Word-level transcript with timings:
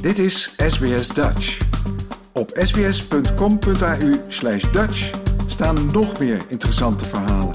Dit 0.00 0.18
is 0.18 0.54
SBS 0.66 1.08
Dutch. 1.08 1.58
Op 2.32 2.50
sbs.com.au 2.54 4.12
slash 4.28 4.70
Dutch 4.72 5.10
staan 5.46 5.90
nog 5.92 6.18
meer 6.18 6.40
interessante 6.48 7.04
verhalen. 7.04 7.54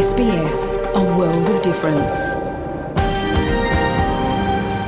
SBS, 0.00 0.76
a 0.94 1.14
world 1.14 1.50
of 1.50 1.60
difference. 1.60 2.36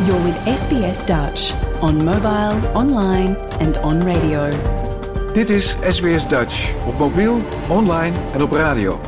You're 0.06 0.24
with 0.24 0.58
SBS 0.58 1.04
Dutch 1.04 1.52
on 1.80 2.04
mobile, 2.04 2.72
online 2.74 3.36
and 3.60 3.80
on 3.82 4.02
radio. 4.02 4.48
Dit 5.32 5.50
is 5.50 5.76
SBS 5.88 6.28
Dutch 6.28 6.74
op 6.86 6.98
mobiel, 6.98 7.40
online 7.68 8.16
en 8.32 8.42
op 8.42 8.52
radio. 8.52 9.07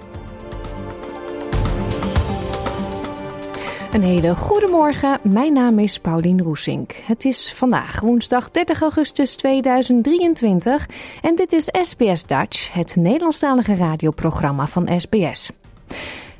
Een 3.91 4.03
hele 4.03 4.35
goede 4.35 4.67
morgen. 4.67 5.19
Mijn 5.21 5.53
naam 5.53 5.79
is 5.79 5.99
Paulien 5.99 6.41
Roesink. 6.41 6.91
Het 6.91 7.25
is 7.25 7.53
vandaag 7.53 7.99
woensdag 7.99 8.51
30 8.51 8.81
augustus 8.81 9.35
2023 9.35 10.89
en 11.21 11.35
dit 11.35 11.53
is 11.53 11.69
SBS 11.81 12.25
Dutch, 12.25 12.73
het 12.73 12.95
Nederlandstalige 12.95 13.75
radioprogramma 13.75 14.67
van 14.67 14.89
SBS. 14.97 15.51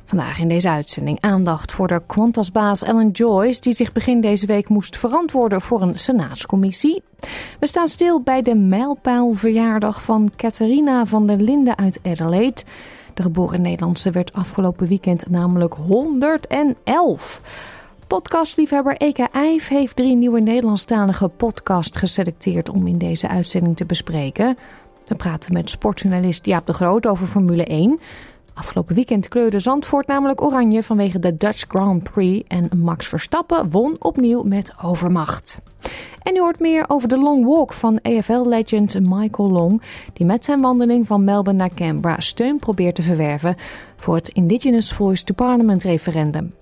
Vandaag 0.05 0.39
in 0.39 0.47
deze 0.47 0.69
uitzending 0.69 1.21
aandacht 1.21 1.71
voor 1.71 1.87
de 1.87 2.01
Qantasbaas 2.07 2.83
Ellen 2.83 3.09
Joyce, 3.11 3.61
die 3.61 3.73
zich 3.73 3.91
begin 3.91 4.21
deze 4.21 4.45
week 4.45 4.69
moest 4.69 4.97
verantwoorden 4.97 5.61
voor 5.61 5.81
een 5.81 5.99
senaatscommissie. 5.99 7.03
We 7.59 7.67
staan 7.67 7.87
stil 7.87 8.21
bij 8.21 8.41
de 8.41 8.55
mijlpaalverjaardag 8.55 10.03
van 10.03 10.31
Catharina 10.35 11.05
van 11.05 11.27
der 11.27 11.37
Linden 11.37 11.77
uit 11.77 11.99
Adelaide. 12.03 12.61
De 13.13 13.21
geboren 13.21 13.61
Nederlandse 13.61 14.11
werd 14.11 14.33
afgelopen 14.33 14.87
weekend 14.87 15.29
namelijk 15.29 15.73
111. 15.73 17.41
Podcastliefhebber 18.07 18.97
Eka 18.97 19.27
Eif 19.31 19.67
heeft 19.67 19.95
drie 19.95 20.15
nieuwe 20.15 20.39
Nederlandstalige 20.39 21.27
podcasts 21.27 21.97
geselecteerd 21.97 22.69
om 22.69 22.87
in 22.87 22.97
deze 22.97 23.27
uitzending 23.27 23.77
te 23.77 23.85
bespreken. 23.85 24.57
We 25.05 25.15
praten 25.15 25.53
met 25.53 25.69
sportjournalist 25.69 26.45
Jaap 26.45 26.65
de 26.65 26.73
Groot 26.73 27.07
over 27.07 27.27
Formule 27.27 27.65
1. 27.65 27.99
Afgelopen 28.61 28.95
weekend 28.95 29.27
kleurde 29.27 29.59
Zandvoort 29.59 30.07
namelijk 30.07 30.41
oranje 30.41 30.83
vanwege 30.83 31.19
de 31.19 31.37
Dutch 31.37 31.65
Grand 31.67 32.03
Prix 32.03 32.47
en 32.47 32.69
Max 32.75 33.07
Verstappen 33.07 33.69
won 33.69 33.95
opnieuw 33.99 34.43
met 34.43 34.73
overmacht. 34.83 35.59
En 36.23 36.35
u 36.35 36.39
hoort 36.39 36.59
meer 36.59 36.85
over 36.87 37.07
de 37.07 37.17
long 37.17 37.45
walk 37.45 37.73
van 37.73 37.99
AFL-legend 38.01 38.99
Michael 38.99 39.51
Long, 39.51 39.81
die 40.13 40.25
met 40.25 40.45
zijn 40.45 40.61
wandeling 40.61 41.07
van 41.07 41.23
Melbourne 41.23 41.59
naar 41.59 41.73
Canberra 41.73 42.19
steun 42.19 42.59
probeert 42.59 42.95
te 42.95 43.01
verwerven 43.01 43.55
voor 43.95 44.15
het 44.15 44.29
Indigenous 44.29 44.93
Voice 44.93 45.23
to 45.23 45.33
Parliament 45.33 45.83
referendum. 45.83 46.53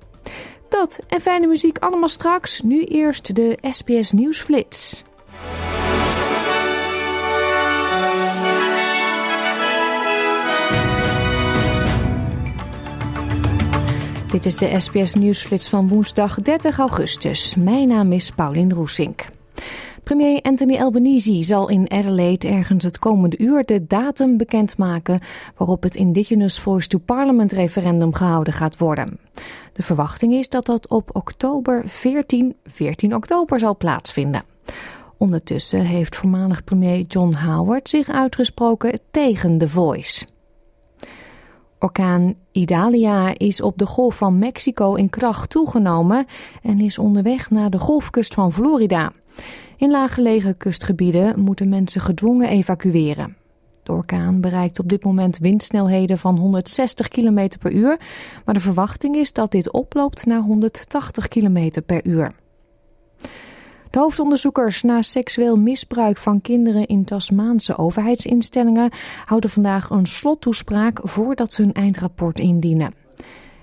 Dat 0.70 1.00
en 1.08 1.22
fijne 1.22 1.48
muziek 1.48 1.78
allemaal 1.78 2.10
straks. 2.10 2.62
Nu 2.62 2.84
eerst 2.84 3.36
de 3.36 3.58
SBS 3.62 4.12
Nieuwsflits. 4.12 5.04
Dit 14.30 14.46
is 14.46 14.58
de 14.58 14.80
SBS 14.80 15.14
Nieuwsflits 15.14 15.70
van 15.70 15.88
woensdag 15.88 16.42
30 16.42 16.78
augustus. 16.78 17.56
Mijn 17.56 17.88
naam 17.88 18.12
is 18.12 18.32
Paulien 18.32 18.74
Roesink. 18.74 19.26
Premier 20.04 20.42
Anthony 20.42 20.78
Albanese 20.78 21.44
zal 21.44 21.70
in 21.70 21.92
Adelaide 21.92 22.48
ergens 22.48 22.84
het 22.84 23.00
komende 23.00 23.38
uur 23.38 23.66
de 23.66 23.88
datum 23.88 24.38
bekendmaken 24.38 25.20
waarop 25.56 25.84
het 25.84 25.96
Indigenous 25.96 26.60
Voice 26.60 26.88
to 26.88 26.98
Parliament 26.98 27.52
referendum 27.52 28.14
gehouden 28.14 28.54
gaat 28.54 28.78
worden. 28.78 29.20
De 29.74 29.84
verwachting 29.84 30.34
is 30.34 30.50
dat 30.50 30.66
dat 30.66 30.88
op 30.88 31.16
oktober 31.16 31.84
14, 31.86 32.56
14 32.66 33.16
oktober 33.16 33.60
zal 33.60 33.78
plaatsvinden. 33.78 34.44
Ondertussen 35.18 35.82
heeft 35.82 36.16
voormalig 36.16 36.64
premier 36.64 37.02
John 37.02 37.34
Howard 37.34 37.90
zich 37.90 38.10
uitgesproken 38.10 39.00
tegen 39.12 39.58
The 39.58 39.70
Voice. 39.70 40.26
Orkaan 41.80 42.36
Idalia 42.52 43.38
is 43.38 43.62
op 43.62 43.78
de 43.78 43.86
golf 43.86 44.16
van 44.16 44.40
Mexico 44.40 44.94
in 44.94 45.10
kracht 45.10 45.50
toegenomen 45.50 46.26
en 46.62 46.80
is 46.80 46.98
onderweg 46.98 47.50
naar 47.50 47.70
de 47.70 47.80
golfkust 47.80 48.34
van 48.34 48.52
Florida. 48.52 49.12
In 49.78 49.92
laaggelegen 49.92 50.58
kustgebieden 50.58 51.40
moeten 51.40 51.70
mensen 51.70 52.02
gedwongen 52.02 52.50
evacueren. 52.50 53.38
De 53.84 53.92
orkaan 53.92 54.42
bereikt 54.42 54.80
op 54.80 54.90
dit 54.90 55.04
moment 55.04 55.38
windsnelheden 55.38 56.18
van 56.18 56.38
160 56.38 57.08
km 57.08 57.48
per 57.60 57.72
uur, 57.72 58.00
maar 58.46 58.54
de 58.54 58.60
verwachting 58.60 59.16
is 59.16 59.34
dat 59.34 59.52
dit 59.52 59.72
oploopt 59.72 60.26
naar 60.26 60.42
180 60.42 61.28
km 61.28 61.82
per 61.86 62.06
uur. 62.06 62.34
De 63.90 64.00
hoofdonderzoekers 64.00 64.82
naar 64.82 65.04
seksueel 65.04 65.58
misbruik 65.58 66.18
van 66.18 66.42
kinderen 66.42 66.86
in 66.86 67.04
Tasmaanse 67.04 67.78
overheidsinstellingen 67.78 68.92
houden 69.26 69.50
vandaag 69.50 69.90
een 69.90 70.06
slottoespraak 70.06 71.00
voordat 71.04 71.54
ze 71.54 71.62
hun 71.62 71.74
eindrapport 71.74 72.40
indienen. 72.40 72.94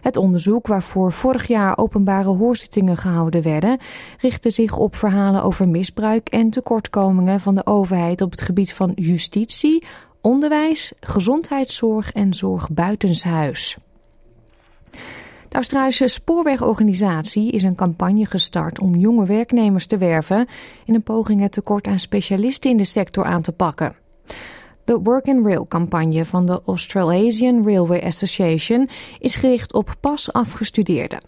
Het 0.01 0.17
onderzoek, 0.17 0.67
waarvoor 0.67 1.13
vorig 1.13 1.47
jaar 1.47 1.79
openbare 1.79 2.29
hoorzittingen 2.29 2.97
gehouden 2.97 3.43
werden, 3.43 3.79
richtte 4.21 4.51
zich 4.51 4.77
op 4.77 4.97
verhalen 4.97 5.43
over 5.43 5.69
misbruik 5.69 6.29
en 6.29 6.51
tekortkomingen 6.51 7.41
van 7.41 7.55
de 7.55 7.67
overheid 7.67 8.21
op 8.21 8.31
het 8.31 8.41
gebied 8.41 8.73
van 8.73 8.93
justitie, 8.95 9.87
onderwijs, 10.21 10.93
gezondheidszorg 11.01 12.13
en 12.13 12.35
zorg 12.35 12.71
buitenshuis. 12.71 13.77
Australische 15.57 16.09
spoorwegorganisatie 16.09 17.51
is 17.51 17.63
een 17.63 17.75
campagne 17.75 18.27
gestart 18.27 18.81
om 18.81 18.97
jonge 18.97 19.27
werknemers 19.27 19.87
te 19.87 19.97
werven 19.97 20.47
in 20.85 20.95
een 20.95 21.03
poging 21.03 21.41
het 21.41 21.53
tekort 21.53 21.87
aan 21.87 21.99
specialisten 21.99 22.71
in 22.71 22.77
de 22.77 22.85
sector 22.85 23.25
aan 23.25 23.43
te 23.43 23.53
pakken. 23.53 23.95
De 24.85 24.99
Work 24.99 25.27
and 25.27 25.47
Rail 25.47 25.67
campagne 25.69 26.25
van 26.25 26.47
de 26.47 26.61
Australasian 26.67 27.65
Railway 27.65 28.01
Association 28.01 28.89
is 29.19 29.37
gericht 29.37 29.73
op 29.73 29.95
pas 30.01 30.33
afgestudeerden. 30.33 31.25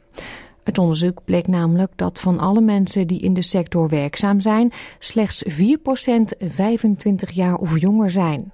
Het 0.64 0.78
onderzoek 0.78 1.24
bleek 1.24 1.46
namelijk 1.46 1.92
dat 1.96 2.20
van 2.20 2.38
alle 2.38 2.60
mensen 2.60 3.06
die 3.06 3.20
in 3.20 3.34
de 3.34 3.42
sector 3.42 3.88
werkzaam 3.88 4.40
zijn, 4.40 4.72
slechts 4.98 5.44
4% 5.48 5.52
25 6.38 7.30
jaar 7.30 7.56
of 7.56 7.80
jonger 7.80 8.10
zijn. 8.10 8.52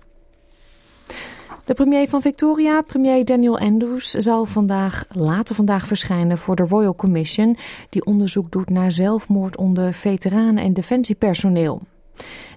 De 1.64 1.74
premier 1.74 2.08
van 2.08 2.22
Victoria, 2.22 2.82
premier 2.82 3.24
Daniel 3.24 3.58
Andrews, 3.58 4.10
zal 4.10 4.44
vandaag, 4.44 5.04
later 5.08 5.54
vandaag 5.54 5.86
verschijnen 5.86 6.38
voor 6.38 6.56
de 6.56 6.62
Royal 6.62 6.94
Commission, 6.94 7.56
die 7.88 8.04
onderzoek 8.04 8.50
doet 8.50 8.70
naar 8.70 8.92
zelfmoord 8.92 9.56
onder 9.56 9.92
veteranen 9.92 10.64
en 10.64 10.72
defensiepersoneel. 10.72 11.80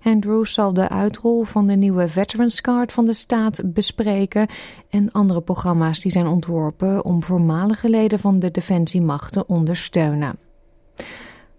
Andrews 0.04 0.54
zal 0.54 0.74
de 0.74 0.90
uitrol 0.90 1.44
van 1.44 1.68
de 1.68 1.76
nieuwe 1.76 2.10
Veterans 2.10 2.62
Card 2.62 2.92
van 2.92 3.06
de 3.06 3.14
staat 3.14 3.62
bespreken 3.74 4.48
en 4.90 5.12
andere 5.12 5.42
programma's 5.42 6.00
die 6.00 6.12
zijn 6.12 6.28
ontworpen 6.28 7.06
om 7.06 7.24
voormalige 7.24 7.90
leden 7.90 8.20
van 8.20 8.40
de 8.40 8.52
defensiemacht 8.52 9.34
te 9.34 9.46
ondersteunen. 9.46 10.38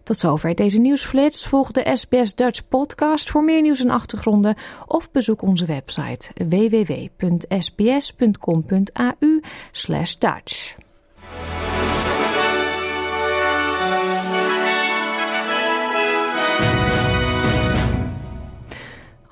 Tot 0.08 0.19
zover 0.19 0.55
deze 0.55 0.78
nieuwsflits. 0.78 1.46
Volg 1.46 1.72
de 1.72 1.90
SBS 1.94 2.34
Dutch 2.34 2.69
podcast 2.69 3.31
voor 3.31 3.44
meer 3.44 3.62
nieuws 3.62 3.81
en 3.81 3.90
achtergronden 3.90 4.56
of 4.87 5.10
bezoek 5.10 5.43
onze 5.43 5.64
website 5.64 6.31
www.sbs.com.au 6.49 7.46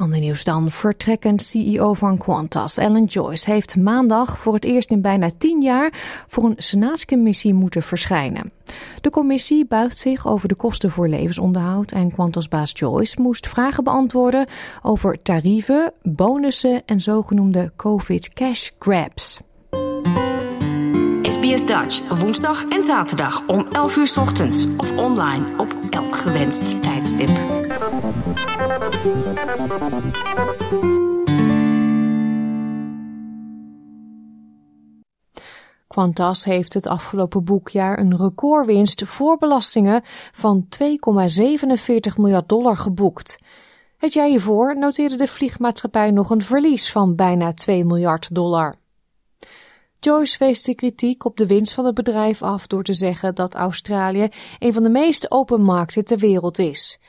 Ander 0.06 0.20
nieuws 0.20 0.44
dan. 0.44 0.70
Vertrekkend 0.70 1.42
CEO 1.42 1.94
van 1.94 2.18
Qantas, 2.18 2.78
Alan 2.78 3.04
Joyce, 3.04 3.50
heeft 3.50 3.76
maandag 3.76 4.38
voor 4.38 4.54
het 4.54 4.64
eerst 4.64 4.90
in 4.90 5.00
bijna 5.00 5.30
tien 5.38 5.60
jaar 5.62 5.92
voor 6.28 6.44
een 6.44 6.54
senaatscommissie 6.56 7.54
moeten 7.54 7.82
verschijnen. 7.82 8.52
De 9.00 9.10
commissie 9.10 9.66
buigt 9.66 9.96
zich 9.98 10.26
over 10.26 10.48
de 10.48 10.54
kosten 10.54 10.90
voor 10.90 11.08
levensonderhoud 11.08 11.92
en 11.92 12.14
Qantas-baas 12.14 12.72
Joyce 12.74 13.20
moest 13.20 13.48
vragen 13.48 13.84
beantwoorden 13.84 14.46
over 14.82 15.22
tarieven, 15.22 15.92
bonussen 16.02 16.82
en 16.84 17.00
zogenoemde 17.00 17.72
COVID 17.76 18.32
cash 18.32 18.70
grabs. 18.78 19.38
SBS 21.22 21.66
Dutch 21.66 22.18
woensdag 22.20 22.68
en 22.68 22.82
zaterdag 22.82 23.46
om 23.46 23.66
11 23.72 23.96
uur 23.96 24.14
ochtends 24.18 24.66
of 24.76 24.96
online 24.96 25.44
op 25.58 25.76
elk 25.90 26.16
gewenst 26.16 26.82
tijdstip. 26.82 27.30
Qantas 35.96 36.44
heeft 36.44 36.74
het 36.74 36.86
afgelopen 36.86 37.44
boekjaar 37.44 37.98
een 37.98 38.16
recordwinst 38.16 39.06
voor 39.06 39.38
belastingen 39.38 40.02
van 40.32 40.66
2,47 40.82 40.86
miljard 42.16 42.48
dollar 42.48 42.76
geboekt. 42.76 43.38
Het 43.96 44.12
jaar 44.12 44.26
hiervoor 44.26 44.78
noteerde 44.78 45.16
de 45.16 45.26
vliegmaatschappij 45.26 46.10
nog 46.10 46.30
een 46.30 46.42
verlies 46.42 46.92
van 46.92 47.14
bijna 47.14 47.52
2 47.52 47.84
miljard 47.84 48.34
dollar. 48.34 48.74
Joyce 50.00 50.38
wees 50.38 50.62
de 50.62 50.74
kritiek 50.74 51.24
op 51.24 51.36
de 51.36 51.46
winst 51.46 51.74
van 51.74 51.84
het 51.84 51.94
bedrijf 51.94 52.42
af 52.42 52.66
door 52.66 52.82
te 52.82 52.92
zeggen 52.92 53.34
dat 53.34 53.54
Australië 53.54 54.28
een 54.58 54.72
van 54.72 54.82
de 54.82 54.90
meest 54.90 55.30
open 55.30 55.60
markten 55.60 56.04
ter 56.04 56.18
wereld 56.18 56.58
is. 56.58 57.00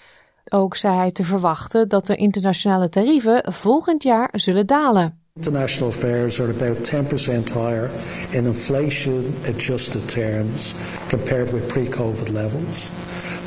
Ook 0.50 0.76
zei 0.76 0.96
hij 0.96 1.12
te 1.12 1.24
verwachten 1.24 1.90
dat 1.90 2.08
de 2.08 2.16
internationale 2.16 2.90
tarieven 2.90 3.54
volgend 3.54 4.04
jaar 4.04 4.30
zullen 4.32 4.68
dalen. 4.68 5.20
International 5.38 5.92
fares 5.92 6.40
are 6.40 6.50
about 6.50 6.84
10% 6.84 7.52
higher 7.54 7.92
in 8.32 8.46
inflation 8.48 9.36
adjusted 9.46 10.10
terms 10.10 10.74
compared 11.10 11.52
with 11.52 11.68
pre 11.68 11.86
COVID 11.86 12.30
levels. 12.30 12.90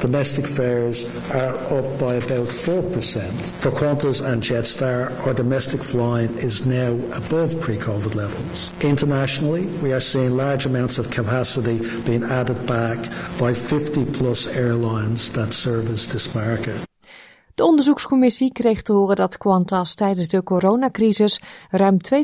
Domestic 0.00 0.46
fares 0.46 1.04
are 1.30 1.56
up 1.74 1.98
by 1.98 2.14
about 2.14 2.48
4%. 2.48 3.32
For 3.58 3.70
Qantas 3.72 4.24
and 4.24 4.42
Jetstar, 4.42 5.10
our 5.26 5.34
domestic 5.34 5.82
flying 5.82 6.38
is 6.38 6.64
now 6.64 6.92
above 7.12 7.60
pre 7.60 7.76
COVID 7.76 8.14
levels. 8.14 8.70
Internationally, 8.80 9.66
we 9.82 9.92
are 9.92 10.00
seeing 10.00 10.36
large 10.36 10.66
amounts 10.66 10.98
of 10.98 11.10
capacity 11.10 11.80
being 12.04 12.22
added 12.22 12.66
back 12.66 12.98
by 13.36 13.52
50 13.52 14.04
plus 14.04 14.46
airlines 14.46 15.32
that 15.32 15.52
service 15.52 16.06
this 16.06 16.34
market. 16.36 16.89
De 17.60 17.66
onderzoekscommissie 17.66 18.52
kreeg 18.52 18.82
te 18.82 18.92
horen 18.92 19.16
dat 19.16 19.38
Qantas 19.38 19.94
tijdens 19.94 20.28
de 20.28 20.42
coronacrisis 20.42 21.40
ruim 21.70 21.96
2,7 22.14 22.16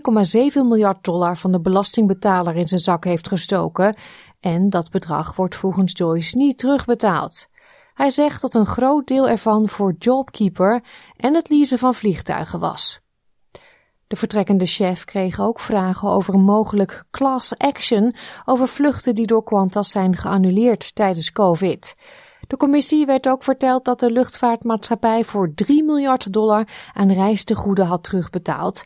miljard 0.52 1.04
dollar 1.04 1.36
van 1.36 1.52
de 1.52 1.60
belastingbetaler 1.60 2.56
in 2.56 2.68
zijn 2.68 2.80
zak 2.80 3.04
heeft 3.04 3.28
gestoken 3.28 3.96
en 4.40 4.70
dat 4.70 4.90
bedrag 4.90 5.36
wordt 5.36 5.56
volgens 5.56 5.92
Joyce 5.96 6.36
niet 6.36 6.58
terugbetaald. 6.58 7.46
Hij 7.94 8.10
zegt 8.10 8.40
dat 8.40 8.54
een 8.54 8.66
groot 8.66 9.06
deel 9.06 9.28
ervan 9.28 9.68
voor 9.68 9.94
JobKeeper 9.98 10.82
en 11.16 11.34
het 11.34 11.48
leasen 11.48 11.78
van 11.78 11.94
vliegtuigen 11.94 12.60
was. 12.60 13.00
De 14.06 14.16
vertrekkende 14.16 14.66
chef 14.66 15.04
kreeg 15.04 15.40
ook 15.40 15.60
vragen 15.60 16.08
over 16.08 16.34
een 16.34 16.44
mogelijk 16.44 17.04
class 17.10 17.58
action 17.58 18.14
over 18.44 18.68
vluchten 18.68 19.14
die 19.14 19.26
door 19.26 19.42
Qantas 19.42 19.90
zijn 19.90 20.16
geannuleerd 20.16 20.94
tijdens 20.94 21.32
COVID. 21.32 21.96
De 22.46 22.56
commissie 22.56 23.06
werd 23.06 23.28
ook 23.28 23.42
verteld 23.42 23.84
dat 23.84 24.00
de 24.00 24.10
luchtvaartmaatschappij 24.10 25.24
voor 25.24 25.54
3 25.54 25.84
miljard 25.84 26.32
dollar 26.32 26.68
aan 26.92 27.12
reistegoeden 27.12 27.86
had 27.86 28.04
terugbetaald. 28.04 28.84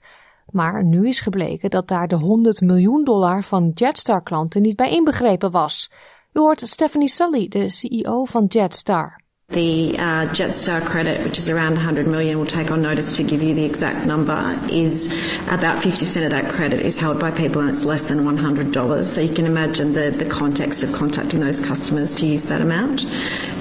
Maar 0.50 0.84
nu 0.84 1.08
is 1.08 1.20
gebleken 1.20 1.70
dat 1.70 1.88
daar 1.88 2.08
de 2.08 2.16
100 2.16 2.60
miljoen 2.60 3.04
dollar 3.04 3.42
van 3.42 3.70
Jetstar-klanten 3.74 4.62
niet 4.62 4.76
bij 4.76 4.90
inbegrepen 4.90 5.50
was. 5.50 5.90
U 6.32 6.40
hoort 6.40 6.60
Stephanie 6.60 7.08
Sully, 7.08 7.48
de 7.48 7.68
CEO 7.68 8.24
van 8.24 8.44
Jetstar. 8.44 9.19
The 9.50 9.98
uh, 9.98 10.26
Jetstar 10.28 10.80
credit, 10.86 11.24
which 11.24 11.36
is 11.36 11.48
around 11.48 11.74
100 11.74 12.06
million, 12.06 12.38
we'll 12.38 12.46
take 12.46 12.70
on 12.70 12.82
notice 12.82 13.16
to 13.16 13.24
give 13.24 13.42
you 13.42 13.52
the 13.52 13.64
exact 13.64 14.06
number, 14.06 14.56
is 14.70 15.06
about 15.48 15.82
50% 15.82 16.24
of 16.24 16.30
that 16.30 16.48
credit 16.48 16.86
is 16.86 16.98
held 16.98 17.18
by 17.18 17.32
people 17.32 17.60
and 17.60 17.68
it's 17.68 17.84
less 17.84 18.06
than 18.06 18.20
$100. 18.20 19.04
So 19.04 19.20
you 19.20 19.34
can 19.34 19.46
imagine 19.46 19.92
the, 19.92 20.12
the 20.12 20.24
context 20.24 20.84
of 20.84 20.92
contacting 20.92 21.40
those 21.40 21.58
customers 21.58 22.14
to 22.14 22.26
use 22.26 22.44
that 22.44 22.60
amount. 22.60 23.06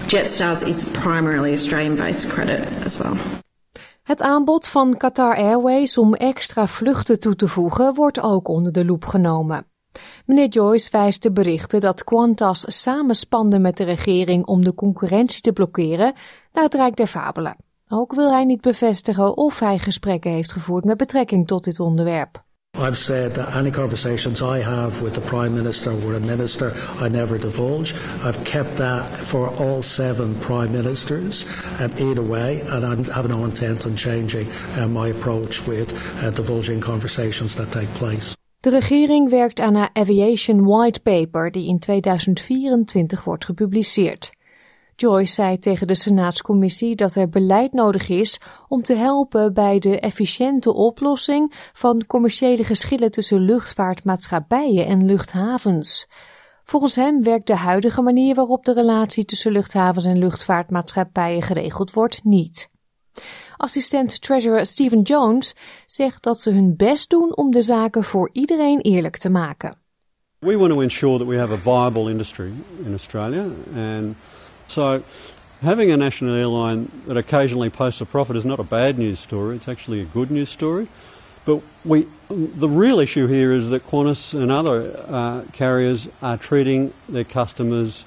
Jetstar's 0.07 0.61
is 0.61 0.85
primarily 0.93 1.53
Australian-based 1.53 2.29
credit 2.29 2.59
as 2.85 2.99
well. 2.99 3.17
Het 4.03 4.21
aanbod 4.21 4.67
van 4.67 4.97
Qatar 4.97 5.37
Airways 5.37 5.97
om 5.97 6.13
extra 6.13 6.67
vluchten 6.67 7.19
toe 7.19 7.35
te 7.35 7.47
voegen 7.47 7.93
wordt 7.93 8.19
ook 8.19 8.47
onder 8.47 8.71
de 8.71 8.85
loep 8.85 9.05
genomen. 9.05 9.68
Meneer 10.25 10.47
Joyce 10.47 10.89
wijst 10.91 11.23
de 11.23 11.31
berichten 11.31 11.79
dat 11.79 12.03
Qantas 12.03 12.81
samenspande 12.81 13.59
met 13.59 13.77
de 13.77 13.83
regering 13.83 14.45
om 14.45 14.63
de 14.63 14.73
concurrentie 14.73 15.41
te 15.41 15.53
blokkeren 15.53 16.13
naar 16.53 16.63
het 16.63 16.73
Rijk 16.73 16.95
der 16.95 17.07
Fabelen. 17.07 17.55
Ook 17.87 18.13
wil 18.13 18.31
hij 18.31 18.45
niet 18.45 18.61
bevestigen 18.61 19.37
of 19.37 19.59
hij 19.59 19.77
gesprekken 19.77 20.31
heeft 20.31 20.53
gevoerd 20.53 20.85
met 20.85 20.97
betrekking 20.97 21.47
tot 21.47 21.63
dit 21.63 21.79
onderwerp. 21.79 22.43
I've 22.77 22.95
said 22.95 23.33
that 23.33 23.55
any 23.55 23.71
conversations 23.71 24.41
I 24.41 24.59
have 24.59 25.01
with 25.01 25.13
the 25.15 25.21
Prime 25.21 25.55
Minister 25.55 25.91
or 25.91 26.13
a 26.13 26.19
Minister, 26.19 26.71
I 27.01 27.09
never 27.09 27.39
divulge. 27.39 27.93
I've 28.23 28.43
kept 28.43 28.77
that 28.77 29.17
for 29.17 29.49
all 29.55 29.81
seven 29.81 30.35
Prime 30.39 30.71
Ministers 30.71 31.45
um, 31.81 31.91
either 31.97 32.21
way, 32.21 32.61
and 32.61 32.85
I 32.85 33.11
have 33.11 33.27
no 33.27 33.43
intent 33.43 33.85
on 33.85 33.95
changing 33.95 34.47
uh, 34.77 34.87
my 34.87 35.07
approach 35.07 35.65
with 35.65 35.91
uh, 36.23 36.29
divulging 36.29 36.79
conversations 36.79 37.55
that 37.55 37.71
take 37.71 37.91
place. 37.95 38.38
De 38.59 38.69
regering 38.69 39.29
werkt 39.29 39.59
aan 39.59 39.75
een 39.75 39.89
Aviation 39.93 40.65
White 40.65 40.99
Paper 40.99 41.51
die 41.51 41.67
in 41.67 41.79
2024 41.79 43.23
wordt 43.23 43.45
gepubliceerd. 43.45 44.31
Joyce 44.95 45.33
zei 45.33 45.59
tegen 45.59 45.87
de 45.87 45.95
Senaatscommissie 45.95 46.95
dat 46.95 47.15
er 47.15 47.29
beleid 47.29 47.73
nodig 47.73 48.09
is 48.09 48.41
om 48.67 48.83
te 48.83 48.93
helpen 48.93 49.53
bij 49.53 49.79
de 49.79 49.99
efficiënte 49.99 50.73
oplossing 50.73 51.53
van 51.73 52.05
commerciële 52.07 52.63
geschillen 52.63 53.11
tussen 53.11 53.39
luchtvaartmaatschappijen 53.39 54.85
en 54.85 55.05
luchthavens. 55.05 56.07
Volgens 56.63 56.95
hem 56.95 57.23
werkt 57.23 57.47
de 57.47 57.55
huidige 57.55 58.01
manier 58.01 58.35
waarop 58.35 58.65
de 58.65 58.73
relatie 58.73 59.25
tussen 59.25 59.51
luchthavens 59.51 60.05
en 60.05 60.17
luchtvaartmaatschappijen 60.17 61.41
geregeld 61.41 61.93
wordt 61.93 62.23
niet. 62.23 62.69
Assistent 63.57 64.21
Treasurer 64.21 64.65
Stephen 64.65 65.01
Jones 65.01 65.55
zegt 65.85 66.23
dat 66.23 66.41
ze 66.41 66.51
hun 66.51 66.75
best 66.75 67.09
doen 67.09 67.35
om 67.35 67.51
de 67.51 67.61
zaken 67.61 68.03
voor 68.03 68.29
iedereen 68.33 68.81
eerlijk 68.81 69.17
te 69.17 69.29
maken. 69.29 69.77
We 70.39 70.57
want 70.57 70.71
to 70.71 70.81
ensure 70.81 71.17
that 71.17 71.27
we 71.27 71.37
have 71.37 71.53
a 71.53 71.57
viable 71.57 72.09
industry 72.09 72.51
in 72.85 72.91
Australia 72.91 73.45
and 73.75 74.15
so 74.65 75.01
having 75.61 75.91
a 75.91 75.97
national 75.97 76.35
airline 76.35 76.91
that 77.07 77.17
occasionally 77.17 77.69
posts 77.69 78.01
a 78.01 78.05
profit 78.05 78.35
is 78.35 78.45
not 78.45 78.59
a 78.59 78.63
bad 78.63 78.97
news 78.97 79.19
story, 79.19 79.55
it's 79.55 79.67
actually 79.67 80.01
a 80.01 80.05
good 80.05 80.31
news 80.31 80.49
story. 80.49 80.87
But 81.45 81.61
we, 81.83 82.07
the 82.29 82.69
real 82.69 82.99
issue 82.99 83.27
here 83.27 83.51
is 83.51 83.69
that 83.69 83.87
Qantas 83.87 84.39
and 84.39 84.51
other 84.51 85.03
uh, 85.07 85.43
carriers 85.51 86.07
are 86.21 86.37
treating 86.37 86.93
their 87.07 87.23
customers 87.23 88.05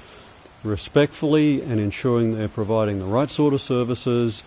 respectfully 0.63 1.63
and 1.63 1.81
ensuring 1.81 2.37
they're 2.37 2.49
providing 2.49 2.99
the 2.99 3.07
right 3.07 3.31
sort 3.31 3.53
of 3.53 3.61
services, 3.61 4.45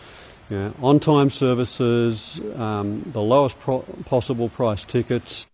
yeah, 0.50 0.72
on-time 0.82 1.30
services, 1.30 2.40
um, 2.56 3.04
the 3.14 3.22
lowest 3.22 3.58
possible 4.06 4.50
price 4.50 4.86
tickets. 4.86 5.48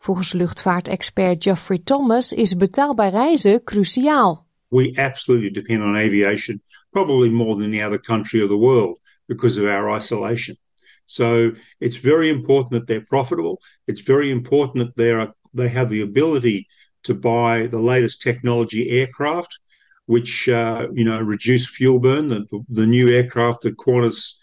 Volgens 0.00 0.34
luchtvaartexpert 0.34 1.38
Geoffrey 1.38 1.78
Thomas 1.78 2.32
is 2.32 2.54
betaalbaar 2.54 3.12
reizen 3.12 3.60
cruciaal. 3.64 4.44
We 4.70 4.94
absolutely 4.98 5.50
depend 5.50 5.82
on 5.82 5.96
aviation, 5.96 6.60
probably 6.92 7.30
more 7.30 7.56
than 7.56 7.72
any 7.72 7.80
other 7.80 7.98
country 7.98 8.42
of 8.42 8.48
the 8.48 8.56
world, 8.56 8.98
because 9.28 9.56
of 9.56 9.64
our 9.64 9.90
isolation. 9.90 10.56
So 11.06 11.52
it's 11.80 11.96
very 11.96 12.28
important 12.28 12.72
that 12.72 12.86
they're 12.86 13.04
profitable. 13.08 13.60
It's 13.86 14.00
very 14.00 14.30
important 14.30 14.86
that 14.86 14.96
they 14.96 15.10
are 15.10 15.32
they 15.54 15.68
have 15.68 15.88
the 15.88 16.02
ability 16.02 16.66
to 17.04 17.14
buy 17.14 17.66
the 17.66 17.78
latest 17.78 18.22
technology 18.22 18.90
aircraft 18.90 19.58
which 20.06 20.48
uh, 20.48 20.88
you 20.92 21.04
know 21.04 21.20
reduce 21.20 21.66
fuel 21.68 21.98
burn. 21.98 22.28
The, 22.28 22.46
the 22.68 22.86
new 22.86 23.08
aircraft 23.08 23.62
that 23.62 23.76
Qantas 23.76 24.34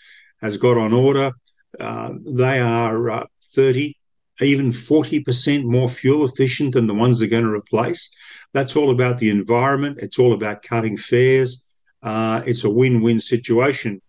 has 0.42 0.58
got 0.58 0.78
on 0.78 0.94
order, 0.94 1.32
uh, 1.80 2.12
they 2.26 2.60
are 2.60 3.10
uh, 3.10 3.26
30, 3.54 3.98
even 4.40 4.72
40% 4.72 5.64
more 5.64 5.90
fuel 5.90 6.26
efficient 6.26 6.74
than 6.74 6.88
the 6.88 6.94
ones 6.94 7.20
they're 7.20 7.30
going 7.30 7.44
to 7.44 7.54
replace. 7.54 8.10
That's 8.54 8.76
all 8.76 8.90
about 8.90 9.18
the 9.20 9.30
environment. 9.30 10.00
It's 10.00 10.18
all 10.18 10.34
about 10.34 10.64
cutting 10.64 10.98
fares. 10.98 11.64
Uh, 12.02 12.42
it's 12.46 12.64
a 12.64 12.70
win-win 12.70 13.20
situation. 13.20 14.02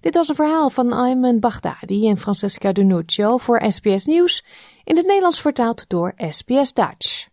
Dit 0.00 0.14
was 0.14 0.28
een 0.28 0.34
verhaal 0.34 0.70
van 0.70 0.92
Ayman 0.92 1.40
Baghdadi 1.40 2.08
en 2.08 2.18
Francesca 2.18 2.72
Denuccio 2.72 3.38
voor 3.38 3.62
SBS 3.68 4.04
Nieuws, 4.04 4.44
in 4.84 4.96
het 4.96 5.06
Nederlands 5.06 5.40
vertaald 5.40 5.84
door 5.88 6.14
SBS 6.16 6.72
Dutch. 6.72 7.26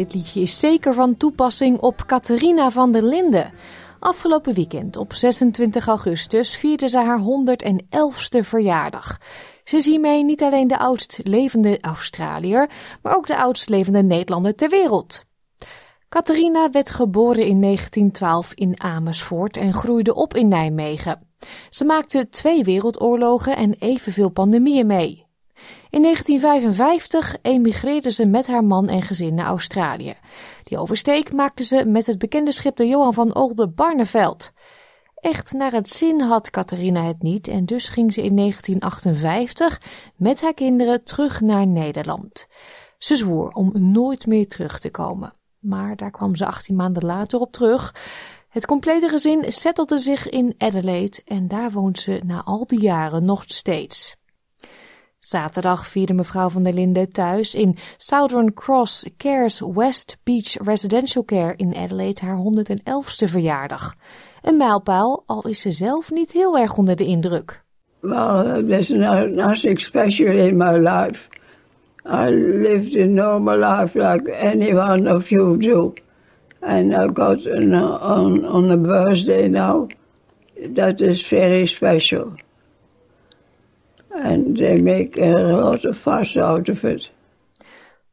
Dit 0.00 0.14
liedje 0.14 0.40
is 0.40 0.58
zeker 0.58 0.94
van 0.94 1.16
toepassing 1.16 1.78
op 1.80 2.04
Catharina 2.06 2.70
van 2.70 2.92
der 2.92 3.02
Linden. 3.02 3.52
Afgelopen 3.98 4.54
weekend, 4.54 4.96
op 4.96 5.12
26 5.12 5.86
augustus, 5.86 6.56
vierde 6.56 6.88
ze 6.88 6.98
haar 6.98 7.20
111ste 7.20 8.38
verjaardag. 8.40 9.18
Ze 9.64 9.76
is 9.76 9.86
hiermee 9.86 10.24
niet 10.24 10.42
alleen 10.42 10.68
de 10.68 10.78
oudst 10.78 11.20
levende 11.22 11.78
Australiër, 11.80 12.70
maar 13.02 13.16
ook 13.16 13.26
de 13.26 13.36
oudst 13.36 13.68
levende 13.68 14.02
Nederlander 14.02 14.54
ter 14.54 14.68
wereld. 14.68 15.24
Catharina 16.08 16.70
werd 16.70 16.90
geboren 16.90 17.46
in 17.46 17.60
1912 17.60 18.52
in 18.54 18.80
Amersfoort 18.80 19.56
en 19.56 19.74
groeide 19.74 20.14
op 20.14 20.34
in 20.34 20.48
Nijmegen. 20.48 21.20
Ze 21.70 21.84
maakte 21.84 22.28
twee 22.28 22.64
wereldoorlogen 22.64 23.56
en 23.56 23.74
evenveel 23.78 24.28
pandemieën 24.28 24.86
mee. 24.86 25.28
In 25.90 26.02
1955 26.02 27.36
emigreerde 27.42 28.10
ze 28.10 28.26
met 28.26 28.46
haar 28.46 28.64
man 28.64 28.88
en 28.88 29.02
gezin 29.02 29.34
naar 29.34 29.46
Australië. 29.46 30.14
Die 30.64 30.78
oversteek 30.78 31.32
maakte 31.32 31.64
ze 31.64 31.84
met 31.84 32.06
het 32.06 32.18
bekende 32.18 32.52
schip 32.52 32.76
de 32.76 32.86
Johan 32.86 33.14
van 33.14 33.34
Olde 33.34 33.68
Barneveld. 33.68 34.52
Echt 35.14 35.52
naar 35.52 35.72
het 35.72 35.88
zin 35.88 36.20
had 36.20 36.50
Catharina 36.50 37.02
het 37.02 37.22
niet 37.22 37.48
en 37.48 37.64
dus 37.64 37.88
ging 37.88 38.12
ze 38.12 38.22
in 38.22 38.36
1958 38.36 39.80
met 40.16 40.40
haar 40.40 40.54
kinderen 40.54 41.04
terug 41.04 41.40
naar 41.40 41.66
Nederland. 41.66 42.46
Ze 42.98 43.16
zwoer 43.16 43.48
om 43.48 43.72
nooit 43.74 44.26
meer 44.26 44.48
terug 44.48 44.78
te 44.78 44.90
komen. 44.90 45.32
Maar 45.58 45.96
daar 45.96 46.10
kwam 46.10 46.36
ze 46.36 46.46
18 46.46 46.76
maanden 46.76 47.04
later 47.04 47.40
op 47.40 47.52
terug. 47.52 47.94
Het 48.48 48.66
complete 48.66 49.08
gezin 49.08 49.44
settelde 49.52 49.98
zich 49.98 50.28
in 50.28 50.54
Adelaide 50.58 51.22
en 51.24 51.48
daar 51.48 51.70
woont 51.70 52.00
ze 52.00 52.20
na 52.24 52.42
al 52.44 52.66
die 52.66 52.80
jaren 52.80 53.24
nog 53.24 53.42
steeds. 53.46 54.18
Zaterdag 55.30 55.86
vierde 55.86 56.14
mevrouw 56.14 56.48
van 56.48 56.62
der 56.62 56.72
Linden 56.72 57.12
thuis 57.12 57.54
in 57.54 57.76
Southern 57.96 58.54
Cross 58.54 59.06
Cares 59.16 59.60
West 59.74 60.16
Beach 60.24 60.56
Residential 60.64 61.24
Care 61.24 61.54
in 61.56 61.74
Adelaide 61.76 62.20
haar 62.20 62.38
111ste 62.38 63.28
verjaardag. 63.28 63.94
Een 64.42 64.56
mijlpaal, 64.56 65.22
al 65.26 65.48
is 65.48 65.60
ze 65.60 65.72
zelf 65.72 66.10
niet 66.10 66.32
heel 66.32 66.58
erg 66.58 66.76
onder 66.76 66.96
de 66.96 67.04
indruk. 67.04 67.62
Well, 68.00 68.64
there's 68.64 68.88
nothing 68.88 69.80
special 69.80 70.36
in 70.36 70.56
my 70.56 70.78
life. 70.78 71.28
I 72.04 72.30
lived 72.62 72.96
a 72.96 73.04
normal 73.04 73.58
life 73.58 73.98
like 73.98 74.36
any 74.36 74.74
one 74.74 75.14
of 75.14 75.28
you 75.28 75.56
do. 75.58 75.92
And 76.60 76.92
I 76.92 77.08
got 77.12 77.46
on, 77.46 78.44
on 78.44 78.70
a 78.70 78.76
birthday 78.76 79.48
now 79.48 79.88
that 80.74 81.00
is 81.00 81.28
very 81.28 81.66
special. 81.66 82.32
And 84.10 84.56
they 84.56 84.80
make 84.80 85.22
a 85.22 85.42
lot 85.42 85.84
of 85.84 85.98
fuss 85.98 86.36
out 86.36 86.68
of 86.68 86.82
it. 86.82 87.10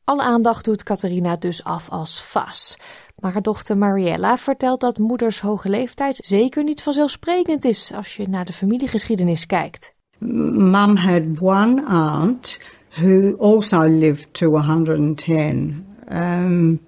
Alle 0.03 0.21
aandacht 0.21 0.65
doet 0.65 0.83
Catharina 0.83 1.35
dus 1.35 1.63
af 1.63 1.89
als 1.89 2.21
vas. 2.21 2.77
Maar 3.19 3.31
haar 3.31 3.41
dochter 3.41 3.77
Mariella 3.77 4.37
vertelt 4.37 4.79
dat 4.79 4.97
moeders 4.97 5.41
hoge 5.41 5.69
leeftijd 5.69 6.15
zeker 6.15 6.63
niet 6.63 6.81
vanzelfsprekend 6.81 7.65
is 7.65 7.91
als 7.95 8.15
je 8.15 8.29
naar 8.29 8.45
de 8.45 8.53
familiegeschiedenis 8.53 9.45
kijkt. 9.45 9.93
Mum 10.17 10.95
had 10.95 11.23
one 11.41 11.83
aunt 11.85 12.59
who 12.89 13.35
also 13.39 13.83
lived 13.83 14.33
to 14.33 14.57
110. 14.57 15.85
Um, 16.11 16.79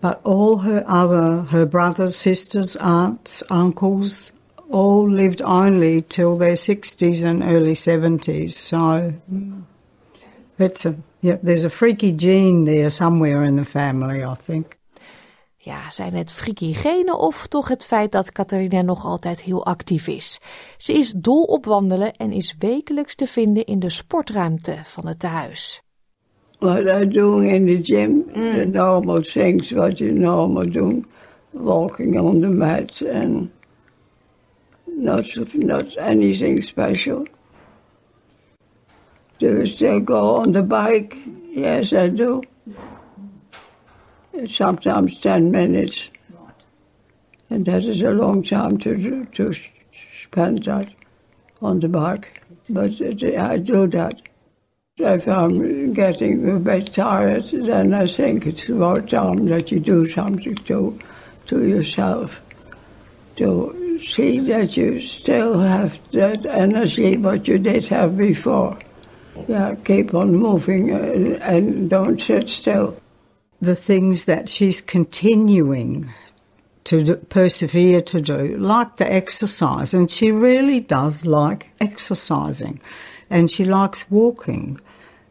but 0.00 0.18
all 0.22 0.58
her 0.58 0.84
other, 0.86 1.44
her 1.48 1.66
brothers, 1.66 2.20
sisters, 2.20 2.78
aunts, 2.78 3.42
uncles, 3.50 4.32
all 4.72 5.08
lived 5.10 5.42
only 5.42 6.02
till 6.02 6.38
their 6.38 6.56
60s 6.56 7.24
and 7.24 7.42
early 7.42 7.74
70s. 7.74 8.52
So 8.52 9.12
it's 10.58 10.86
a, 10.86 10.94
yeah, 11.20 11.36
there's 11.42 11.64
a 11.64 11.70
freaky 11.70 12.12
gene 12.12 12.64
there 12.64 12.90
somewhere 12.90 13.44
in 13.44 13.56
the 13.56 13.64
family, 13.64 14.24
I 14.24 14.34
think. 14.34 14.80
Ja, 15.56 15.90
zijn 15.90 16.14
het 16.14 16.32
freaky 16.32 16.72
genen 16.72 17.18
of 17.18 17.46
toch 17.46 17.68
het 17.68 17.84
feit 17.84 18.12
dat 18.12 18.32
Catharina 18.32 18.82
nog 18.82 19.04
altijd 19.04 19.42
heel 19.42 19.64
actief 19.64 20.06
is? 20.06 20.40
Ze 20.76 20.92
is 20.92 21.12
dol 21.16 21.42
op 21.42 21.64
wandelen 21.64 22.16
en 22.16 22.32
is 22.32 22.54
wekelijks 22.58 23.14
te 23.14 23.26
vinden 23.26 23.64
in 23.64 23.78
de 23.78 23.90
sportruimte 23.90 24.78
van 24.82 25.06
het 25.06 25.18
tehuis. 25.18 25.82
What 26.58 27.02
I 27.02 27.08
do 27.08 27.38
in 27.38 27.66
the 27.66 27.78
gym, 27.82 28.24
the 28.32 28.68
normal 28.72 29.20
things 29.20 29.70
what 29.70 29.98
you 29.98 30.12
normal 30.12 30.70
do, 30.70 31.04
walking 31.50 32.20
on 32.20 32.40
the 32.40 32.48
mat 32.48 33.02
and 33.12 33.50
not, 34.96 35.26
not 35.54 35.96
anything 35.98 36.60
special. 36.62 37.26
Do 39.38 39.58
you 39.58 39.66
still 39.66 40.00
go 40.00 40.36
on 40.36 40.52
the 40.52 40.62
bike? 40.62 41.16
Yes, 41.50 41.92
I 41.92 42.08
do. 42.08 42.42
Sometimes 44.46 45.18
10 45.18 45.50
minutes. 45.50 46.10
And 47.50 47.66
that 47.66 47.84
is 47.84 48.02
a 48.02 48.10
long 48.10 48.42
time 48.42 48.78
to, 48.78 49.24
to 49.26 49.52
spend 50.22 50.64
that 50.64 50.88
on 51.60 51.80
the 51.80 51.88
bike. 51.88 52.40
But 52.70 53.02
I 53.02 53.58
do 53.58 53.86
that. 53.88 54.22
If 54.96 55.26
I'm 55.26 55.92
getting 55.92 56.48
a 56.48 56.58
bit 56.60 56.92
tired, 56.92 57.44
then 57.44 57.92
I 57.92 58.06
think 58.06 58.46
it's 58.46 58.68
about 58.68 59.08
time 59.08 59.46
that 59.46 59.72
you 59.72 59.80
do 59.80 60.06
something 60.06 60.54
to, 60.54 61.00
to 61.46 61.66
yourself. 61.66 62.40
To 63.36 63.81
see 64.02 64.40
that 64.40 64.76
you 64.76 65.00
still 65.00 65.58
have 65.58 65.98
that 66.12 66.46
energy 66.46 67.16
what 67.16 67.48
you 67.48 67.58
did 67.58 67.86
have 67.86 68.16
before. 68.16 68.78
Yeah, 69.48 69.74
keep 69.84 70.14
on 70.14 70.36
moving 70.36 70.90
and, 70.90 71.34
and 71.42 71.90
don't 71.90 72.20
sit 72.20 72.48
still. 72.48 72.96
The 73.60 73.76
things 73.76 74.24
that 74.24 74.48
she's 74.48 74.80
continuing 74.80 76.12
to 76.84 77.02
do, 77.02 77.16
persevere 77.16 78.00
to 78.02 78.20
do, 78.20 78.56
like 78.58 78.96
the 78.96 79.10
exercise, 79.10 79.94
and 79.94 80.10
she 80.10 80.32
really 80.32 80.80
does 80.80 81.24
like 81.24 81.70
exercising, 81.80 82.80
and 83.30 83.50
she 83.50 83.64
likes 83.64 84.10
walking. 84.10 84.80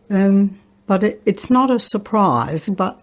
Um, 0.10 0.60
but 0.88 1.04
it, 1.04 1.22
it's 1.26 1.50
not 1.50 1.70
a 1.70 1.80
surprise, 1.80 2.70
but 2.70 3.00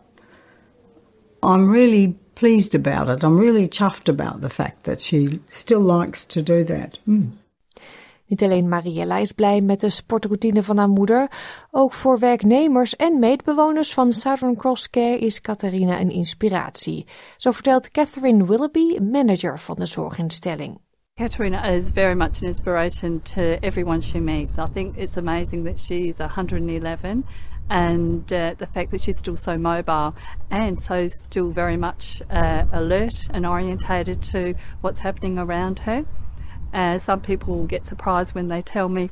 I'm 1.43 1.71
really 1.71 2.17
pleased 2.39 2.75
about 2.75 3.09
it. 3.09 3.25
I'm 3.25 3.37
really 3.37 3.69
chuffed 3.69 4.09
about 4.09 4.41
the 4.41 4.49
fact 4.49 4.85
that 4.85 5.01
she 5.01 5.41
still 5.51 5.99
likes 5.99 6.27
to 6.27 6.43
do 6.43 6.65
that. 6.65 6.99
Mm. 7.05 7.33
Niet 8.27 8.43
alleen 8.43 8.69
Mariella 8.69 9.17
is 9.19 9.33
blij 9.33 9.61
met 9.61 9.81
de 9.81 9.91
sportroutine 9.91 10.63
van 10.63 10.79
haar 10.79 10.89
moeder, 10.89 11.31
ook 11.71 11.93
voor 11.93 12.19
werknemers 12.19 12.97
en 12.97 13.19
meetbewoners 13.19 13.95
van 13.95 14.13
Southern 14.13 14.57
Cross 14.57 14.91
Care 14.91 15.19
is 15.19 15.41
Catharina 15.41 16.01
een 16.01 16.11
inspiratie. 16.11 17.07
Zo 17.37 17.51
vertelt 17.51 17.91
Catherine 17.91 18.47
Willoughby, 18.47 18.99
manager 18.99 19.59
van 19.59 19.77
de 19.79 19.87
zorginstelling. 19.87 20.79
Katerina 21.15 21.65
is 21.65 21.91
very 21.91 22.15
much 22.15 22.43
an 22.43 22.47
inspiration 22.47 23.23
to 23.23 23.41
everyone 23.61 24.01
she 24.01 24.21
meets. 24.21 24.57
I 24.57 24.67
think 24.73 24.97
it's 24.97 25.17
amazing 25.17 25.65
that 25.65 25.79
she's 25.79 26.19
111 26.19 27.25
and 27.71 28.33
uh, 28.33 28.55
the 28.59 28.67
fact 28.67 28.91
that 28.93 29.03
she's 29.03 29.19
still 29.19 29.37
so 29.37 29.59
mobile 29.59 30.15
and 30.51 30.81
so 30.81 31.09
still 31.09 31.51
very 31.51 31.77
much 31.77 32.23
uh, 32.31 32.65
alert 32.73 33.29
and 33.31 33.45
orientated 33.45 34.23
to 34.23 34.55
what's 34.81 35.01
happening 35.01 35.39
around 35.39 35.81
her. 35.81 36.05
Uh, 36.73 36.99
some 36.99 37.21
people 37.21 37.65
get 37.65 37.85
surprised 37.85 38.35
when 38.35 38.49
they 38.49 38.63
tell 38.63 38.89
me, 38.89 39.11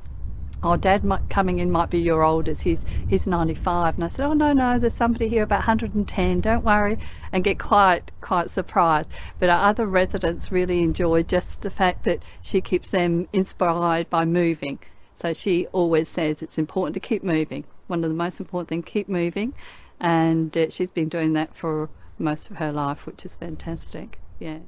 "Oh, 0.62 0.76
Dad 0.76 1.04
might, 1.04 1.28
coming 1.28 1.58
in 1.58 1.70
might 1.70 1.90
be 1.90 1.98
your 1.98 2.22
oldest. 2.22 2.62
He's 2.62 2.84
he's 3.08 3.26
95." 3.26 3.94
And 3.94 4.04
I 4.04 4.08
said, 4.08 4.26
"Oh 4.26 4.32
no, 4.32 4.52
no, 4.52 4.78
there's 4.78 4.94
somebody 4.94 5.28
here 5.28 5.42
about 5.42 5.60
110. 5.60 6.40
Don't 6.40 6.64
worry," 6.64 6.98
and 7.32 7.44
get 7.44 7.58
quite 7.58 8.10
quite 8.20 8.50
surprised. 8.50 9.08
But 9.38 9.48
our 9.48 9.66
other 9.66 9.86
residents 9.86 10.52
really 10.52 10.82
enjoy 10.82 11.22
just 11.22 11.62
the 11.62 11.70
fact 11.70 12.04
that 12.04 12.22
she 12.42 12.60
keeps 12.60 12.90
them 12.90 13.28
inspired 13.32 14.10
by 14.10 14.24
moving. 14.24 14.78
So 15.14 15.32
she 15.32 15.66
always 15.68 16.08
says 16.10 16.42
it's 16.42 16.58
important 16.58 16.94
to 16.94 17.00
keep 17.00 17.24
moving. 17.24 17.64
One 17.88 18.02
of 18.04 18.10
the 18.10 18.16
most 18.16 18.38
important 18.38 18.68
things, 18.68 18.84
keep 18.84 19.08
moving, 19.08 19.54
and 19.98 20.56
uh, 20.56 20.68
she's 20.68 20.92
been 20.92 21.08
doing 21.08 21.34
that 21.34 21.48
for 21.52 21.88
most 22.16 22.50
of 22.50 22.56
her 22.56 22.72
life, 22.72 23.06
which 23.06 23.24
is 23.24 23.34
fantastic. 23.38 24.18
Yeah. 24.38 24.60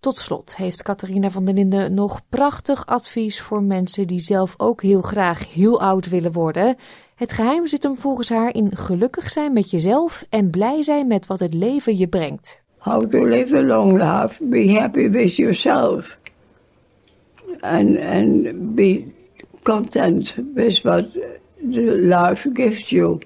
Tot 0.00 0.16
slot 0.16 0.56
heeft 0.56 0.82
Catharina 0.82 1.30
van 1.30 1.44
der 1.44 1.54
Linden 1.54 1.94
nog 1.94 2.20
prachtig 2.28 2.86
advies 2.86 3.40
voor 3.40 3.62
mensen 3.62 4.06
die 4.06 4.18
zelf 4.18 4.54
ook 4.56 4.82
heel 4.82 5.00
graag 5.00 5.52
heel 5.52 5.80
oud 5.80 6.08
willen 6.08 6.32
worden. 6.32 6.76
Het 7.14 7.32
geheim 7.32 7.66
zit 7.66 7.82
hem 7.82 7.96
volgens 7.96 8.28
haar 8.28 8.54
in 8.54 8.76
gelukkig 8.76 9.30
zijn 9.30 9.52
met 9.52 9.70
jezelf 9.70 10.24
en 10.28 10.50
blij 10.50 10.82
zijn 10.82 11.06
met 11.06 11.26
wat 11.26 11.38
het 11.38 11.54
leven 11.54 11.96
je 11.96 12.08
brengt. 12.08 12.62
How 12.78 13.10
to 13.10 13.24
live 13.24 13.56
a 13.56 13.62
long 13.62 13.92
life, 13.92 14.46
be 14.46 14.78
happy 14.78 15.10
with 15.10 15.36
yourself. 15.36 16.18
And, 17.60 17.98
and 17.98 18.74
be 18.74 19.12
content 19.62 20.34
with 20.54 20.82
what 20.82 21.06
life 21.62 22.46
gives 22.54 22.92
you. 22.92 23.20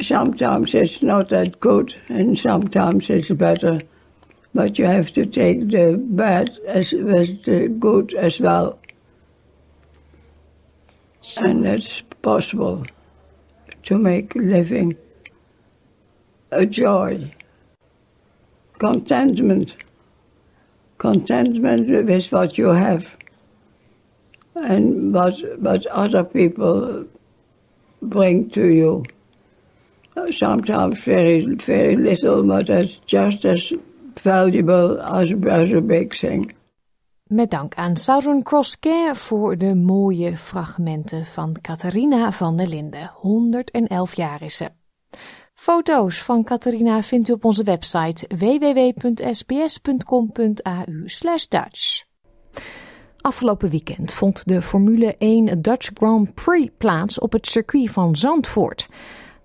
Sometimes 0.00 0.74
it's 0.74 1.02
not 1.02 1.30
that 1.30 1.58
good 1.60 1.94
and 2.08 2.38
sometimes 2.38 3.08
it's 3.08 3.30
better. 3.30 3.80
But 4.54 4.78
you 4.78 4.86
have 4.86 5.12
to 5.12 5.26
take 5.26 5.70
the 5.70 5.96
bad 5.98 6.58
as 6.66 6.92
with 6.92 7.44
the 7.44 7.68
good 7.68 8.14
as 8.14 8.40
well. 8.40 8.78
And 11.36 11.66
it's 11.66 12.02
possible 12.22 12.86
to 13.84 13.98
make 13.98 14.34
living 14.34 14.96
a 16.50 16.64
joy, 16.64 17.34
contentment, 18.78 19.76
contentment 20.98 21.88
with 21.88 22.32
what 22.32 22.56
you 22.56 22.66
have 22.66 23.15
and 24.56 25.12
what, 25.12 25.42
what 25.58 25.86
other 25.86 26.24
people 26.24 27.04
bring 28.00 28.50
to 28.50 28.66
you. 28.66 29.04
Sometimes 30.30 30.98
very, 31.04 31.44
very 31.56 31.96
little, 31.96 32.42
but 32.42 32.66
that's 32.66 32.96
just 33.06 33.44
as 33.44 33.72
valuable 34.22 35.00
as, 35.00 35.32
as 35.32 35.72
a 35.72 35.80
big 35.80 36.14
thing. 36.14 36.54
Met 37.26 37.50
dank 37.50 37.74
aan 37.74 37.96
Southern 37.96 38.42
Cross 38.42 38.78
Care 38.78 39.14
voor 39.14 39.58
de 39.58 39.74
mooie 39.74 40.36
fragmenten 40.36 41.24
van 41.24 41.56
Catharina 41.60 42.32
van 42.32 42.56
der 42.56 42.66
Linden. 42.66 43.10
111 43.14 44.16
jaar 44.16 44.42
is 44.42 44.56
ze. 44.56 44.70
Foto's 45.54 46.22
van 46.22 46.44
Catharina 46.44 47.02
vindt 47.02 47.28
u 47.28 47.32
op 47.32 47.44
onze 47.44 47.62
website 47.62 48.26
www.sbs.com.au 48.36 49.34
Dutch. 51.48 52.05
Afgelopen 53.26 53.70
weekend 53.70 54.14
vond 54.14 54.48
de 54.48 54.62
Formule 54.62 55.14
1 55.18 55.62
Dutch 55.62 55.90
Grand 55.94 56.34
Prix 56.34 56.72
plaats 56.78 57.18
op 57.18 57.32
het 57.32 57.46
circuit 57.46 57.90
van 57.90 58.16
Zandvoort. 58.16 58.88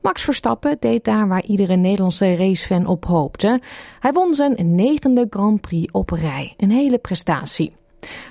Max 0.02 0.24
Verstappen 0.24 0.78
deed 0.80 1.06
daar 1.06 1.28
waar 1.28 1.44
iedere 1.44 1.76
Nederlandse 1.76 2.36
racefan 2.36 2.86
op 2.86 3.06
hoopte. 3.06 3.60
Hij 4.00 4.12
won 4.12 4.34
zijn 4.34 4.76
negende 4.76 5.28
Grand 5.30 5.62
Prix 5.62 5.92
op 5.92 6.10
rij. 6.10 6.54
Een 6.58 6.72
hele 6.72 6.98
prestatie. 6.98 7.72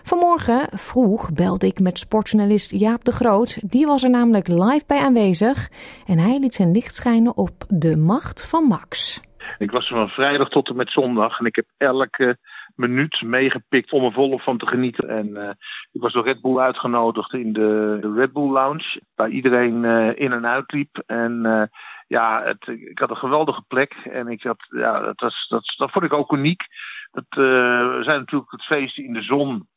Vanmorgen 0.02 0.78
vroeg 0.78 1.32
belde 1.32 1.66
ik 1.66 1.80
met 1.80 1.98
sportjournalist 1.98 2.80
Jaap 2.80 3.04
de 3.04 3.12
Groot. 3.12 3.70
Die 3.70 3.86
was 3.86 4.02
er 4.02 4.10
namelijk 4.10 4.48
live 4.48 4.84
bij 4.86 4.98
aanwezig. 4.98 5.68
En 6.06 6.18
hij 6.18 6.38
liet 6.38 6.54
zijn 6.54 6.72
licht 6.72 6.94
schijnen 6.94 7.36
op 7.36 7.52
de 7.68 7.96
macht 7.96 8.48
van 8.48 8.64
Max. 8.64 9.20
Ik 9.58 9.70
was 9.70 9.88
van 9.88 10.08
vrijdag 10.08 10.48
tot 10.48 10.68
en 10.68 10.76
met 10.76 10.90
zondag. 10.90 11.38
En 11.38 11.46
ik 11.46 11.56
heb 11.56 11.66
elke 11.76 12.38
minuut 12.80 13.22
meegepikt 13.22 13.92
om 13.92 14.04
er 14.04 14.12
volop 14.12 14.40
van 14.40 14.58
te 14.58 14.66
genieten. 14.66 15.08
En 15.08 15.28
uh, 15.28 15.50
ik 15.92 16.00
was 16.00 16.12
door 16.12 16.24
Red 16.24 16.40
Bull 16.40 16.58
uitgenodigd 16.58 17.32
in 17.32 17.52
de, 17.52 17.98
de 18.00 18.12
Red 18.12 18.32
Bull 18.32 18.50
Lounge, 18.50 19.00
waar 19.14 19.28
iedereen 19.28 19.82
uh, 19.82 20.18
in 20.18 20.32
en 20.32 20.46
uit 20.46 20.72
liep. 20.72 21.02
En 21.06 21.42
uh, 21.44 21.62
ja, 22.06 22.42
het, 22.44 22.66
ik 22.66 22.98
had 22.98 23.10
een 23.10 23.16
geweldige 23.16 23.62
plek 23.68 23.92
en 23.92 24.28
ik 24.28 24.42
had, 24.42 24.66
ja, 24.68 25.00
dat, 25.00 25.20
was, 25.20 25.46
dat, 25.76 25.90
vond 25.90 26.04
ik 26.04 26.12
ook 26.12 26.32
uniek. 26.32 26.62
Dat, 27.10 27.24
we 27.28 28.00
zijn 28.02 28.18
natuurlijk 28.18 28.50
het 28.50 28.64
feestje 28.64 29.04
in 29.04 29.12
de 29.12 29.22
zon 29.22 29.68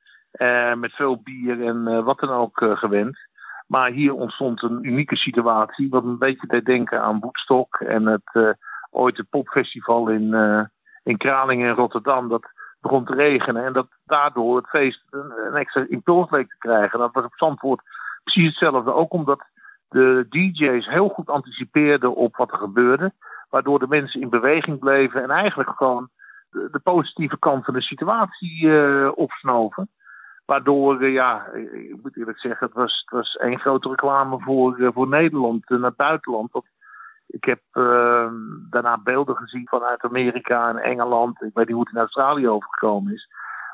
met 0.75 0.93
veel 0.93 1.21
bier 1.23 1.65
en 1.65 2.03
wat 2.03 2.19
dan 2.19 2.29
ook 2.29 2.65
gewend. 2.73 3.17
Maar 3.67 3.91
hier 3.91 4.13
ontstond 4.13 4.61
een 4.63 4.85
unieke 4.85 5.15
situatie, 5.15 5.89
wat 5.89 6.03
een 6.03 6.17
beetje 6.17 6.47
deed 6.47 6.65
denken 6.65 7.01
aan 7.01 7.19
Woodstock 7.19 7.75
en 7.75 8.05
het 8.05 8.57
ooit 8.89 9.17
het 9.17 9.29
popfestival 9.29 10.09
in, 10.09 10.35
in 11.03 11.17
Kralingen 11.17 11.67
in 11.67 11.75
Rotterdam. 11.75 12.29
Dat, 12.29 12.51
begon 12.83 13.05
te 13.05 13.13
regenen. 13.13 13.65
En 13.65 13.73
dat 13.73 13.87
daardoor 14.05 14.57
het 14.57 14.69
feest 14.69 15.03
een, 15.09 15.55
extra 15.55 15.85
impuls 15.89 16.29
leek 16.29 16.49
te 16.49 16.57
krijgen. 16.57 16.99
Dat 16.99 17.13
was 17.13 17.25
op 17.25 17.35
Zandvoort 17.35 17.81
precies 18.23 18.47
hetzelfde. 18.47 18.93
Ook 18.93 19.13
omdat 19.13 19.45
de 19.89 20.25
DJ's 20.29 20.87
heel 20.87 21.09
goed 21.09 21.29
anticipeerden 21.29 22.15
op 22.15 22.35
wat 22.35 22.51
er 22.51 22.57
gebeurde. 22.57 23.11
Waardoor 23.49 23.79
de 23.79 23.87
mensen 23.87 24.21
in 24.21 24.29
beweging 24.29 24.79
bleven 24.79 25.23
en 25.23 25.29
eigenlijk 25.29 25.69
gewoon 25.69 26.09
de, 26.51 26.67
de 26.71 26.79
positieve 26.79 27.39
kant 27.39 27.65
van 27.65 27.73
de 27.73 27.81
situatie 27.81 28.61
uh, 28.65 29.11
opsnoven. 29.15 29.89
Waardoor, 30.45 31.01
uh, 31.01 31.13
ja, 31.13 31.45
ik 31.71 32.01
moet 32.01 32.17
eerlijk 32.17 32.39
zeggen, 32.39 32.67
het 32.67 32.75
was, 32.75 33.01
het 33.05 33.09
was 33.09 33.35
één 33.35 33.59
grote 33.59 33.89
reclame 33.89 34.39
voor, 34.39 34.79
uh, 34.79 34.89
voor 34.93 35.07
Nederland 35.07 35.69
en 35.69 35.83
het 35.83 35.95
buitenland. 35.95 36.51
Dat 36.51 36.65
ik 37.33 37.43
heb 37.43 37.61
uh, 37.73 38.31
daarna 38.69 38.97
beelden 38.97 39.35
gezien 39.35 39.67
vanuit 39.67 40.03
Amerika 40.03 40.69
en 40.69 40.77
Engeland. 40.77 41.41
Ik 41.41 41.53
weet 41.53 41.65
niet 41.65 41.75
hoe 41.75 41.83
het 41.83 41.93
in 41.93 41.99
Australië 41.99 42.49
overgekomen 42.49 43.13
is. 43.13 43.27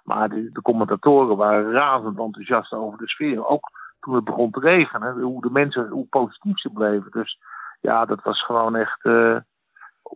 Maar 0.03 0.29
de, 0.29 0.49
de 0.51 0.61
commentatoren 0.61 1.37
waren 1.37 1.71
razend 1.71 2.19
enthousiast 2.19 2.73
over 2.73 2.97
de 2.97 3.07
sfeer. 3.07 3.47
Ook 3.47 3.69
toen 3.99 4.15
het 4.15 4.23
begon 4.23 4.51
te 4.51 4.59
regenen. 4.59 5.21
Hoe 5.21 5.41
de 5.41 5.51
mensen, 5.51 5.87
hoe 5.87 6.05
positief 6.09 6.59
ze 6.59 6.69
bleven. 6.69 7.11
Dus 7.11 7.39
ja, 7.81 8.05
dat 8.05 8.23
was 8.23 8.45
gewoon 8.45 8.75
echt 8.75 9.05
uh, 9.05 9.37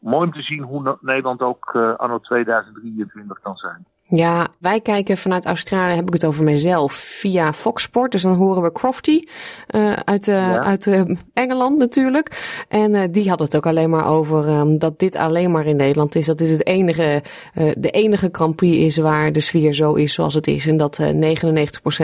mooi 0.01 0.25
om 0.25 0.33
te 0.33 0.41
zien 0.41 0.63
hoe 0.63 0.97
Nederland 1.01 1.41
ook 1.41 1.73
uh, 1.73 1.95
anno 1.95 2.19
2023 2.19 3.39
kan 3.39 3.55
zijn. 3.55 3.85
Ja, 4.15 4.47
wij 4.59 4.81
kijken 4.81 5.17
vanuit 5.17 5.45
Australië, 5.45 5.95
heb 5.95 6.07
ik 6.07 6.13
het 6.13 6.25
over 6.25 6.43
mezelf, 6.43 6.93
via 6.93 7.53
Fox 7.53 7.83
Sport. 7.83 8.11
Dus 8.11 8.21
dan 8.21 8.33
horen 8.33 8.61
we 8.61 8.71
Crofty 8.71 9.23
uh, 9.75 9.93
uit, 9.93 10.27
uh, 10.27 10.59
uit 10.59 10.85
uh, 10.85 11.01
Engeland 11.33 11.77
natuurlijk. 11.77 12.63
En 12.67 13.11
die 13.11 13.29
had 13.29 13.39
het 13.39 13.55
ook 13.55 13.65
alleen 13.65 13.89
maar 13.89 14.07
over 14.07 14.49
um, 14.49 14.77
dat 14.77 14.99
dit 14.99 15.15
alleen 15.15 15.51
maar 15.51 15.65
in 15.65 15.75
Nederland 15.75 16.15
is. 16.15 16.25
Dat 16.25 16.37
dit 16.37 16.49
het 16.49 16.67
enige, 16.67 17.23
de 17.77 17.89
enige 17.89 18.29
Grand 18.31 18.55
Prix 18.55 18.77
is 18.77 18.97
waar 18.97 19.31
de 19.31 19.39
sfeer 19.39 19.73
zo 19.73 19.93
is 19.93 20.13
zoals 20.13 20.33
het 20.33 20.47
is. 20.47 20.67
En 20.67 20.77
dat 20.77 20.99
99% 21.01 21.05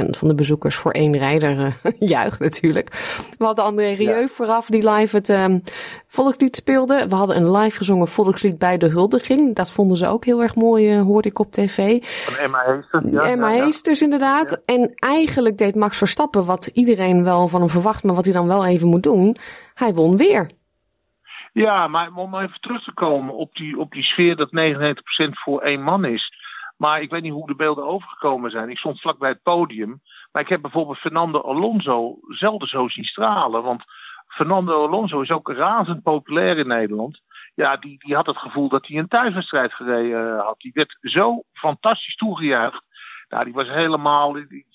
van 0.09 0.27
de 0.27 0.35
bezoekers 0.35 0.75
voor 0.75 0.91
één 0.91 1.17
rijder 1.17 1.77
juicht 1.99 2.39
natuurlijk. 2.39 2.89
We 3.37 3.45
hadden 3.45 3.65
André 3.65 3.91
Rieu 3.91 4.19
ja. 4.19 4.27
vooraf 4.27 4.67
die 4.67 4.89
live 4.89 5.15
het 5.15 5.29
um, 5.29 5.61
volkslied 6.07 6.55
speelde. 6.55 7.05
We 7.09 7.15
hadden 7.15 7.35
een 7.35 7.51
live 7.51 7.77
gezongen 7.77 8.07
volkslied 8.07 8.57
bij 8.57 8.77
de 8.77 8.87
huldiging. 8.87 9.55
Dat 9.55 9.71
vonden 9.71 9.97
ze 9.97 10.07
ook 10.07 10.25
heel 10.25 10.41
erg 10.41 10.55
mooi, 10.55 10.97
hoorde 10.97 11.29
ik 11.29 11.39
op 11.39 11.51
tv. 11.51 11.98
Van 12.03 12.43
Emma 12.43 12.63
Heesters. 12.65 13.03
Ja, 13.11 13.19
Emma 13.19 13.49
ja, 13.49 13.63
Heesters, 13.63 14.01
inderdaad. 14.01 14.63
En 14.65 14.93
eigenlijk 14.95 15.57
deed 15.57 15.75
Max 15.75 15.97
Verstappen 15.97 16.45
wat 16.45 16.67
iedereen 16.67 17.23
wel 17.23 17.47
van 17.47 17.59
hem 17.59 17.69
verwacht, 17.69 18.03
maar 18.03 18.15
wat 18.15 18.25
hij 18.25 18.33
dan 18.33 18.47
wel 18.47 18.65
even 18.65 18.87
moet 18.87 19.03
doen. 19.03 19.35
Hij 19.73 19.93
won 19.93 20.17
weer. 20.17 20.51
Ja, 21.53 21.87
maar 21.87 22.11
om 22.15 22.35
even 22.35 22.59
terug 22.59 22.83
te 22.83 22.93
komen 22.93 23.35
op 23.35 23.55
die, 23.55 23.77
op 23.77 23.91
die 23.91 24.03
sfeer 24.03 24.35
dat 24.35 24.49
99% 24.49 24.51
voor 25.29 25.61
één 25.61 25.81
man 25.81 26.05
is. 26.05 26.33
Maar 26.77 27.01
ik 27.01 27.09
weet 27.09 27.21
niet 27.21 27.33
hoe 27.33 27.47
de 27.47 27.55
beelden 27.55 27.87
overgekomen 27.87 28.51
zijn. 28.51 28.69
Ik 28.69 28.77
stond 28.77 29.01
vlak 29.01 29.17
bij 29.17 29.29
het 29.29 29.43
podium. 29.43 30.01
Maar 30.31 30.41
ik 30.41 30.49
heb 30.49 30.61
bijvoorbeeld 30.61 30.97
Fernando 30.97 31.41
Alonso 31.41 32.17
zelden 32.27 32.67
zo 32.67 32.87
zien 32.87 33.03
stralen. 33.03 33.63
Want 33.63 33.83
Fernando 34.27 34.85
Alonso 34.85 35.21
is 35.21 35.29
ook 35.29 35.51
razend 35.51 36.03
populair 36.03 36.57
in 36.57 36.67
Nederland 36.67 37.19
ja, 37.59 37.75
die, 37.77 37.97
die 37.99 38.15
had 38.15 38.25
het 38.25 38.37
gevoel 38.37 38.69
dat 38.69 38.87
hij 38.87 38.97
een 38.97 39.07
thuiswedstrijd 39.07 39.73
gereden 39.73 40.37
had. 40.37 40.59
Die 40.59 40.71
werd 40.73 40.97
zo 41.01 41.43
fantastisch 41.53 42.15
toegejuicht. 42.15 42.83
Nou, 43.29 43.43
die 43.43 43.53
was 43.53 43.67
helemaal. 43.67 44.37
Ik 44.37 44.65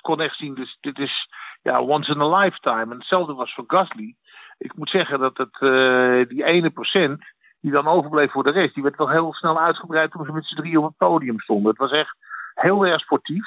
kon 0.00 0.20
echt 0.20 0.36
zien, 0.36 0.54
dus 0.54 0.78
dit 0.80 0.98
is 0.98 1.28
ja, 1.62 1.80
once 1.80 2.12
in 2.12 2.20
a 2.20 2.38
lifetime. 2.38 2.92
En 2.92 2.98
hetzelfde 2.98 3.34
was 3.34 3.54
voor 3.54 3.64
Gasly. 3.66 4.14
Ik 4.58 4.76
moet 4.76 4.90
zeggen 4.90 5.18
dat 5.18 5.36
het, 5.36 5.60
uh, 5.60 6.28
die 6.28 6.44
ene 6.44 6.70
procent 6.70 7.24
die 7.60 7.72
dan 7.72 7.86
overbleef 7.86 8.32
voor 8.32 8.44
de 8.44 8.50
rest, 8.50 8.74
die 8.74 8.82
werd 8.82 8.96
wel 8.96 9.10
heel 9.10 9.34
snel 9.34 9.60
uitgebreid 9.60 10.10
toen 10.10 10.24
ze 10.24 10.32
met 10.32 10.46
z'n 10.46 10.56
drie 10.56 10.78
op 10.78 10.84
het 10.84 10.96
podium 10.96 11.40
stonden. 11.40 11.70
Het 11.70 11.78
was 11.78 11.90
echt 11.90 12.16
heel 12.54 12.86
erg 12.86 13.00
sportief. 13.00 13.46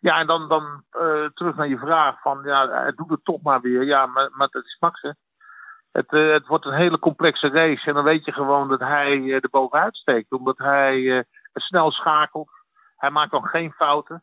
Ja, 0.00 0.18
en 0.18 0.26
dan, 0.26 0.48
dan 0.48 0.82
uh, 0.92 1.26
terug 1.34 1.56
naar 1.56 1.68
je 1.68 1.78
vraag 1.78 2.20
van, 2.20 2.40
ja, 2.44 2.90
doet 2.90 3.10
het 3.10 3.24
toch 3.24 3.42
maar 3.42 3.60
weer. 3.60 3.84
Ja, 3.84 4.06
maar, 4.06 4.30
maar 4.32 4.48
dat 4.50 4.64
is 4.64 4.76
Max, 4.80 5.00
hè. 5.00 5.10
Het, 5.92 6.12
uh, 6.12 6.32
het, 6.32 6.46
wordt 6.46 6.64
een 6.64 6.74
hele 6.74 6.98
complexe 6.98 7.48
race. 7.48 7.86
En 7.86 7.94
dan 7.94 8.04
weet 8.04 8.24
je 8.24 8.32
gewoon 8.32 8.68
dat 8.68 8.80
hij 8.80 9.16
uh, 9.16 9.34
er 9.34 9.48
bovenuit 9.50 9.96
steekt. 9.96 10.32
Omdat 10.32 10.58
hij 10.58 10.98
uh, 10.98 11.22
snel 11.54 11.90
schakelt. 11.90 12.50
Hij 12.96 13.10
maakt 13.10 13.30
dan 13.30 13.44
geen 13.44 13.72
fouten. 13.72 14.22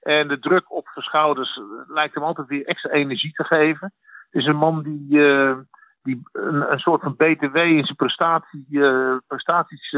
En 0.00 0.28
de 0.28 0.38
druk 0.38 0.72
op 0.72 0.88
zijn 0.92 1.04
schouders 1.04 1.60
lijkt 1.86 2.14
hem 2.14 2.24
altijd 2.24 2.48
weer 2.48 2.66
extra 2.66 2.90
energie 2.90 3.32
te 3.32 3.44
geven. 3.44 3.92
Het 4.30 4.42
is 4.42 4.46
een 4.46 4.56
man 4.56 4.82
die, 4.82 5.08
die 6.02 6.20
een, 6.32 6.72
een, 6.72 6.78
soort 6.78 7.02
van 7.02 7.16
BTW 7.16 7.56
in 7.56 7.84
zijn 7.84 7.96
prestatie, 7.96 8.66
prestaties 9.26 9.96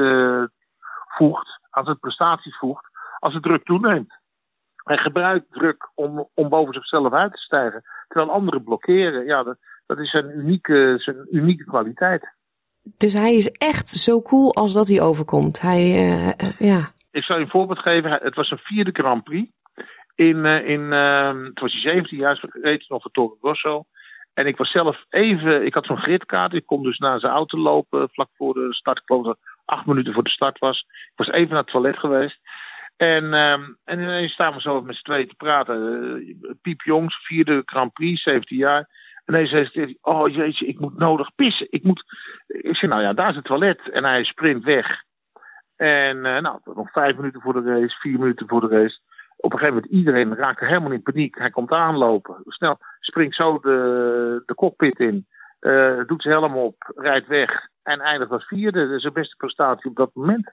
voegt. 1.07 1.61
Als 1.71 1.89
het 1.89 2.01
prestaties 2.01 2.59
voegt. 2.59 2.85
Als 3.19 3.33
de 3.33 3.41
druk 3.41 3.65
toeneemt. 3.65 4.19
Hij 4.77 4.97
gebruikt 4.97 5.53
druk 5.53 5.91
om, 5.95 6.29
om 6.35 6.49
boven 6.49 6.75
zichzelf 6.75 7.13
uit 7.13 7.33
te 7.33 7.39
stijgen. 7.39 7.83
Terwijl 8.09 8.33
anderen 8.33 8.65
blokkeren. 8.65 9.25
Ja, 9.25 9.43
dat, 9.43 9.59
dat 9.91 9.99
is 9.99 10.11
zijn 10.11 10.39
unieke, 10.39 10.95
zijn 10.99 11.27
unieke 11.31 11.65
kwaliteit. 11.65 12.35
Dus 12.99 13.13
hij 13.13 13.35
is 13.35 13.51
echt 13.51 13.89
zo 13.89 14.23
cool 14.23 14.55
als 14.55 14.73
dat 14.73 14.89
hij 14.89 15.01
overkomt. 15.01 15.61
Hij, 15.61 15.83
uh, 15.83 16.59
ja. 16.59 16.91
Ik 17.11 17.23
zal 17.23 17.37
je 17.37 17.43
een 17.43 17.51
voorbeeld 17.51 17.79
geven. 17.79 18.11
Het 18.11 18.35
was 18.35 18.51
een 18.51 18.59
vierde 18.59 18.91
Grand 18.93 19.25
Prix. 19.25 19.51
In, 20.15 20.37
uh, 20.37 20.69
in, 20.69 20.81
uh, 20.81 21.45
het 21.45 21.61
was 21.61 21.73
hij 21.73 21.81
17 21.81 22.19
jaar, 22.19 22.41
reed 22.51 22.89
nog 22.89 23.03
voor 23.03 23.11
Toro 23.11 23.37
Rosso. 23.41 23.85
En 24.35 24.47
ik 24.47 24.57
was 24.57 24.71
zelf 24.71 25.05
even, 25.09 25.67
ik 25.67 25.75
had 25.75 25.87
zo'n 25.87 26.03
gridkaart. 26.03 26.53
Ik 26.53 26.67
kon 26.67 26.83
dus 26.83 26.99
naar 26.99 27.21
zijn 27.21 27.33
auto 27.33 27.59
lopen 27.59 28.09
vlak 28.13 28.29
voor 28.37 28.55
de 28.55 28.75
start. 28.75 28.99
Ik 28.99 29.05
geloof 29.07 29.25
dat 29.25 29.39
acht 29.65 29.87
minuten 29.87 30.13
voor 30.13 30.25
de 30.25 30.31
start 30.31 30.59
was. 30.59 30.79
Ik 30.89 31.13
was 31.17 31.29
even 31.29 31.49
naar 31.49 31.63
het 31.63 31.71
toilet 31.71 31.99
geweest. 31.99 32.39
En, 32.97 33.25
um, 33.25 33.79
en 33.85 34.01
ineens 34.01 34.33
staan 34.33 34.55
we 34.55 34.61
zo 34.61 34.83
met 34.83 34.97
z'n 34.97 35.03
tweeën 35.03 35.29
te 35.29 35.35
praten. 35.35 36.59
Piep 36.63 36.81
Jongs, 36.81 37.27
vierde 37.27 37.63
Grand 37.65 37.93
Prix, 37.93 38.23
17 38.23 38.57
jaar. 38.57 38.89
En 39.25 39.35
hij 39.35 39.47
zegt, 39.47 39.97
oh 40.01 40.29
jeetje, 40.29 40.67
ik 40.67 40.79
moet 40.79 40.99
nodig 40.99 41.35
pissen. 41.35 41.67
Ik 41.71 41.83
moet... 41.83 42.05
Zeg, 42.47 42.91
nou 42.91 43.03
ja, 43.03 43.13
daar 43.13 43.31
is 43.31 43.37
het 43.37 43.45
toilet. 43.45 43.91
En 43.91 44.05
hij 44.05 44.25
sprint 44.25 44.65
weg. 44.65 44.87
En 45.77 46.17
uh, 46.17 46.39
nou, 46.39 46.59
nog 46.65 46.91
vijf 46.91 47.17
minuten 47.17 47.41
voor 47.41 47.53
de 47.53 47.81
race, 47.81 47.99
vier 48.01 48.19
minuten 48.19 48.49
voor 48.49 48.61
de 48.61 48.69
race. 48.69 49.01
Op 49.37 49.53
een 49.53 49.59
gegeven 49.59 49.75
moment, 49.75 49.93
iedereen 49.93 50.35
raakt 50.35 50.61
helemaal 50.61 50.91
in 50.91 51.03
paniek. 51.03 51.39
Hij 51.39 51.51
komt 51.51 51.71
aanlopen. 51.71 52.37
Snel, 52.45 52.79
springt 53.01 53.37
zo 53.37 53.59
de, 53.59 54.43
de 54.47 54.55
cockpit 54.55 54.99
in. 54.99 55.27
Uh, 55.61 56.05
doet 56.07 56.23
zijn 56.23 56.35
helm 56.35 56.57
op, 56.57 56.93
rijdt 56.97 57.27
weg. 57.27 57.51
En 57.83 58.01
eindigt 58.01 58.31
als 58.31 58.47
vierde. 58.47 58.87
Dat 58.87 58.97
is 58.97 59.03
de 59.03 59.13
beste 59.13 59.37
prestatie 59.37 59.91
op 59.91 59.97
dat 59.97 60.11
moment. 60.15 60.53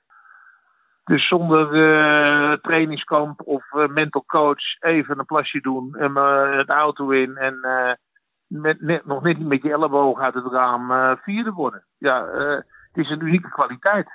Dus 1.03 1.27
zonder 1.27 1.73
uh, 1.73 2.53
trainingskamp 2.53 3.41
of 3.41 3.63
mental 3.87 4.23
coach 4.25 4.79
even 4.79 5.19
een 5.19 5.25
plasje 5.25 5.61
doen 5.61 5.95
en 5.95 6.15
het 6.57 6.69
auto 6.69 7.09
in 7.09 7.37
en 7.37 7.59
met, 8.47 8.81
net, 8.81 9.05
nog 9.05 9.23
net 9.23 9.37
niet 9.37 9.47
met 9.47 9.61
je 9.61 9.71
elleboog 9.71 10.19
uit 10.19 10.33
het 10.33 10.51
raam 10.51 10.91
uh, 10.91 11.11
vierde 11.15 11.51
worden. 11.51 11.85
Ja, 11.97 12.25
uh, 12.25 12.49
het 12.91 13.05
is 13.05 13.09
een 13.09 13.25
unieke 13.25 13.49
kwaliteit. 13.49 14.09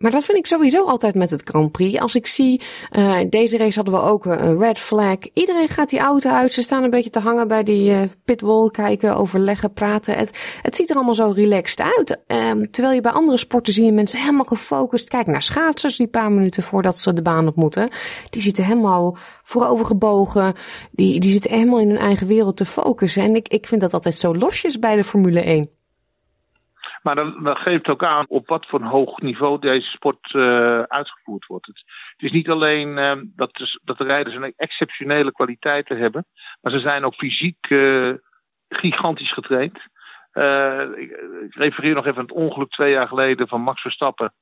Maar 0.00 0.10
dat 0.10 0.24
vind 0.24 0.38
ik 0.38 0.46
sowieso 0.46 0.84
altijd 0.84 1.14
met 1.14 1.30
het 1.30 1.42
Grand 1.44 1.72
Prix. 1.72 1.98
Als 1.98 2.14
ik 2.14 2.26
zie, 2.26 2.60
uh, 2.96 3.18
deze 3.28 3.56
race 3.56 3.80
hadden 3.80 3.94
we 3.94 4.08
ook 4.08 4.24
een 4.24 4.58
red 4.58 4.78
flag. 4.78 5.16
Iedereen 5.32 5.68
gaat 5.68 5.88
die 5.88 5.98
auto 5.98 6.30
uit. 6.30 6.52
Ze 6.52 6.62
staan 6.62 6.82
een 6.82 6.90
beetje 6.90 7.10
te 7.10 7.18
hangen 7.18 7.48
bij 7.48 7.62
die 7.62 7.90
uh, 7.90 8.02
pitwall, 8.24 8.70
kijken, 8.70 9.16
overleggen, 9.16 9.72
praten. 9.72 10.16
Het, 10.16 10.58
het 10.62 10.76
ziet 10.76 10.90
er 10.90 10.96
allemaal 10.96 11.14
zo 11.14 11.32
relaxed 11.34 11.80
uit. 11.80 12.18
Um, 12.26 12.70
terwijl 12.70 12.94
je 12.94 13.00
bij 13.00 13.12
andere 13.12 13.38
sporten 13.38 13.72
zie 13.72 13.84
je 13.84 13.92
mensen 13.92 14.20
helemaal 14.20 14.44
gefocust. 14.44 15.08
Kijk 15.08 15.26
naar 15.26 15.42
schaatsers 15.42 15.96
die 15.96 16.08
paar 16.08 16.32
minuten 16.32 16.62
voordat 16.62 16.98
ze 16.98 17.12
de 17.12 17.22
baan 17.22 17.46
op 17.46 17.56
moeten. 17.56 17.90
Die 18.30 18.42
zitten 18.42 18.64
helemaal 18.64 19.16
voorovergebogen. 19.42 20.54
Die, 20.90 21.20
die 21.20 21.30
zitten 21.30 21.50
helemaal 21.50 21.80
in 21.80 21.88
hun 21.88 21.98
eigen 21.98 22.26
wereld 22.26 22.56
te 22.56 22.64
focussen. 22.64 23.22
En 23.22 23.34
ik, 23.34 23.48
ik 23.48 23.66
vind 23.66 23.80
dat 23.80 23.92
altijd 23.94 24.14
zo 24.14 24.34
losjes 24.34 24.78
bij 24.78 24.96
de 24.96 25.04
Formule 25.04 25.40
1. 25.40 25.79
Maar 27.02 27.14
dan, 27.14 27.42
dan 27.42 27.56
geeft 27.56 27.88
ook 27.88 28.04
aan 28.04 28.24
op 28.28 28.48
wat 28.48 28.66
voor 28.66 28.80
een 28.80 28.86
hoog 28.86 29.20
niveau 29.20 29.58
deze 29.58 29.90
sport 29.90 30.32
uh, 30.32 30.82
uitgevoerd 30.82 31.46
wordt. 31.46 31.66
Het, 31.66 31.84
is 32.16 32.30
niet 32.30 32.48
alleen 32.48 32.88
uh, 32.88 33.12
dat, 33.36 33.54
de, 33.54 33.80
dat 33.84 33.98
de 33.98 34.04
rijders 34.04 34.36
een 34.36 34.52
exceptionele 34.56 35.32
kwaliteiten 35.32 35.98
hebben, 35.98 36.24
maar 36.60 36.72
ze 36.72 36.78
zijn 36.78 37.04
ook 37.04 37.14
fysiek 37.14 37.70
uh, 37.70 38.14
gigantisch 38.68 39.32
getraind. 39.32 39.78
Ik, 40.96 41.10
ik, 41.44 41.54
refereer 41.54 41.94
nog 41.94 42.06
even 42.06 42.18
aan 42.18 42.24
het 42.24 42.32
ongeluk 42.32 42.70
twee 42.70 42.92
jaar 42.92 43.08
geleden 43.08 43.48
van 43.48 43.60
Max 43.60 43.80
Verstappen 43.80 44.32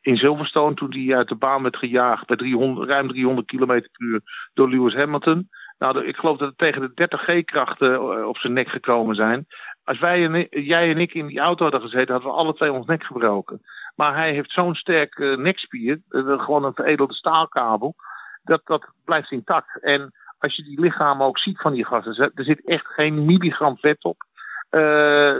in 0.00 0.16
Silverstone. 0.16 0.74
Toen 0.74 0.92
hij 0.92 1.16
uit 1.16 1.28
de 1.28 1.34
baan 1.34 1.62
werd 1.62 1.76
gejaagd 1.76 2.26
bij 2.26 2.36
300, 2.36 2.88
ruim 2.88 3.08
300 3.08 3.46
km 3.46 3.66
per 3.66 3.90
uur 3.96 4.20
door 4.54 4.70
Lewis 4.70 4.94
Hamilton. 4.94 5.48
Nou, 5.78 6.04
ik 6.04 6.16
geloof 6.16 6.38
dat 6.38 6.48
het 6.48 6.58
tegen 6.58 6.80
de 6.80 6.90
30 6.94 7.22
G-krachten 7.22 8.26
op 8.28 8.36
zijn 8.36 8.52
nek 8.52 8.68
gekomen 8.68 9.14
zijn. 9.14 9.46
Als 9.88 9.98
wij 9.98 10.24
en, 10.24 10.46
jij 10.50 10.90
en 10.90 10.98
ik 10.98 11.14
in 11.14 11.26
die 11.26 11.38
auto 11.38 11.62
hadden 11.62 11.80
gezeten, 11.80 12.12
hadden 12.12 12.30
we 12.30 12.36
alle 12.36 12.54
twee 12.54 12.72
ons 12.72 12.86
nek 12.86 13.02
gebroken. 13.02 13.60
Maar 13.96 14.14
hij 14.14 14.32
heeft 14.32 14.50
zo'n 14.50 14.74
sterk 14.74 15.18
uh, 15.18 15.36
nekspier, 15.36 16.00
uh, 16.10 16.44
gewoon 16.44 16.64
een 16.64 16.74
veredelde 16.74 17.14
staalkabel, 17.14 17.94
dat, 18.42 18.60
dat 18.64 18.88
blijft 19.04 19.30
intact. 19.30 19.82
En 19.82 20.12
als 20.38 20.56
je 20.56 20.62
die 20.62 20.80
lichamen 20.80 21.26
ook 21.26 21.38
ziet 21.38 21.60
van 21.60 21.72
die 21.72 21.84
gasten, 21.84 22.32
er 22.34 22.44
zit 22.44 22.66
echt 22.66 22.86
geen 22.86 23.24
milligram 23.24 23.78
vet 23.78 24.04
op. 24.04 24.16
Uh, 24.70 24.80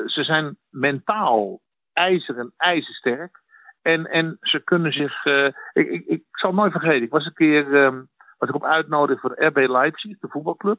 ze 0.07 0.25
zijn 0.25 0.57
mentaal 0.71 1.61
ijzer 1.93 2.39
en 2.39 2.53
ijzersterk. 2.57 3.41
En, 3.83 4.07
en 4.07 4.37
ze 4.41 4.65
kunnen 4.65 4.93
zich. 4.93 5.25
ik, 5.73 5.89
ik, 5.89 6.07
ik 6.07 6.23
zal 6.31 6.55
nooit 6.55 6.73
vergeten. 6.73 7.03
Ik 7.03 7.11
was 7.11 7.25
een 7.25 7.35
keer 7.35 7.75
um, 7.75 8.09
was 8.39 8.49
ik 8.49 8.55
op 8.55 8.65
uitnodiging 8.65 9.21
voor 9.21 9.45
RB 9.45 9.57
Leipzig, 9.57 10.19
de 10.19 10.29
voetbalclub. 10.29 10.79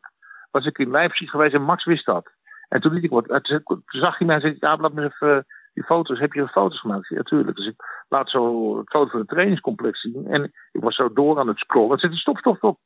Was 0.52 0.66
ik 0.66 0.78
in 0.78 0.92
Leipzig 0.92 1.30
geweest 1.30 1.54
en 1.54 1.62
Max 1.62 1.86
wist 1.86 2.06
dat. 2.06 2.38
En 2.70 2.82
toen 2.82 2.94
liet 2.94 3.04
ik 3.04 3.10
wat. 3.10 3.28
Toen 3.28 3.84
zag 3.86 4.18
hij 4.18 4.28
mij 4.28 4.36
en 4.36 4.42
zei: 4.42 4.56
Ja, 4.60 4.78
laat 4.78 4.94
me 4.94 5.04
even 5.04 5.38
eh, 5.38 5.44
die 5.74 5.84
foto's. 5.84 6.20
Heb 6.20 6.34
je 6.34 6.48
foto's 6.48 6.80
gemaakt? 6.80 7.08
Ja, 7.08 7.22
tuurlijk. 7.22 7.58
Dus 7.58 7.68
ik 7.68 8.06
laat 8.08 8.30
zo 8.30 8.76
een 8.78 8.88
foto 8.90 9.10
van 9.10 9.20
het 9.20 9.30
trainingscomplex 9.30 10.02
zien. 10.02 10.28
En 10.28 10.44
ik 10.72 10.82
was 10.82 10.96
zo 10.96 11.14
door 11.14 11.40
aan 11.40 11.48
het 11.48 11.58
scrollen. 11.58 11.92
En 11.92 12.00
zei: 12.00 12.16
Stop, 12.16 12.38
stop, 12.38 12.58
stop. 12.58 12.80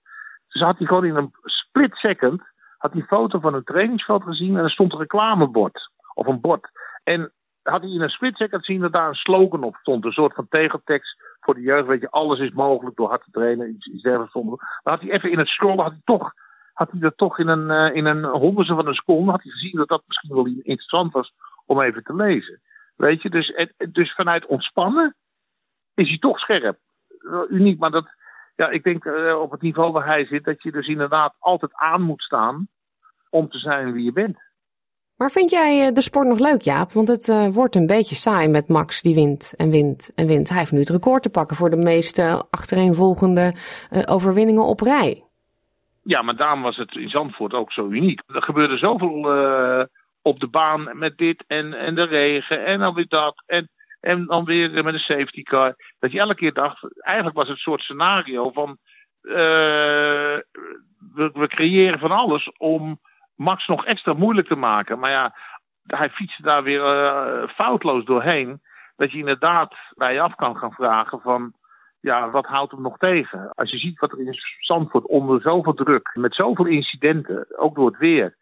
Dus 0.48 0.62
had 0.62 0.78
hij 0.78 0.88
gewoon 0.88 1.06
in 1.06 1.16
een 1.16 1.32
split 1.44 1.96
second. 1.96 2.42
Had 2.78 2.94
hij 2.94 3.02
foto 3.02 3.40
van 3.40 3.54
een 3.54 3.64
trainingsveld 3.64 4.24
gezien. 4.24 4.58
En 4.58 4.64
er 4.64 4.72
stond 4.72 4.94
een 4.94 5.00
reclamebord. 5.00 5.90
Of 6.14 6.28
een 6.28 6.42
bord. 6.42 6.70
En 7.04 7.32
had 7.64 7.82
hij 7.82 7.92
in 7.92 8.02
een 8.02 8.10
split 8.10 8.36
second 8.36 8.66
zien 8.66 8.82
dat 8.82 8.92
daar 8.92 9.08
een 9.08 9.14
slogan 9.14 9.64
op 9.64 9.76
stond. 9.76 10.06
Een 10.06 10.12
soort 10.12 10.34
van 10.34 10.48
tegeltekst 10.50 11.24
voor 11.40 11.54
de 11.54 11.62
jeugd. 11.62 11.88
Weet 11.88 12.02
je, 12.02 12.10
alles 12.10 12.40
is 12.40 12.52
mogelijk 12.52 12.96
door 12.96 13.10
hard 13.10 13.24
te 13.24 13.32
trainen. 13.32 13.70
Iets, 13.70 13.88
iets. 13.88 14.04
Maar 14.04 14.58
had 14.84 15.02
hij 15.02 15.12
even 15.12 15.32
in 15.32 15.40
het 15.40 15.48
scrollen, 15.48 15.84
had 15.84 15.92
hij 15.92 16.02
toch 16.04 16.34
had 16.74 16.92
hij 16.92 17.00
dat 17.00 17.18
toch 17.18 17.40
in 17.40 17.48
een, 17.48 17.70
uh, 17.70 17.96
in 17.96 18.06
een 18.06 18.24
honderdste 18.24 18.76
van 18.76 18.88
een 18.88 18.94
seconde, 18.94 19.32
had 19.32 19.44
hij 19.44 19.52
gezien 19.52 19.76
dat 19.76 19.88
dat 19.88 20.04
misschien 20.08 20.36
wel 20.36 20.46
interessant 20.46 21.14
was 21.14 21.34
om 21.66 21.82
even 21.82 22.04
te 22.04 22.16
lezen. 22.16 22.62
Weet 22.96 23.22
je, 23.22 23.30
dus, 23.30 23.68
dus 23.92 24.14
vanuit 24.14 24.46
ontspannen 24.46 25.16
is 25.94 26.08
hij 26.08 26.18
toch 26.18 26.40
scherp. 26.40 26.78
Uniek, 27.50 27.80
maar 27.80 27.92
dat, 27.92 28.08
ja, 28.56 28.70
ik 28.70 28.84
denk 28.84 29.06
uh, 29.06 29.40
op 29.40 29.52
het 29.52 29.62
niveau 29.62 29.92
waar 29.92 30.06
hij 30.06 30.26
zit, 30.26 30.44
dat 30.44 30.64
je 30.64 30.72
dus 30.72 30.88
inderdaad 30.88 31.36
altijd 31.40 31.74
aan 31.74 32.02
moet 32.02 32.22
staan 32.22 32.68
om 33.30 33.50
te 33.50 33.58
zijn 33.58 33.92
wie 33.92 34.04
je 34.04 34.12
bent. 34.12 34.38
Maar 35.16 35.32
vind 35.32 35.50
jij 35.50 35.88
eh, 35.88 35.94
de 35.94 36.02
sport 36.02 36.28
nog 36.28 36.40
leuk, 36.40 36.62
Jaap? 36.62 36.92
Want 36.92 37.08
het 37.08 37.54
wordt 37.54 37.76
een 37.76 37.88
beetje 37.88 38.16
saai 38.16 38.48
met 38.48 38.68
Max 38.68 39.02
die 39.02 39.16
wint 39.16 39.54
en 39.58 39.70
wint 39.70 40.12
en 40.16 40.28
wint. 40.28 40.50
Hij 40.50 40.58
heeft 40.58 40.72
nu 40.72 40.80
het 40.80 40.90
record 40.90 41.24
te 41.24 41.30
pakken 41.30 41.56
voor 41.56 41.70
de 41.70 41.78
meeste 41.78 42.46
achtereenvolgende 42.50 43.54
overwinningen 44.06 44.66
op 44.66 44.80
rij. 44.80 45.24
Ja, 46.04 46.22
maar 46.22 46.36
daarom 46.36 46.62
was 46.62 46.78
het 46.78 46.96
in 46.96 47.10
Zandvoort 47.10 47.54
ook 47.54 47.72
zo 47.72 47.88
uniek. 47.88 48.22
Er 48.28 48.44
gebeurde 48.44 48.78
zoveel 48.78 49.38
uh, 49.38 49.84
op 50.22 50.40
de 50.40 50.48
baan 50.48 50.98
met 50.98 51.18
dit 51.18 51.44
en, 51.48 51.74
en 51.74 51.96
de 51.96 52.04
regen 52.04 52.66
en 52.66 52.80
dan 52.80 52.94
weer 52.94 53.08
dat. 53.08 53.44
En, 53.46 53.70
en 54.00 54.26
dan 54.26 54.46
weer 54.46 54.84
met 54.84 54.94
een 54.94 55.00
safety 55.00 55.44
car. 55.44 55.76
Dat 56.00 56.12
je 56.12 56.20
elke 56.20 56.36
keer 56.36 56.54
dacht, 56.54 57.04
eigenlijk 57.04 57.36
was 57.36 57.48
het 57.48 57.56
een 57.56 57.62
soort 57.62 57.82
scenario 57.82 58.52
van... 58.52 58.78
Uh, 59.22 60.38
we, 61.14 61.30
we 61.34 61.48
creëren 61.48 62.00
van 62.00 62.12
alles 62.12 62.52
om 62.58 63.00
Max 63.36 63.68
nog 63.68 63.86
extra 63.86 64.14
moeilijk 64.14 64.48
te 64.48 64.56
maken. 64.56 65.00
Maar 65.00 65.12
ja, 65.12 65.36
hij 65.84 66.10
fietste 66.10 66.42
daar 66.42 66.64
weer 66.64 66.82
uh, 66.82 67.50
foutloos 67.50 68.06
doorheen. 68.06 68.62
Dat 68.96 69.12
je 69.12 69.18
inderdaad 69.18 69.76
bij 69.94 70.14
je 70.14 70.22
af 70.22 70.36
kan 70.36 70.58
gaan 70.58 70.74
vragen 70.74 71.20
van 71.22 71.54
ja, 72.04 72.30
wat 72.30 72.46
houdt 72.46 72.72
hem 72.72 72.82
nog 72.82 72.98
tegen? 72.98 73.50
Als 73.54 73.72
je 73.72 73.78
ziet 73.78 74.00
wat 74.00 74.12
er 74.12 74.20
in 74.20 74.36
Zandvoort 74.60 75.06
onder 75.06 75.42
zoveel 75.42 75.74
druk, 75.74 76.10
met 76.14 76.36
zoveel 76.36 76.66
incidenten, 76.66 77.46
ook 77.58 77.76
door 77.76 77.86
het 77.86 77.98
weer, 77.98 78.36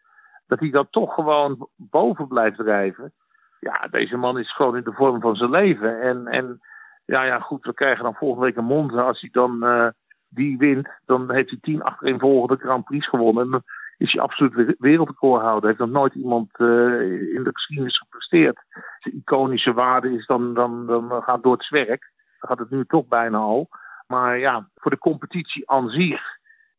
dat 0.46 0.60
hij 0.60 0.70
dat 0.70 0.86
toch 0.90 1.14
gewoon 1.14 1.68
boven 1.76 2.28
blijft 2.28 2.56
drijven. 2.56 3.12
Ja, 3.60 3.86
deze 3.90 4.16
man 4.16 4.38
is 4.38 4.54
gewoon 4.54 4.76
in 4.76 4.84
de 4.84 4.92
vorm 4.92 5.20
van 5.20 5.36
zijn 5.36 5.50
leven. 5.50 6.00
En, 6.00 6.26
en 6.26 6.60
ja, 7.04 7.24
ja, 7.24 7.38
goed, 7.38 7.64
we 7.64 7.74
krijgen 7.74 8.04
dan 8.04 8.14
volgende 8.14 8.46
week 8.46 8.56
een 8.56 8.64
mond. 8.64 8.92
Als 8.92 9.20
hij 9.20 9.30
dan 9.32 9.64
uh, 9.64 9.88
die 10.28 10.58
wint, 10.58 10.88
dan 11.06 11.32
heeft 11.32 11.50
hij 11.50 11.58
tien 11.60 11.82
achtereenvolgende 11.82 12.62
Grand 12.64 12.84
Prix 12.84 13.08
gewonnen. 13.08 13.44
En 13.44 13.50
dan 13.50 13.62
is 13.98 14.12
hij 14.12 14.22
absoluut 14.22 14.74
wereldrecordhouder. 14.78 15.68
Heeft 15.68 15.80
nog 15.80 15.90
nooit 15.90 16.14
iemand 16.14 16.50
uh, 16.58 17.34
in 17.34 17.42
de 17.42 17.50
geschiedenis 17.52 17.98
gepresteerd. 17.98 18.60
Zijn 18.98 19.14
iconische 19.14 19.72
waarde 19.72 20.12
is 20.12 20.26
dan, 20.26 20.54
dan, 20.54 20.86
dan 20.86 21.22
gaat 21.22 21.42
door 21.42 21.52
het 21.52 21.64
zwerk 21.64 22.11
gaat 22.42 22.58
het 22.58 22.70
nu 22.70 22.84
toch 22.84 23.06
bijna 23.06 23.38
al. 23.38 23.68
Maar 24.06 24.38
ja, 24.38 24.68
voor 24.74 24.90
de 24.90 24.98
competitie 24.98 25.70
aan 25.70 25.88
zich 25.88 26.22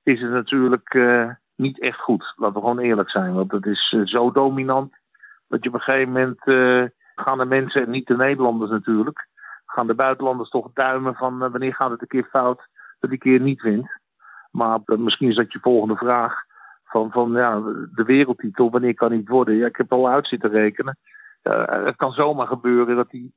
is 0.04 0.22
het 0.22 0.32
natuurlijk 0.32 0.94
uh, 0.94 1.30
niet 1.56 1.82
echt 1.82 2.00
goed. 2.00 2.34
Laten 2.36 2.56
we 2.56 2.62
gewoon 2.62 2.80
eerlijk 2.80 3.10
zijn. 3.10 3.34
Want 3.34 3.52
het 3.52 3.66
is 3.66 3.92
uh, 3.92 4.06
zo 4.06 4.32
dominant 4.32 4.94
dat 5.48 5.64
je 5.64 5.70
op 5.70 5.76
een 5.76 5.82
gegeven 5.82 6.12
moment 6.12 6.48
uh, 6.48 6.86
gaan 7.16 7.38
de 7.38 7.46
mensen, 7.46 7.82
en 7.82 7.90
niet 7.90 8.08
de 8.08 8.16
Nederlanders 8.16 8.72
natuurlijk, 8.72 9.28
gaan 9.66 9.88
de 9.88 9.96
buitenlanders 9.96 10.50
toch 10.50 10.70
duimen 10.74 11.16
van 11.16 11.38
wanneer 11.38 11.76
gaat 11.76 11.92
het 11.92 12.02
een 12.02 12.08
keer 12.08 12.28
fout 12.30 12.68
dat 13.00 13.10
die 13.10 13.20
keer 13.20 13.40
niet 13.40 13.62
wint. 13.62 13.92
Maar 14.52 14.80
misschien 14.86 15.30
is 15.30 15.36
dat 15.36 15.52
je 15.52 15.60
volgende 15.60 15.96
vraag 15.96 16.44
van, 16.84 17.12
van 17.12 17.32
ja, 17.32 17.60
de 17.94 18.04
wereldtitel, 18.06 18.72
wanneer 18.72 18.94
kan 18.94 19.12
het 19.12 19.28
worden? 19.28 19.56
Ja, 19.56 19.66
ik 19.66 19.76
heb 19.76 19.92
al 19.92 20.10
uit 20.10 20.28
zitten 20.28 20.50
rekenen. 20.50 20.98
het 21.84 21.96
kan 21.96 22.12
zomaar 22.12 22.48
gebeuren 22.48 22.96
dat 22.96 23.10
die 23.10 23.34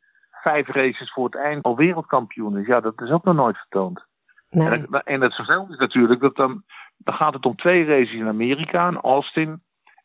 vijf 0.49 0.69
races 0.69 1.13
voor 1.13 1.25
het 1.25 1.35
eind 1.35 1.65
al 1.65 1.77
wereldkampioen 1.77 2.59
is. 2.59 2.67
Ja, 2.67 2.81
dat 2.81 3.01
is 3.01 3.11
ook 3.11 3.25
nog 3.25 3.35
nooit 3.35 3.57
vertoond. 3.57 4.05
Nee. 4.51 4.69
En, 4.69 4.87
en 5.05 5.21
het 5.21 5.35
vervelende 5.35 5.73
is 5.73 5.79
natuurlijk 5.79 6.21
dat 6.21 6.37
dan, 6.37 6.63
dan 6.97 7.15
gaat 7.15 7.35
het 7.35 7.47
om 7.47 7.57
twee 7.57 7.85
races 7.85 8.15
in 8.15 8.29
Amerika, 8.29 8.89
in 8.89 9.01
Austin 9.01 9.61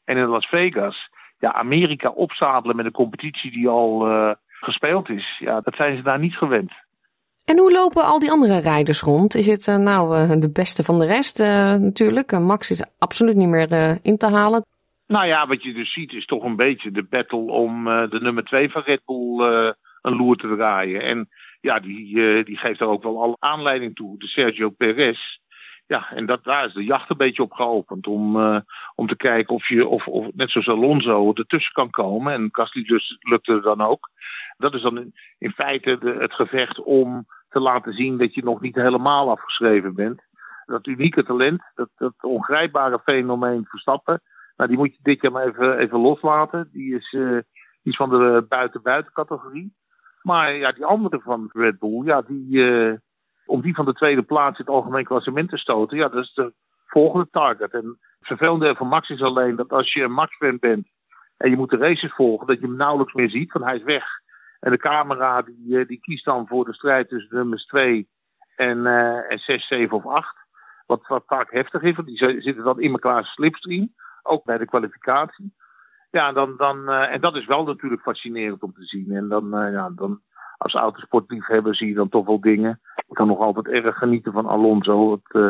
en 0.05 0.17
in 0.17 0.25
Las 0.25 0.45
Vegas. 0.45 1.09
Ja, 1.39 1.53
Amerika 1.53 2.09
opzadelen 2.09 2.75
met 2.75 2.85
een 2.85 2.91
competitie 2.91 3.51
die 3.51 3.67
al 3.67 4.07
uh, 4.07 4.31
gespeeld 4.49 5.09
is, 5.09 5.37
ja, 5.39 5.61
dat 5.61 5.75
zijn 5.75 5.95
ze 5.97 6.03
daar 6.03 6.19
niet 6.19 6.35
gewend. 6.35 6.71
En 7.45 7.57
hoe 7.57 7.71
lopen 7.71 8.03
al 8.03 8.19
die 8.19 8.31
andere 8.31 8.59
rijders 8.59 9.01
rond? 9.01 9.35
Is 9.35 9.47
het 9.47 9.67
uh, 9.67 9.75
nou 9.75 10.17
uh, 10.17 10.29
de 10.39 10.51
beste 10.51 10.83
van 10.83 10.99
de 10.99 11.05
rest 11.05 11.39
natuurlijk? 11.79 12.39
Max 12.39 12.71
is 12.71 12.85
absoluut 12.99 13.35
niet 13.35 13.47
meer 13.47 13.99
in 14.03 14.17
te 14.17 14.29
halen. 14.29 14.65
Nou 15.07 15.25
ja, 15.25 15.47
wat 15.47 15.63
je 15.63 15.73
dus 15.73 15.93
ziet 15.93 16.13
is 16.13 16.25
toch 16.25 16.43
een 16.43 16.55
beetje 16.55 16.91
de 16.91 17.03
battle 17.03 17.51
om 17.51 17.83
de 17.83 18.19
nummer 18.21 18.43
twee 18.43 18.71
van 18.71 18.81
Red 18.81 19.01
Bull 19.05 19.73
een 20.01 20.15
loer 20.15 20.35
te 20.35 20.55
draaien. 20.55 21.01
En 21.01 21.29
ja, 21.61 21.79
die, 21.79 22.15
uh, 22.15 22.45
die 22.45 22.57
geeft 22.57 22.79
daar 22.79 22.87
ook 22.87 23.03
wel 23.03 23.21
al 23.21 23.35
aanleiding 23.39 23.95
toe. 23.95 24.19
De 24.19 24.27
Sergio 24.27 24.69
Perez. 24.69 25.19
Ja, 25.87 26.11
en 26.11 26.25
dat, 26.25 26.43
daar 26.43 26.65
is 26.65 26.73
de 26.73 26.83
jacht 26.83 27.09
een 27.09 27.17
beetje 27.17 27.43
op 27.43 27.51
geopend. 27.51 28.07
Om, 28.07 28.35
uh, 28.35 28.59
om 28.95 29.07
te 29.07 29.15
kijken 29.15 29.55
of 29.55 29.67
je, 29.67 29.87
of, 29.87 30.07
of 30.07 30.27
net 30.33 30.49
zoals 30.49 30.67
Alonso, 30.67 31.33
ertussen 31.33 31.73
kan 31.73 31.89
komen. 31.89 32.33
En 32.33 32.49
Gasly 32.51 32.83
dus 32.83 33.17
lukte 33.19 33.53
het 33.53 33.63
dan 33.63 33.81
ook. 33.81 34.09
Dat 34.57 34.73
is 34.73 34.81
dan 34.81 34.97
in, 34.97 35.13
in 35.37 35.51
feite 35.51 35.97
de, 35.99 36.15
het 36.19 36.33
gevecht 36.33 36.79
om 36.83 37.25
te 37.49 37.59
laten 37.59 37.93
zien 37.93 38.17
dat 38.17 38.33
je 38.33 38.43
nog 38.43 38.61
niet 38.61 38.75
helemaal 38.75 39.29
afgeschreven 39.29 39.95
bent. 39.95 40.21
Dat 40.65 40.87
unieke 40.87 41.23
talent, 41.23 41.71
dat, 41.75 41.89
dat 41.95 42.13
ongrijpbare 42.21 42.99
fenomeen 42.99 43.65
Verstappen. 43.65 44.21
Nou, 44.55 44.69
die 44.69 44.79
moet 44.79 44.95
je 44.95 44.99
dit 45.01 45.21
jaar 45.21 45.31
maar 45.31 45.47
even, 45.47 45.77
even 45.77 45.99
loslaten. 45.99 46.69
Die 46.71 46.95
is, 46.95 47.11
uh, 47.11 47.29
die 47.81 47.91
is 47.91 47.95
van 47.95 48.09
de 48.09 48.45
buiten-buiten 48.47 49.13
categorie. 49.13 49.73
Maar 50.21 50.55
ja, 50.55 50.71
die 50.71 50.85
andere 50.85 51.19
van 51.19 51.49
Red 51.53 51.79
Bull, 51.79 52.05
ja, 52.05 52.21
die, 52.21 52.57
uh, 52.57 52.97
om 53.45 53.61
die 53.61 53.75
van 53.75 53.85
de 53.85 53.93
tweede 53.93 54.23
plaats 54.23 54.59
in 54.59 54.65
het 54.65 54.73
algemeen 54.73 55.03
klassement 55.03 55.49
te 55.49 55.57
stoten, 55.57 55.97
ja, 55.97 56.07
dat 56.07 56.23
is 56.23 56.33
de 56.33 56.53
volgende 56.85 57.27
target. 57.31 57.73
En 57.73 57.85
het 57.85 58.27
vervelende 58.27 58.75
van 58.75 58.87
Max 58.87 59.09
is 59.09 59.21
alleen 59.21 59.55
dat 59.55 59.71
als 59.71 59.93
je 59.93 60.03
een 60.03 60.11
Max-fan 60.11 60.57
bent, 60.59 60.87
en 61.37 61.49
je 61.49 61.55
moet 61.55 61.69
de 61.69 61.77
races 61.77 62.13
volgen, 62.13 62.47
dat 62.47 62.59
je 62.59 62.65
hem 62.65 62.75
nauwelijks 62.75 63.13
meer 63.13 63.29
ziet, 63.29 63.51
want 63.51 63.65
hij 63.65 63.75
is 63.75 63.83
weg. 63.83 64.05
En 64.59 64.71
de 64.71 64.77
camera 64.77 65.41
die, 65.41 65.79
eh, 65.79 65.87
die 65.87 65.99
kiest 65.99 66.25
dan 66.25 66.47
voor 66.47 66.65
de 66.65 66.73
strijd 66.73 67.09
tussen 67.09 67.35
nummers 67.35 67.65
2 67.65 68.07
en, 68.55 68.77
uh, 68.77 69.31
en 69.31 69.39
6, 69.39 69.67
7 69.67 69.97
of 69.97 70.05
8. 70.05 70.35
Wat, 70.85 71.07
wat 71.07 71.23
vaak 71.25 71.51
heftig 71.51 71.81
is, 71.81 71.95
want 71.95 72.07
die 72.07 72.17
zitten 72.17 72.63
dan 72.63 72.81
in 72.81 72.91
elkaar 72.91 73.25
slipstream, 73.25 73.93
ook 74.23 74.43
bij 74.43 74.57
de 74.57 74.65
kwalificatie. 74.65 75.53
Ja, 76.11 76.31
dan, 76.31 76.53
dan, 76.57 76.89
uh, 76.89 77.13
en 77.13 77.21
dat 77.21 77.35
is 77.35 77.45
wel 77.45 77.63
natuurlijk 77.63 78.01
fascinerend 78.01 78.63
om 78.63 78.73
te 78.73 78.83
zien. 78.83 79.11
En 79.11 79.27
dan, 79.27 79.63
uh, 79.63 79.71
ja, 79.71 79.89
dan 79.95 80.19
als 80.57 80.73
autosportliefhebber 80.73 81.75
zie 81.75 81.87
je 81.87 81.93
dan 81.93 82.09
toch 82.09 82.25
wel 82.25 82.41
dingen. 82.41 82.79
Ik 82.95 83.13
kan 83.13 83.27
nog 83.27 83.39
altijd 83.39 83.67
erg 83.67 83.97
genieten 83.97 84.31
van 84.31 84.45
Alonso. 84.45 85.11
Het, 85.11 85.41
uh, 85.41 85.49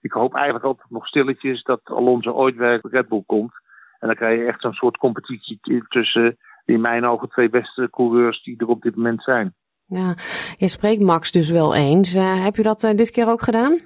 ik 0.00 0.12
hoop 0.12 0.34
eigenlijk 0.34 0.64
altijd 0.64 0.90
nog 0.90 1.06
stilletjes 1.06 1.62
dat 1.62 1.80
Alonso 1.84 2.30
ooit 2.30 2.56
bij 2.56 2.78
Red 2.82 3.08
Bull 3.08 3.22
komt. 3.26 3.52
En 3.98 4.06
dan 4.06 4.16
krijg 4.16 4.38
je 4.38 4.46
echt 4.46 4.60
zo'n 4.60 4.72
soort 4.72 4.96
competitie 4.96 5.60
tussen 5.88 6.36
in 6.64 6.80
mijn 6.80 7.06
ogen 7.06 7.28
twee 7.28 7.50
beste 7.50 7.88
coureurs 7.90 8.42
die 8.42 8.58
er 8.58 8.68
op 8.68 8.82
dit 8.82 8.96
moment 8.96 9.22
zijn. 9.22 9.54
Ja, 9.86 10.14
je 10.56 10.68
spreekt 10.68 11.02
Max 11.02 11.32
dus 11.32 11.50
wel 11.50 11.74
eens. 11.74 12.14
Uh, 12.16 12.44
heb 12.44 12.54
je 12.54 12.62
dat 12.62 12.82
uh, 12.82 12.90
dit 12.90 13.10
keer 13.10 13.28
ook 13.28 13.42
gedaan? 13.42 13.80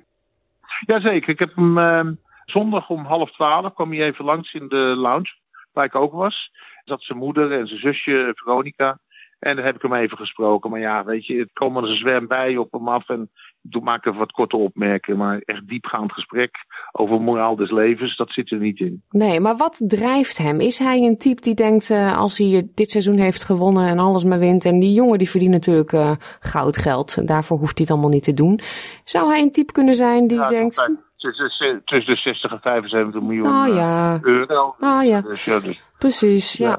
Jazeker. 0.87 1.29
Ik 1.29 1.39
heb 1.39 1.55
hem 1.55 1.79
uh, 1.79 2.07
zondag 2.45 2.89
om 2.89 3.05
half 3.05 3.33
twaalf 3.33 3.75
kwam 3.75 3.91
hij 3.91 4.03
even 4.03 4.25
langs 4.25 4.53
in 4.53 4.69
de 4.69 4.77
lounge, 4.77 5.33
waar 5.75 5.85
ik 5.85 5.95
ook 5.95 6.13
was. 6.13 6.51
Zat 6.85 7.03
zijn 7.03 7.19
moeder 7.19 7.53
en 7.53 7.67
zijn 7.67 7.81
zusje 7.81 8.33
Veronica. 8.35 8.99
En 9.39 9.57
daar 9.57 9.65
heb 9.65 9.75
ik 9.75 9.83
hem 9.83 9.95
even 9.95 10.17
gesproken. 10.17 10.71
Maar 10.71 10.81
ja, 10.81 11.05
weet 11.05 11.27
je, 11.27 11.39
het 11.39 11.53
komen 11.53 11.85
er 11.85 11.91
een 11.91 11.97
zwem 11.97 12.27
bij 12.27 12.57
op 12.57 12.73
hem 12.73 12.89
af. 12.89 13.09
En 13.09 13.31
ik 13.71 13.81
maak 13.83 14.07
even 14.07 14.19
wat 14.19 14.33
korte 14.33 14.57
opmerkingen. 14.57 15.19
Maar 15.19 15.41
echt 15.45 15.69
diepgaand 15.69 16.13
gesprek 16.13 16.57
over 16.93 17.21
moraal 17.21 17.57
des 17.57 17.71
levens, 17.71 18.17
dat 18.17 18.31
zit 18.31 18.51
er 18.51 18.59
niet 18.59 18.81
in. 18.81 19.03
Nee, 19.11 19.41
maar 19.41 19.57
wat 19.57 19.83
drijft 19.87 20.39
hem? 20.39 20.61
Is 20.61 20.79
hij 20.79 20.99
een 20.99 21.19
type 21.19 21.41
die 21.41 21.55
denkt, 21.55 21.91
uh, 21.91 22.19
als 22.19 22.39
hij 22.39 22.69
dit 22.75 22.91
seizoen 22.91 23.19
heeft 23.19 23.45
gewonnen 23.45 23.89
en 23.89 23.99
alles 23.99 24.25
maar 24.25 24.39
wint. 24.39 24.65
En 24.65 24.81
die 24.81 24.93
jongen 24.93 25.19
die 25.19 25.31
verdient 25.31 25.53
natuurlijk 25.53 25.93
uh, 25.93 26.13
goudgeld. 26.41 27.27
Daarvoor 27.29 27.59
hoeft 27.59 27.79
hij 27.79 27.87
het 27.87 27.91
allemaal 27.91 28.11
niet 28.11 28.25
te 28.25 28.35
doen. 28.35 28.61
Zou 29.05 29.31
hij 29.31 29.43
een 29.43 29.53
type 29.53 29.73
kunnen 29.73 29.95
zijn 29.95 30.27
die 30.27 30.39
ja, 30.39 30.47
denkt... 30.47 31.03
Tussen, 31.33 31.83
tussen 31.85 32.15
de 32.15 32.21
60 32.21 32.51
en 32.51 32.61
75 32.61 33.23
miljoen 33.23 33.47
oh, 33.47 33.75
ja. 33.75 34.19
euro. 34.23 34.75
Ah 34.81 35.05
ja. 35.05 35.21
Dus, 35.21 35.45
ja 35.45 35.61
dus, 35.61 35.83
Precies, 35.99 36.53
ja. 36.53 36.69
ja. 36.69 36.79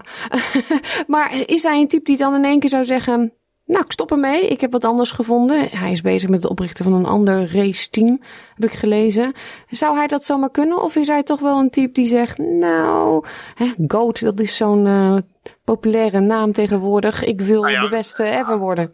maar 1.08 1.34
is 1.46 1.64
hij 1.64 1.80
een 1.80 1.88
type 1.88 2.04
die 2.04 2.18
dan 2.18 2.36
in 2.36 2.46
één 2.46 2.60
keer 2.60 2.70
zou 2.70 2.84
zeggen... 2.84 3.34
Nou, 3.66 3.84
ik 3.84 3.92
stop 3.92 4.12
ermee. 4.12 4.48
Ik 4.48 4.62
heb 4.62 4.72
wat 4.72 4.86
anders 4.86 5.12
gevonden. 5.12 5.68
Hij 5.70 5.92
is 5.92 6.02
bezig 6.02 6.30
met 6.30 6.42
het 6.42 6.52
oprichten 6.52 6.84
van 6.84 6.94
een 6.94 7.06
ander 7.06 7.54
raceteam, 7.54 8.22
heb 8.56 8.72
ik 8.72 8.78
gelezen. 8.78 9.34
Zou 9.70 9.96
hij 9.98 10.08
dat 10.08 10.26
zomaar 10.26 10.52
kunnen? 10.52 10.82
Of 10.82 10.96
is 10.96 11.08
hij 11.08 11.24
toch 11.24 11.40
wel 11.40 11.60
een 11.60 11.70
type 11.70 11.92
die 11.92 12.08
zegt... 12.08 12.38
Nou, 12.38 13.26
hè, 13.56 13.72
GOAT, 13.88 14.20
dat 14.20 14.40
is 14.40 14.56
zo'n 14.56 14.86
uh, 14.86 15.16
populaire 15.64 16.20
naam 16.20 16.52
tegenwoordig. 16.52 17.24
Ik 17.24 17.42
wil 17.42 17.62
nou 17.62 17.74
ja, 17.74 17.80
de 17.80 17.90
beste 17.90 18.24
ever 18.24 18.58
worden. 18.58 18.94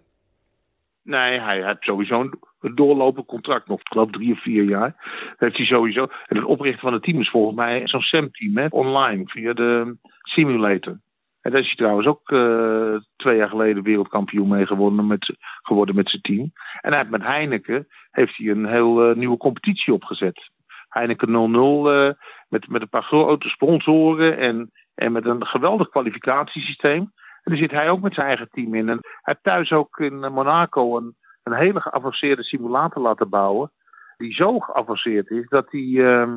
Nee, 1.03 1.39
hij 1.39 1.65
heeft 1.65 1.83
sowieso 1.83 2.29
een 2.59 2.75
doorlopend 2.75 3.25
contract 3.25 3.67
nog. 3.67 3.79
Ik 3.79 3.87
geloof 3.87 4.09
drie 4.09 4.31
of 4.31 4.41
vier 4.41 4.63
jaar. 4.63 4.95
Heeft 5.37 5.57
hij 5.57 5.65
sowieso. 5.65 6.07
En 6.25 6.35
het 6.35 6.45
oprichten 6.45 6.81
van 6.81 6.93
het 6.93 7.03
team 7.03 7.19
is 7.19 7.29
volgens 7.29 7.55
mij 7.55 7.87
zo'n 7.87 8.01
SAM-team, 8.01 8.67
online, 8.69 9.23
via 9.25 9.53
de 9.53 9.97
simulator. 10.21 10.99
En 11.41 11.51
daar 11.51 11.59
is 11.59 11.65
hij 11.67 11.75
trouwens 11.75 12.07
ook 12.07 12.31
uh, 12.31 12.95
twee 13.15 13.37
jaar 13.37 13.49
geleden 13.49 13.83
wereldkampioen 13.83 14.47
mee 14.47 14.65
geworden 14.65 15.07
met, 15.07 15.35
geworden 15.61 15.95
met 15.95 16.09
zijn 16.09 16.21
team. 16.21 16.51
En 16.81 16.89
hij 16.89 16.97
heeft 16.97 17.09
met 17.09 17.21
Heineken 17.21 17.87
heeft 18.11 18.37
hij 18.37 18.47
een 18.47 18.65
heel 18.65 19.09
uh, 19.09 19.15
nieuwe 19.15 19.37
competitie 19.37 19.93
opgezet. 19.93 20.49
Heineken 20.89 21.27
0-0 21.27 21.31
uh, 21.31 22.11
met, 22.49 22.67
met 22.67 22.81
een 22.81 22.89
paar 22.89 23.03
grote 23.03 23.49
sponsoren 23.49 24.37
en, 24.37 24.71
en 24.95 25.11
met 25.11 25.25
een 25.25 25.45
geweldig 25.45 25.89
kwalificatiesysteem. 25.89 27.11
En 27.43 27.51
daar 27.51 27.61
zit 27.61 27.71
hij 27.71 27.89
ook 27.89 28.01
met 28.01 28.13
zijn 28.13 28.27
eigen 28.27 28.49
team 28.51 28.75
in. 28.75 28.89
En 28.89 28.97
hij 29.01 29.21
heeft 29.21 29.43
thuis 29.43 29.71
ook 29.71 29.97
in 29.99 30.19
Monaco 30.19 30.97
een, 30.97 31.15
een 31.43 31.53
hele 31.53 31.81
geavanceerde 31.81 32.43
simulator 32.43 33.01
laten 33.01 33.29
bouwen. 33.29 33.71
Die 34.17 34.33
zo 34.33 34.59
geavanceerd 34.59 35.29
is 35.29 35.47
dat 35.47 35.71
hij 35.71 35.81
uh, 35.81 36.35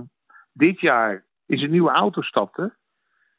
dit 0.53 0.81
jaar 0.81 1.25
in 1.47 1.59
zijn 1.59 1.71
nieuwe 1.71 1.91
auto 1.91 2.23
stapte. 2.23 2.75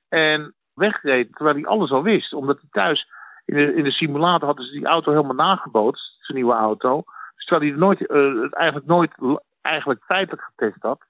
En 0.10 0.54
wegreed 0.74 1.36
terwijl 1.36 1.56
hij 1.56 1.66
alles 1.66 1.92
al 1.92 2.04
wist. 2.04 2.34
Omdat 2.34 2.60
hij 2.60 2.70
thuis 2.72 3.08
in 3.46 3.56
de, 3.56 3.76
in 3.76 3.84
de 3.84 3.92
simulator 3.92 4.48
hadden 4.48 4.66
ze 4.66 4.72
die 4.72 4.86
auto 4.86 5.12
helemaal 5.12 5.36
nagebootst, 5.36 6.18
zijn 6.20 6.38
nieuwe 6.38 6.54
auto. 6.54 7.04
Dus 7.36 7.46
terwijl 7.46 7.72
hij 7.72 7.80
nooit, 7.80 8.02
uh, 8.02 8.42
het 8.42 8.54
eigenlijk 8.54 8.88
nooit 8.88 9.42
eigenlijk 9.62 10.04
feitelijk 10.04 10.44
getest 10.44 10.82
had, 10.82 11.06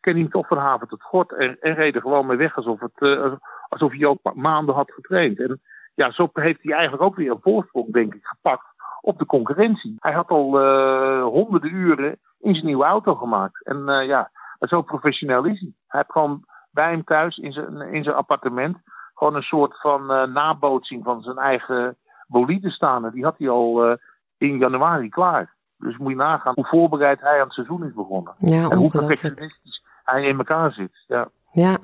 ken 0.00 0.16
hij 0.16 0.28
toch 0.28 0.46
van 0.46 0.58
haven 0.58 0.88
tot 0.88 1.02
gort 1.02 1.32
en, 1.32 1.56
en 1.60 1.74
reed 1.74 1.94
er 1.94 2.00
gewoon 2.00 2.26
mee 2.26 2.36
weg 2.36 2.56
alsof, 2.56 2.80
het, 2.80 3.00
uh, 3.00 3.32
alsof 3.68 3.92
hij 3.92 4.06
ook 4.06 4.34
maanden 4.34 4.74
had 4.74 4.92
getraind. 4.92 5.38
En 5.38 5.60
ja, 5.94 6.10
zo 6.10 6.30
heeft 6.32 6.62
hij 6.62 6.72
eigenlijk 6.72 7.02
ook 7.02 7.16
weer 7.16 7.30
een 7.30 7.40
voorsprong, 7.40 7.92
denk 7.92 8.14
ik, 8.14 8.24
gepakt 8.24 8.66
op 9.00 9.18
de 9.18 9.26
concurrentie. 9.26 9.96
Hij 9.98 10.12
had 10.12 10.28
al 10.28 10.60
uh, 10.60 11.22
honderden 11.22 11.74
uren 11.74 12.18
in 12.40 12.54
zijn 12.54 12.66
nieuwe 12.66 12.84
auto 12.84 13.14
gemaakt. 13.14 13.64
En 13.64 13.76
uh, 13.86 14.06
ja, 14.06 14.30
zo 14.60 14.82
professioneel 14.82 15.44
is 15.44 15.60
hij. 15.60 15.72
Hij 15.86 16.00
heeft 16.00 16.12
gewoon 16.12 16.44
bij 16.70 16.90
hem 16.90 17.04
thuis 17.04 17.36
in 17.36 17.52
zijn, 17.52 17.80
in 17.80 18.02
zijn 18.02 18.16
appartement 18.16 18.76
gewoon 19.14 19.34
een 19.34 19.42
soort 19.42 19.80
van 19.80 20.12
uh, 20.12 20.26
nabootsing 20.34 21.04
van 21.04 21.22
zijn 21.22 21.36
eigen 21.36 21.96
bolide 22.26 22.70
staan. 22.70 23.04
En 23.04 23.10
die 23.10 23.24
had 23.24 23.38
hij 23.38 23.48
al 23.48 23.98
in 24.38 24.58
januari 24.58 25.08
klaar. 25.08 25.54
Dus 25.78 25.96
moet 25.96 26.10
je 26.10 26.16
nagaan 26.16 26.54
hoe 26.54 26.66
voorbereid 26.66 27.20
hij 27.20 27.38
aan 27.38 27.44
het 27.44 27.52
seizoen 27.52 27.84
is 27.84 27.92
begonnen. 27.92 28.34
Ja, 28.38 28.68
en 28.68 28.76
hoe 28.76 28.90
perfectionistisch 28.90 29.82
hij 30.04 30.24
in 30.24 30.38
elkaar 30.38 30.72
zit. 30.72 31.04
Ja. 31.06 31.28
ja. 31.52 31.78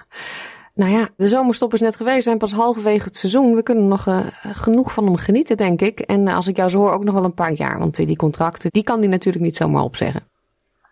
Nou 0.74 0.90
ja, 0.90 1.08
de 1.16 1.28
zomerstop 1.28 1.72
is 1.72 1.80
net 1.80 1.96
geweest. 1.96 2.16
We 2.16 2.22
zijn 2.22 2.38
pas 2.38 2.52
halverwege 2.52 3.04
het 3.04 3.16
seizoen. 3.16 3.54
We 3.54 3.62
kunnen 3.62 3.88
nog 3.88 4.06
uh, 4.06 4.26
genoeg 4.42 4.92
van 4.92 5.04
hem 5.04 5.16
genieten, 5.16 5.56
denk 5.56 5.80
ik. 5.80 5.98
En 6.00 6.28
als 6.28 6.48
ik 6.48 6.56
jou 6.56 6.68
zo 6.68 6.78
hoor, 6.78 6.92
ook 6.92 7.04
nog 7.04 7.14
wel 7.14 7.24
een 7.24 7.34
paar 7.34 7.52
jaar. 7.52 7.78
Want 7.78 7.96
die 7.96 8.16
contracten, 8.16 8.70
die 8.70 8.84
kan 8.84 8.98
hij 8.98 9.08
natuurlijk 9.08 9.44
niet 9.44 9.56
zomaar 9.56 9.82
opzeggen. 9.82 10.22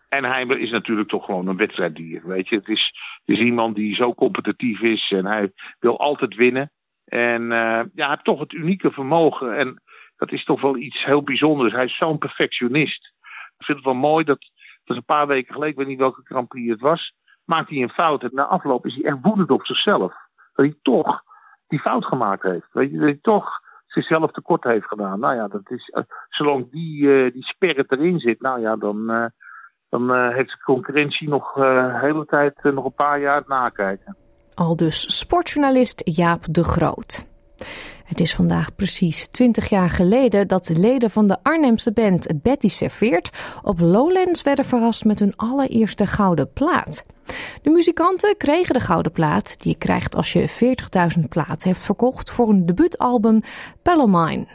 En 0.08 0.24
hij 0.24 0.46
is 0.46 0.70
natuurlijk 0.70 1.08
toch 1.08 1.24
gewoon 1.24 1.46
een 1.46 1.56
wedstrijddier. 1.56 2.26
Weet 2.26 2.48
je, 2.48 2.56
het 2.56 2.68
is, 2.68 2.92
is 3.24 3.38
iemand 3.38 3.74
die 3.74 3.94
zo 3.94 4.14
competitief 4.14 4.80
is 4.80 5.10
en 5.10 5.26
hij 5.26 5.52
wil 5.80 5.98
altijd 5.98 6.34
winnen. 6.34 6.70
En 7.04 7.42
ja, 7.42 7.88
hij 7.94 8.08
heeft 8.08 8.24
toch 8.24 8.40
het 8.40 8.52
unieke 8.52 8.90
vermogen. 8.90 9.56
En 9.56 9.82
dat 10.16 10.32
is 10.32 10.44
toch 10.44 10.60
wel 10.60 10.76
iets 10.76 11.04
heel 11.04 11.22
bijzonders. 11.22 11.72
Hij 11.72 11.84
is 11.84 11.96
zo'n 11.96 12.18
perfectionist. 12.18 13.12
Ik 13.58 13.64
vind 13.64 13.78
het 13.78 13.86
wel 13.86 13.94
mooi 13.94 14.24
dat, 14.24 14.38
dat 14.84 14.96
een 14.96 15.04
paar 15.04 15.26
weken 15.26 15.52
geleden, 15.52 15.72
ik 15.72 15.78
weet 15.78 15.86
niet 15.86 15.98
welke 15.98 16.20
Grand 16.24 16.52
het 16.52 16.80
was, 16.80 17.12
maakt 17.48 17.68
hij 17.68 17.78
een 17.82 17.90
fout. 17.90 18.22
En 18.22 18.30
na 18.32 18.44
afloop 18.44 18.86
is 18.86 18.94
hij 18.94 19.04
echt 19.04 19.18
woedend 19.22 19.50
op 19.50 19.66
zichzelf. 19.66 20.12
Dat 20.54 20.66
hij 20.66 20.74
toch 20.82 21.22
die 21.66 21.80
fout 21.80 22.04
gemaakt 22.04 22.42
heeft. 22.42 22.72
Weet 22.72 22.90
je, 22.90 22.96
dat 22.96 23.04
hij 23.04 23.18
toch 23.22 23.50
zichzelf 23.86 24.30
tekort 24.30 24.64
heeft 24.64 24.86
gedaan. 24.86 25.20
Nou 25.20 25.34
ja, 25.34 25.48
dat 25.48 25.70
is, 25.70 25.92
uh, 25.94 26.02
zolang 26.28 26.70
die, 26.70 27.02
uh, 27.02 27.32
die 27.32 27.44
sperret 27.44 27.92
erin 27.92 28.18
zit, 28.18 28.40
nou 28.40 28.60
ja, 28.60 28.76
dan, 28.76 29.10
uh, 29.10 29.24
dan 29.88 30.32
heeft 30.32 30.50
de 30.50 30.62
concurrentie 30.64 31.28
nog 31.28 31.52
de 31.52 31.98
hele 32.00 32.24
tijd 32.24 32.62
nog 32.62 32.84
een 32.84 32.94
paar 32.94 33.20
jaar 33.20 33.36
het 33.36 33.48
nakijken. 33.48 34.16
Al 34.54 34.76
dus 34.76 35.18
sportjournalist 35.18 36.00
Jaap 36.04 36.40
de 36.50 36.64
Groot. 36.64 37.26
Het 38.08 38.20
is 38.20 38.34
vandaag 38.34 38.74
precies 38.74 39.26
20 39.26 39.68
jaar 39.68 39.90
geleden 39.90 40.48
dat 40.48 40.66
de 40.66 40.78
leden 40.78 41.10
van 41.10 41.26
de 41.26 41.36
Arnhemse 41.42 41.92
band 41.92 42.42
Betty 42.42 42.68
Serveert 42.68 43.30
op 43.62 43.80
Lowlands 43.80 44.42
werden 44.42 44.64
verrast 44.64 45.04
met 45.04 45.18
hun 45.18 45.36
allereerste 45.36 46.06
gouden 46.06 46.52
plaat. 46.52 47.04
De 47.62 47.70
muzikanten 47.70 48.36
kregen 48.36 48.74
de 48.74 48.80
gouden 48.80 49.12
plaat 49.12 49.62
die 49.62 49.72
je 49.72 49.78
krijgt 49.78 50.16
als 50.16 50.32
je 50.32 50.48
40.000 51.18 51.28
platen 51.28 51.68
hebt 51.68 51.82
verkocht 51.82 52.30
voor 52.30 52.48
een 52.48 52.66
debuutalbum 52.66 53.40
Palomine. 53.82 54.46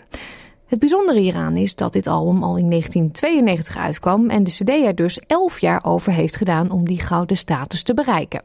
Het 0.65 0.79
bijzondere 0.79 1.19
hieraan 1.19 1.57
is 1.57 1.75
dat 1.75 1.93
dit 1.93 2.07
album 2.07 2.43
al 2.43 2.57
in 2.57 2.69
1992 2.69 3.77
uitkwam 3.77 4.29
en 4.29 4.43
de 4.43 4.51
CD 4.51 4.69
er 4.69 4.95
dus 4.95 5.19
11 5.19 5.59
jaar 5.59 5.83
over 5.83 6.11
heeft 6.11 6.35
gedaan 6.35 6.71
om 6.71 6.87
die 6.87 6.99
gouden 6.99 7.37
status 7.37 7.83
te 7.83 7.93
bereiken. 7.93 8.43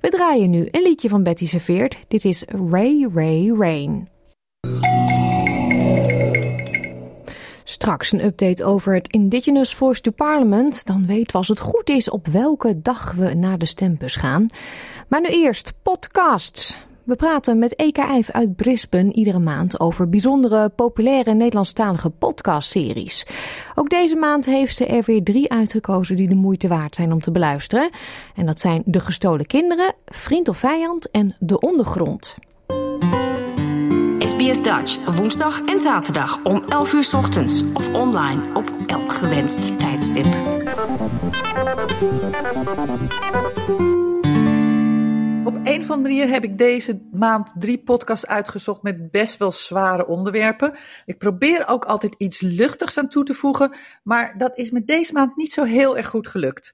We 0.00 0.08
draaien 0.08 0.50
nu 0.50 0.68
een 0.70 0.82
liedje 0.82 1.08
van 1.08 1.22
Betty 1.22 1.46
Serveert. 1.46 1.98
Dit 2.08 2.24
is 2.24 2.44
Ray 2.70 3.08
Ray 3.14 3.52
Rain. 3.58 4.08
Straks 7.82 8.12
een 8.12 8.24
update 8.24 8.64
over 8.64 8.94
het 8.94 9.08
Indigenous 9.08 9.74
Voice 9.74 10.00
to 10.00 10.10
Parliament. 10.10 10.86
Dan 10.86 11.06
weten 11.06 11.26
we 11.26 11.38
als 11.38 11.48
het 11.48 11.60
goed 11.60 11.90
is 11.90 12.10
op 12.10 12.26
welke 12.26 12.80
dag 12.82 13.12
we 13.12 13.34
naar 13.34 13.58
de 13.58 13.66
stembus 13.66 14.16
gaan. 14.16 14.46
Maar 15.08 15.20
nu 15.20 15.28
eerst 15.28 15.72
podcasts. 15.82 16.78
We 17.04 17.16
praten 17.16 17.58
met 17.58 17.74
EKF 17.74 18.30
uit 18.30 18.56
Brisbane 18.56 19.12
iedere 19.12 19.38
maand 19.38 19.80
over 19.80 20.08
bijzondere, 20.08 20.68
populaire 20.68 21.34
Nederlandstalige 21.34 22.10
podcastseries. 22.10 23.26
Ook 23.74 23.90
deze 23.90 24.16
maand 24.16 24.46
heeft 24.46 24.76
ze 24.76 24.86
er 24.86 25.02
weer 25.06 25.22
drie 25.22 25.50
uitgekozen 25.50 26.16
die 26.16 26.28
de 26.28 26.34
moeite 26.34 26.68
waard 26.68 26.94
zijn 26.94 27.12
om 27.12 27.20
te 27.20 27.30
beluisteren. 27.30 27.90
En 28.34 28.46
dat 28.46 28.60
zijn 28.60 28.82
De 28.86 29.00
Gestolen 29.00 29.46
Kinderen, 29.46 29.94
Vriend 30.04 30.48
of 30.48 30.58
Vijand 30.58 31.10
en 31.10 31.36
De 31.38 31.60
Ondergrond. 31.60 32.36
SBS 34.40 34.62
Dutch, 34.62 35.16
woensdag 35.16 35.64
en 35.64 35.78
zaterdag 35.78 36.44
om 36.44 36.64
11 36.68 36.92
uur 36.92 37.10
ochtends 37.16 37.62
of 37.74 37.94
online 37.94 38.54
op 38.54 38.72
elk 38.86 39.12
gewenst 39.12 39.78
tijdstip. 39.78 40.24
Op 45.44 45.54
een 45.64 45.80
of 45.80 45.90
andere 45.90 45.96
manier 45.96 46.28
heb 46.28 46.44
ik 46.44 46.58
deze 46.58 47.08
maand 47.12 47.52
drie 47.58 47.82
podcasts 47.82 48.26
uitgezocht 48.26 48.82
met 48.82 49.10
best 49.10 49.38
wel 49.38 49.52
zware 49.52 50.06
onderwerpen. 50.06 50.74
Ik 51.04 51.18
probeer 51.18 51.68
ook 51.68 51.84
altijd 51.84 52.14
iets 52.18 52.40
luchtigs 52.40 52.98
aan 52.98 53.08
toe 53.08 53.24
te 53.24 53.34
voegen, 53.34 53.76
maar 54.02 54.38
dat 54.38 54.58
is 54.58 54.70
met 54.70 54.86
deze 54.86 55.12
maand 55.12 55.36
niet 55.36 55.52
zo 55.52 55.64
heel 55.64 55.96
erg 55.96 56.06
goed 56.06 56.28
gelukt. 56.28 56.72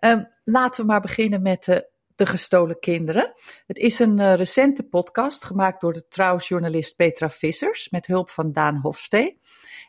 Um, 0.00 0.26
laten 0.44 0.80
we 0.80 0.86
maar 0.86 1.00
beginnen 1.00 1.42
met 1.42 1.64
de, 1.64 1.88
de 2.20 2.26
gestolen 2.26 2.78
kinderen. 2.78 3.32
Het 3.66 3.78
is 3.78 3.98
een 3.98 4.18
uh, 4.18 4.34
recente 4.34 4.82
podcast 4.82 5.44
gemaakt 5.44 5.80
door 5.80 5.92
de 5.92 6.08
trouwjournalist 6.08 6.96
Petra 6.96 7.30
Vissers 7.30 7.90
met 7.90 8.06
hulp 8.06 8.30
van 8.30 8.52
Daan 8.52 8.76
Hofstee. 8.76 9.38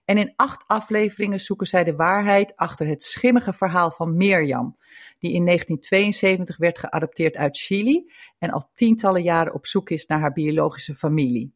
En 0.06 0.18
in 0.18 0.34
acht 0.36 0.64
afleveringen 0.68 1.40
zoeken 1.40 1.68
zij 1.68 1.84
de 1.84 1.96
waarheid 1.96 2.56
achter 2.56 2.88
het 2.88 3.04
schimmige 3.04 3.54
verhaal 3.54 3.92
van 3.92 4.18
Mirjam, 4.18 4.78
die 5.20 5.32
in 5.34 5.46
1972 5.46 6.58
werd 6.58 6.80
geadopteerd 6.80 7.36
uit 7.36 7.58
Chili 7.58 8.12
en 8.40 8.50
al 8.50 8.70
tientallen 8.74 9.22
jaren 9.22 9.54
op 9.54 9.66
zoek 9.66 9.90
is 9.90 10.06
naar 10.06 10.20
haar 10.20 10.34
biologische 10.34 10.96
familie. 10.96 11.54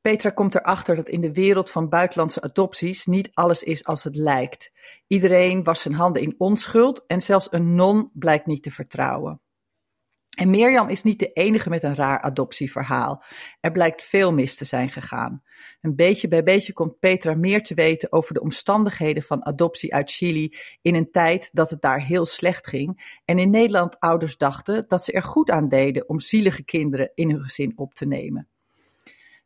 Petra 0.00 0.30
komt 0.30 0.54
erachter 0.54 0.96
dat 0.96 1.08
in 1.08 1.20
de 1.20 1.32
wereld 1.32 1.70
van 1.70 1.88
buitenlandse 1.88 2.42
adopties 2.42 3.06
niet 3.06 3.30
alles 3.32 3.62
is 3.62 3.84
als 3.84 4.04
het 4.04 4.16
lijkt. 4.16 4.72
Iedereen 5.06 5.62
was 5.62 5.80
zijn 5.80 5.94
handen 5.94 6.22
in 6.22 6.34
onschuld 6.38 7.04
en 7.06 7.20
zelfs 7.20 7.48
een 7.50 7.74
non 7.74 8.10
blijkt 8.12 8.46
niet 8.46 8.62
te 8.62 8.70
vertrouwen. 8.70 9.42
En 10.34 10.50
Mirjam 10.50 10.88
is 10.88 11.02
niet 11.02 11.18
de 11.18 11.32
enige 11.32 11.68
met 11.68 11.82
een 11.82 11.94
raar 11.94 12.20
adoptieverhaal. 12.20 13.24
Er 13.60 13.72
blijkt 13.72 14.02
veel 14.02 14.32
mis 14.32 14.56
te 14.56 14.64
zijn 14.64 14.90
gegaan. 14.90 15.42
Een 15.80 15.96
beetje 15.96 16.28
bij 16.28 16.42
beetje 16.42 16.72
komt 16.72 16.98
Petra 16.98 17.34
meer 17.34 17.62
te 17.62 17.74
weten 17.74 18.12
over 18.12 18.34
de 18.34 18.40
omstandigheden 18.40 19.22
van 19.22 19.44
adoptie 19.44 19.94
uit 19.94 20.10
Chili 20.10 20.56
in 20.82 20.94
een 20.94 21.10
tijd 21.10 21.50
dat 21.52 21.70
het 21.70 21.82
daar 21.82 22.00
heel 22.00 22.24
slecht 22.24 22.66
ging 22.66 23.20
en 23.24 23.38
in 23.38 23.50
Nederland 23.50 24.00
ouders 24.00 24.36
dachten 24.36 24.84
dat 24.88 25.04
ze 25.04 25.12
er 25.12 25.22
goed 25.22 25.50
aan 25.50 25.68
deden 25.68 26.08
om 26.08 26.20
zielige 26.20 26.64
kinderen 26.64 27.10
in 27.14 27.30
hun 27.30 27.42
gezin 27.42 27.72
op 27.76 27.94
te 27.94 28.06
nemen. 28.06 28.48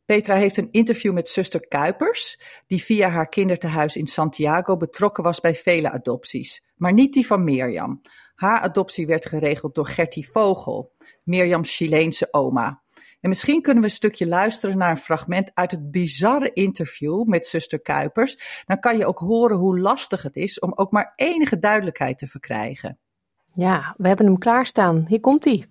Petra 0.05 0.35
heeft 0.35 0.57
een 0.57 0.69
interview 0.71 1.13
met 1.13 1.29
zuster 1.29 1.69
Kuipers, 1.69 2.41
die 2.67 2.83
via 2.83 3.09
haar 3.09 3.29
kindertehuis 3.29 3.97
in 3.97 4.07
Santiago 4.07 4.77
betrokken 4.77 5.23
was 5.23 5.41
bij 5.41 5.55
vele 5.55 5.91
adopties, 5.91 6.65
maar 6.77 6.93
niet 6.93 7.13
die 7.13 7.27
van 7.27 7.45
Mirjam. 7.45 8.01
Haar 8.39 8.61
adoptie 8.61 9.07
werd 9.07 9.27
geregeld 9.27 9.75
door 9.75 9.87
Gertie 9.87 10.29
Vogel, 10.31 10.93
Mirjam's 11.23 11.77
Chileense 11.77 12.29
oma. 12.31 12.83
En 13.21 13.29
misschien 13.29 13.63
kunnen 13.63 13.83
we 13.83 13.89
een 13.89 13.95
stukje 13.95 14.27
luisteren 14.27 14.79
naar 14.79 14.91
een 14.91 14.97
fragment 14.97 15.51
uit 15.55 15.71
het 15.71 15.91
bizarre 15.91 16.53
interview 16.53 17.25
met 17.25 17.47
zuster 17.47 17.81
Kuipers. 17.81 18.63
Dan 18.67 18.81
kan 18.81 18.97
je 18.97 19.07
ook 19.07 19.19
horen 19.19 19.57
hoe 19.57 19.81
lastig 19.81 20.23
het 20.23 20.37
is 20.37 20.59
om 20.59 20.73
ook 20.75 20.91
maar 20.91 21.13
enige 21.17 21.59
duidelijkheid 21.59 22.19
te 22.19 22.27
verkrijgen. 22.27 22.99
Ja, 23.53 23.95
we 23.97 24.09
hebben 24.09 24.27
hem 24.27 24.39
klaarstaan. 24.39 25.05
Hier 25.09 25.21
komt 25.21 25.45
hij. 25.45 25.67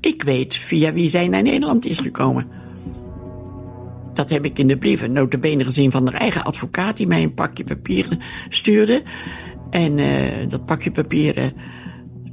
Ik 0.00 0.22
weet 0.22 0.54
via 0.54 0.92
wie 0.92 1.08
zij 1.08 1.28
naar 1.28 1.42
Nederland 1.42 1.84
is 1.84 1.98
gekomen. 1.98 2.50
Dat 4.14 4.30
heb 4.30 4.44
ik 4.44 4.58
in 4.58 4.66
de 4.66 4.78
brieven 4.78 5.12
notabene 5.12 5.64
gezien 5.64 5.90
van 5.90 6.04
haar 6.04 6.20
eigen 6.20 6.42
advocaat... 6.42 6.96
die 6.96 7.06
mij 7.06 7.22
een 7.22 7.34
pakje 7.34 7.64
papieren 7.64 8.20
stuurde. 8.48 9.02
En 9.70 9.98
uh, 9.98 10.48
dat 10.48 10.64
pakje 10.64 10.90
papieren... 10.90 11.52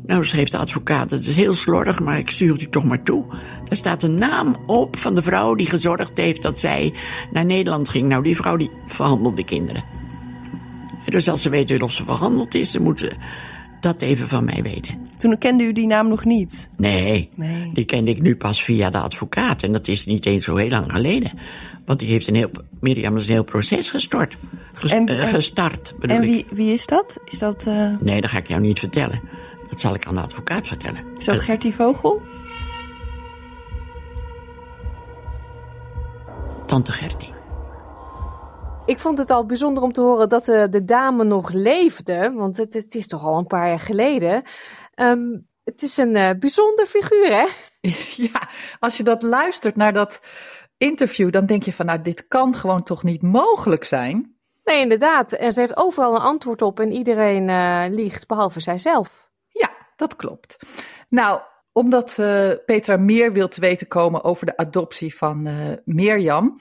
Nou, 0.06 0.26
schreef 0.26 0.50
de 0.50 0.58
advocaat, 0.58 1.12
het 1.12 1.28
is 1.28 1.36
heel 1.36 1.54
slordig, 1.54 2.00
maar 2.00 2.18
ik 2.18 2.30
stuur 2.30 2.54
het 2.54 2.62
u 2.62 2.70
toch 2.70 2.84
maar 2.84 3.04
toe. 3.04 3.26
Daar 3.64 3.78
staat 3.78 4.04
een 4.04 4.14
naam 4.14 4.56
op 4.66 4.98
van 4.98 5.16
de 5.16 5.22
vrouw 5.22 5.56
die 5.56 5.66
gezorgd 5.66 6.18
heeft 6.18 6.42
dat 6.42 6.60
zij 6.60 6.94
naar 7.32 7.46
Nederland 7.46 7.90
ging. 7.90 8.08
Nou, 8.08 8.24
die 8.24 8.36
vrouw 8.36 8.58
die 8.58 8.70
verhandelde 8.88 9.46
kinderen. 9.46 9.84
Dus 11.06 11.30
als 11.30 11.42
ze 11.42 11.50
weten 11.50 11.82
of 11.82 11.92
ze 11.92 12.06
verhandeld 12.06 12.56
is, 12.56 12.72
dan 12.72 12.82
moet 12.82 13.00
ze 13.00 13.12
dat 13.80 14.02
even 14.02 14.28
van 14.28 14.44
mij 14.44 14.62
weten. 14.64 15.08
Toen 15.18 15.38
kende 15.38 15.64
u 15.64 15.74
die 15.74 15.88
naam 15.88 16.08
nog 16.08 16.26
niet? 16.26 16.70
Nee, 16.78 17.30
nee, 17.36 17.70
die 17.74 17.86
kende 17.86 18.12
ik 18.12 18.22
nu 18.22 18.36
pas 18.36 18.64
via 18.64 18.90
de 18.90 18.98
advocaat. 18.98 19.64
En 19.64 19.72
dat 19.72 19.88
is 19.88 20.06
niet 20.06 20.26
eens 20.26 20.46
zo 20.46 20.56
heel 20.56 20.70
lang 20.70 20.92
geleden. 20.92 21.32
Want 21.86 22.00
die 22.00 22.10
heeft 22.10 22.28
een 22.28 22.36
heel, 22.36 22.50
Mirjam 22.80 23.16
is 23.16 23.28
een 23.28 23.34
heel 23.34 23.44
proces 23.44 23.90
gestort. 23.90 24.38
Ges, 24.74 24.92
en, 24.92 25.12
uh, 25.12 25.28
gestart, 25.28 25.94
En 26.02 26.22
wie, 26.22 26.46
wie 26.52 26.74
is 26.74 26.86
dat? 26.86 27.18
Is 27.26 27.40
dat 27.40 27.66
uh... 27.68 28.00
Nee, 28.00 28.22
dat 28.22 28.30
ga 28.30 28.38
ik 28.38 28.48
jou 28.48 28.62
niet 28.62 28.80
vertellen. 28.80 29.22
Dat 29.70 29.80
zal 29.80 29.94
ik 29.94 30.06
aan 30.06 30.16
de 30.16 30.22
advocaat 30.22 30.68
vertellen. 30.68 31.02
Is 31.18 31.26
dat 31.26 31.40
Gertie 31.40 31.74
Vogel? 31.74 32.22
Tante 36.66 36.92
Gertie. 36.92 37.34
Ik 38.86 39.00
vond 39.00 39.18
het 39.18 39.30
al 39.30 39.46
bijzonder 39.46 39.84
om 39.84 39.92
te 39.92 40.02
horen 40.02 40.30
dat 40.30 40.46
de, 40.46 40.68
de 40.70 40.86
dame 40.86 41.24
nog 41.24 41.52
leefde. 41.52 42.32
Want 42.36 42.58
het, 42.58 42.74
het, 42.74 42.96
is 42.96 43.08
toch 43.08 43.24
al 43.24 43.38
een 43.38 43.48
paar 43.48 43.68
jaar 43.68 43.80
geleden. 43.80 44.44
Um, 44.96 45.48
het 45.64 45.82
is 45.82 45.98
een 45.98 46.16
uh, 46.16 46.30
bijzonder 46.40 46.86
figuur, 46.86 47.30
hè? 47.30 47.46
Ja, 48.32 48.50
als 48.80 48.98
je 48.98 49.04
dat 49.04 49.22
luistert 49.22 49.76
naar 49.76 49.94
dat 49.94 50.20
interview, 50.78 51.32
dan 51.32 51.46
denk 51.46 51.64
je 51.64 51.74
van, 51.74 51.86
nou, 51.86 52.02
dit 52.02 52.28
kan 52.28 52.56
gewoon 52.56 52.84
toch 52.84 53.04
niet 53.04 53.22
mogelijk 53.22 53.84
zijn? 53.84 54.36
Nee, 54.64 54.82
inderdaad. 54.82 55.32
En 55.32 55.52
ze 55.52 55.60
heeft 55.60 55.78
overal 55.78 56.16
een 56.16 56.22
antwoord 56.22 56.62
op 56.62 56.80
en 56.80 56.92
iedereen 56.92 57.48
uh, 57.48 57.86
liegt, 57.90 58.28
behalve 58.28 58.60
zijzelf. 58.60 59.30
Ja, 59.50 59.70
dat 59.96 60.16
klopt. 60.16 60.58
Nou, 61.10 61.42
omdat 61.72 62.18
uh, 62.20 62.52
Petra 62.66 62.98
meer 62.98 63.34
wil 63.34 63.48
te 63.48 63.62
weten 63.62 63.88
komen 63.88 64.24
over 64.24 64.46
de 64.46 64.58
adoptie 64.58 65.16
van 65.16 65.48
uh, 65.48 65.54
Mirjam, 65.84 66.58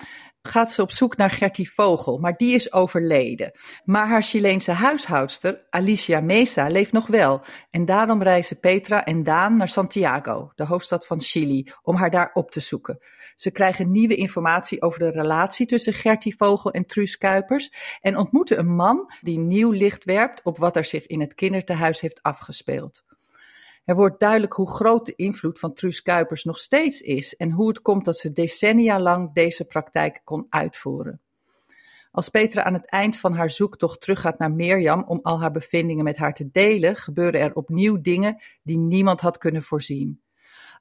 gaat 0.48 0.72
ze 0.72 0.82
op 0.82 0.90
zoek 0.90 1.16
naar 1.16 1.30
Gertie 1.30 1.72
Vogel, 1.72 2.18
maar 2.18 2.36
die 2.36 2.54
is 2.54 2.72
overleden. 2.72 3.52
Maar 3.84 4.08
haar 4.08 4.22
Chileense 4.22 4.72
huishoudster, 4.72 5.66
Alicia 5.70 6.20
Mesa, 6.20 6.66
leeft 6.66 6.92
nog 6.92 7.06
wel. 7.06 7.42
En 7.70 7.84
daarom 7.84 8.22
reizen 8.22 8.60
Petra 8.60 9.04
en 9.04 9.22
Daan 9.22 9.56
naar 9.56 9.68
Santiago, 9.68 10.52
de 10.54 10.64
hoofdstad 10.64 11.06
van 11.06 11.20
Chili, 11.20 11.72
om 11.82 11.96
haar 11.96 12.10
daar 12.10 12.30
op 12.32 12.50
te 12.50 12.60
zoeken. 12.60 12.98
Ze 13.36 13.50
krijgen 13.50 13.90
nieuwe 13.90 14.14
informatie 14.14 14.82
over 14.82 14.98
de 14.98 15.10
relatie 15.10 15.66
tussen 15.66 15.92
Gertie 15.92 16.36
Vogel 16.36 16.70
en 16.70 16.86
Truus 16.86 17.18
Kuipers 17.18 17.72
en 18.00 18.16
ontmoeten 18.16 18.58
een 18.58 18.74
man 18.74 19.12
die 19.20 19.38
nieuw 19.38 19.70
licht 19.70 20.04
werpt 20.04 20.42
op 20.42 20.58
wat 20.58 20.76
er 20.76 20.84
zich 20.84 21.06
in 21.06 21.20
het 21.20 21.34
kindertehuis 21.34 22.00
heeft 22.00 22.22
afgespeeld. 22.22 23.04
Er 23.84 23.94
wordt 23.94 24.20
duidelijk 24.20 24.52
hoe 24.52 24.70
groot 24.70 25.06
de 25.06 25.14
invloed 25.16 25.58
van 25.58 25.72
Truus 25.72 26.02
Kuipers 26.02 26.44
nog 26.44 26.58
steeds 26.58 27.00
is 27.00 27.36
en 27.36 27.50
hoe 27.50 27.68
het 27.68 27.82
komt 27.82 28.04
dat 28.04 28.18
ze 28.18 28.32
decennia 28.32 29.00
lang 29.00 29.32
deze 29.32 29.64
praktijk 29.64 30.20
kon 30.24 30.46
uitvoeren. 30.48 31.20
Als 32.10 32.28
Petra 32.28 32.64
aan 32.64 32.74
het 32.74 32.86
eind 32.86 33.16
van 33.16 33.34
haar 33.34 33.50
zoektocht 33.50 34.00
teruggaat 34.00 34.38
naar 34.38 34.52
Mirjam 34.52 35.04
om 35.06 35.20
al 35.22 35.40
haar 35.40 35.50
bevindingen 35.50 36.04
met 36.04 36.16
haar 36.16 36.34
te 36.34 36.50
delen, 36.50 36.96
gebeuren 36.96 37.40
er 37.40 37.54
opnieuw 37.54 38.00
dingen 38.00 38.42
die 38.62 38.78
niemand 38.78 39.20
had 39.20 39.38
kunnen 39.38 39.62
voorzien. 39.62 40.22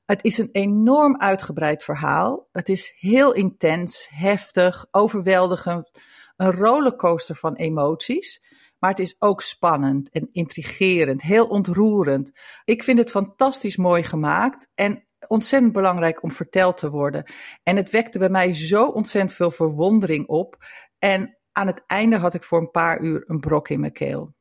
Het 0.06 0.24
is 0.24 0.38
een 0.38 0.50
enorm 0.52 1.20
uitgebreid 1.20 1.84
verhaal. 1.84 2.48
Het 2.52 2.70
is 2.70 2.94
heel 3.00 3.34
intens, 3.34 4.08
heftig, 4.12 4.86
overweldigend, 4.92 5.92
een 6.38 6.52
rollercoaster 6.52 7.36
van 7.36 7.56
emoties. 7.56 8.44
Maar 8.84 8.92
het 8.92 9.02
is 9.02 9.16
ook 9.20 9.42
spannend 9.42 10.10
en 10.10 10.30
intrigerend, 10.32 11.22
heel 11.22 11.48
ontroerend. 11.48 12.32
Ik 12.66 12.84
vind 12.84 12.98
het 13.00 13.10
fantastisch 13.10 13.78
mooi 13.78 14.04
gemaakt 14.04 14.72
en 14.76 15.04
ontzettend 15.28 15.74
belangrijk 15.74 16.24
om 16.24 16.32
verteld 16.32 16.78
te 16.78 16.90
worden. 16.90 17.32
En 17.64 17.76
het 17.76 17.90
wekte 17.90 18.20
bij 18.20 18.30
mij 18.30 18.54
zo 18.54 18.88
ontzettend 18.88 19.34
veel 19.34 19.52
verwondering 19.52 20.28
op. 20.28 20.66
En 21.00 21.38
aan 21.52 21.68
het 21.68 21.84
einde 21.88 22.18
had 22.18 22.34
ik 22.34 22.44
voor 22.44 22.60
een 22.60 22.72
paar 22.72 23.02
uur 23.02 23.24
een 23.28 23.40
brok 23.40 23.70
in 23.70 23.80
mijn 23.80 23.92
keel. 23.92 24.34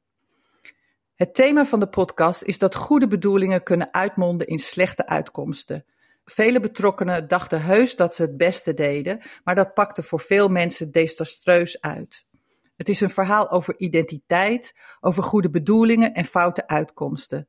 Het 1.14 1.34
thema 1.34 1.64
van 1.64 1.80
de 1.80 1.88
podcast 1.88 2.42
is 2.42 2.58
dat 2.58 2.74
goede 2.74 3.06
bedoelingen 3.06 3.62
kunnen 3.62 3.94
uitmonden 3.94 4.46
in 4.46 4.58
slechte 4.58 5.06
uitkomsten. 5.06 5.84
Vele 6.24 6.60
betrokkenen 6.60 7.28
dachten 7.28 7.62
heus 7.62 7.96
dat 7.96 8.14
ze 8.14 8.22
het 8.22 8.36
beste 8.36 8.74
deden, 8.74 9.20
maar 9.44 9.54
dat 9.54 9.74
pakte 9.74 10.02
voor 10.02 10.20
veel 10.20 10.48
mensen 10.48 10.92
desastreus 10.92 11.80
uit. 11.80 12.30
Het 12.82 12.90
is 12.90 13.00
een 13.00 13.10
verhaal 13.10 13.50
over 13.50 13.74
identiteit, 13.78 14.74
over 15.00 15.22
goede 15.22 15.50
bedoelingen 15.50 16.12
en 16.12 16.24
foute 16.24 16.66
uitkomsten. 16.66 17.48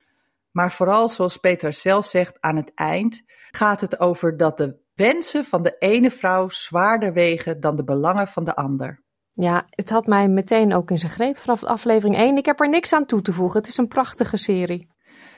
Maar 0.51 0.71
vooral, 0.71 1.09
zoals 1.09 1.37
Peter 1.37 1.73
zelf 1.73 2.05
zegt 2.05 2.37
aan 2.41 2.55
het 2.55 2.71
eind, 2.75 3.23
gaat 3.51 3.81
het 3.81 3.99
over 3.99 4.37
dat 4.37 4.57
de 4.57 4.75
wensen 4.93 5.45
van 5.45 5.63
de 5.63 5.75
ene 5.79 6.11
vrouw 6.11 6.49
zwaarder 6.49 7.13
wegen 7.13 7.59
dan 7.59 7.75
de 7.75 7.83
belangen 7.83 8.27
van 8.27 8.43
de 8.43 8.55
ander. 8.55 9.03
Ja, 9.31 9.65
het 9.69 9.89
had 9.89 10.07
mij 10.07 10.27
meteen 10.27 10.73
ook 10.73 10.91
in 10.91 10.97
zijn 10.97 11.11
greep 11.11 11.37
vanaf 11.37 11.63
aflevering 11.63 12.17
1. 12.17 12.37
Ik 12.37 12.45
heb 12.45 12.59
er 12.59 12.69
niks 12.69 12.93
aan 12.93 13.05
toe 13.05 13.21
te 13.21 13.33
voegen. 13.33 13.57
Het 13.59 13.67
is 13.67 13.77
een 13.77 13.87
prachtige 13.87 14.37
serie. 14.37 14.87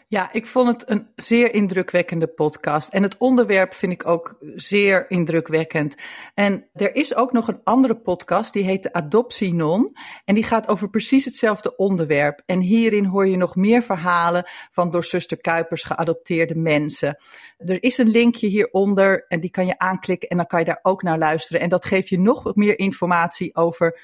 Ja, 0.07 0.33
ik 0.33 0.45
vond 0.45 0.67
het 0.67 0.89
een 0.89 1.07
zeer 1.15 1.53
indrukwekkende 1.53 2.27
podcast. 2.27 2.89
En 2.89 3.03
het 3.03 3.17
onderwerp 3.17 3.73
vind 3.73 3.91
ik 3.91 4.07
ook 4.07 4.37
zeer 4.55 5.09
indrukwekkend. 5.09 5.95
En 6.33 6.67
er 6.73 6.95
is 6.95 7.15
ook 7.15 7.31
nog 7.31 7.47
een 7.47 7.61
andere 7.63 7.95
podcast, 7.95 8.53
die 8.53 8.63
heet 8.63 8.83
de 8.83 8.93
Adoptie 8.93 9.53
Non. 9.53 9.95
En 10.25 10.35
die 10.35 10.43
gaat 10.43 10.67
over 10.67 10.89
precies 10.89 11.25
hetzelfde 11.25 11.75
onderwerp. 11.75 12.41
En 12.45 12.59
hierin 12.59 13.05
hoor 13.05 13.27
je 13.27 13.37
nog 13.37 13.55
meer 13.55 13.83
verhalen 13.83 14.43
van 14.71 14.89
door 14.89 15.03
zuster 15.03 15.37
Kuipers 15.37 15.83
geadopteerde 15.83 16.55
mensen. 16.55 17.17
Er 17.57 17.83
is 17.83 17.97
een 17.97 18.09
linkje 18.09 18.47
hieronder 18.47 19.25
en 19.27 19.39
die 19.39 19.51
kan 19.51 19.65
je 19.65 19.77
aanklikken 19.77 20.29
en 20.29 20.37
dan 20.37 20.47
kan 20.47 20.59
je 20.59 20.65
daar 20.65 20.79
ook 20.81 21.03
naar 21.03 21.17
luisteren. 21.17 21.61
En 21.61 21.69
dat 21.69 21.85
geeft 21.85 22.09
je 22.09 22.19
nog 22.19 22.55
meer 22.55 22.79
informatie 22.79 23.55
over 23.55 23.99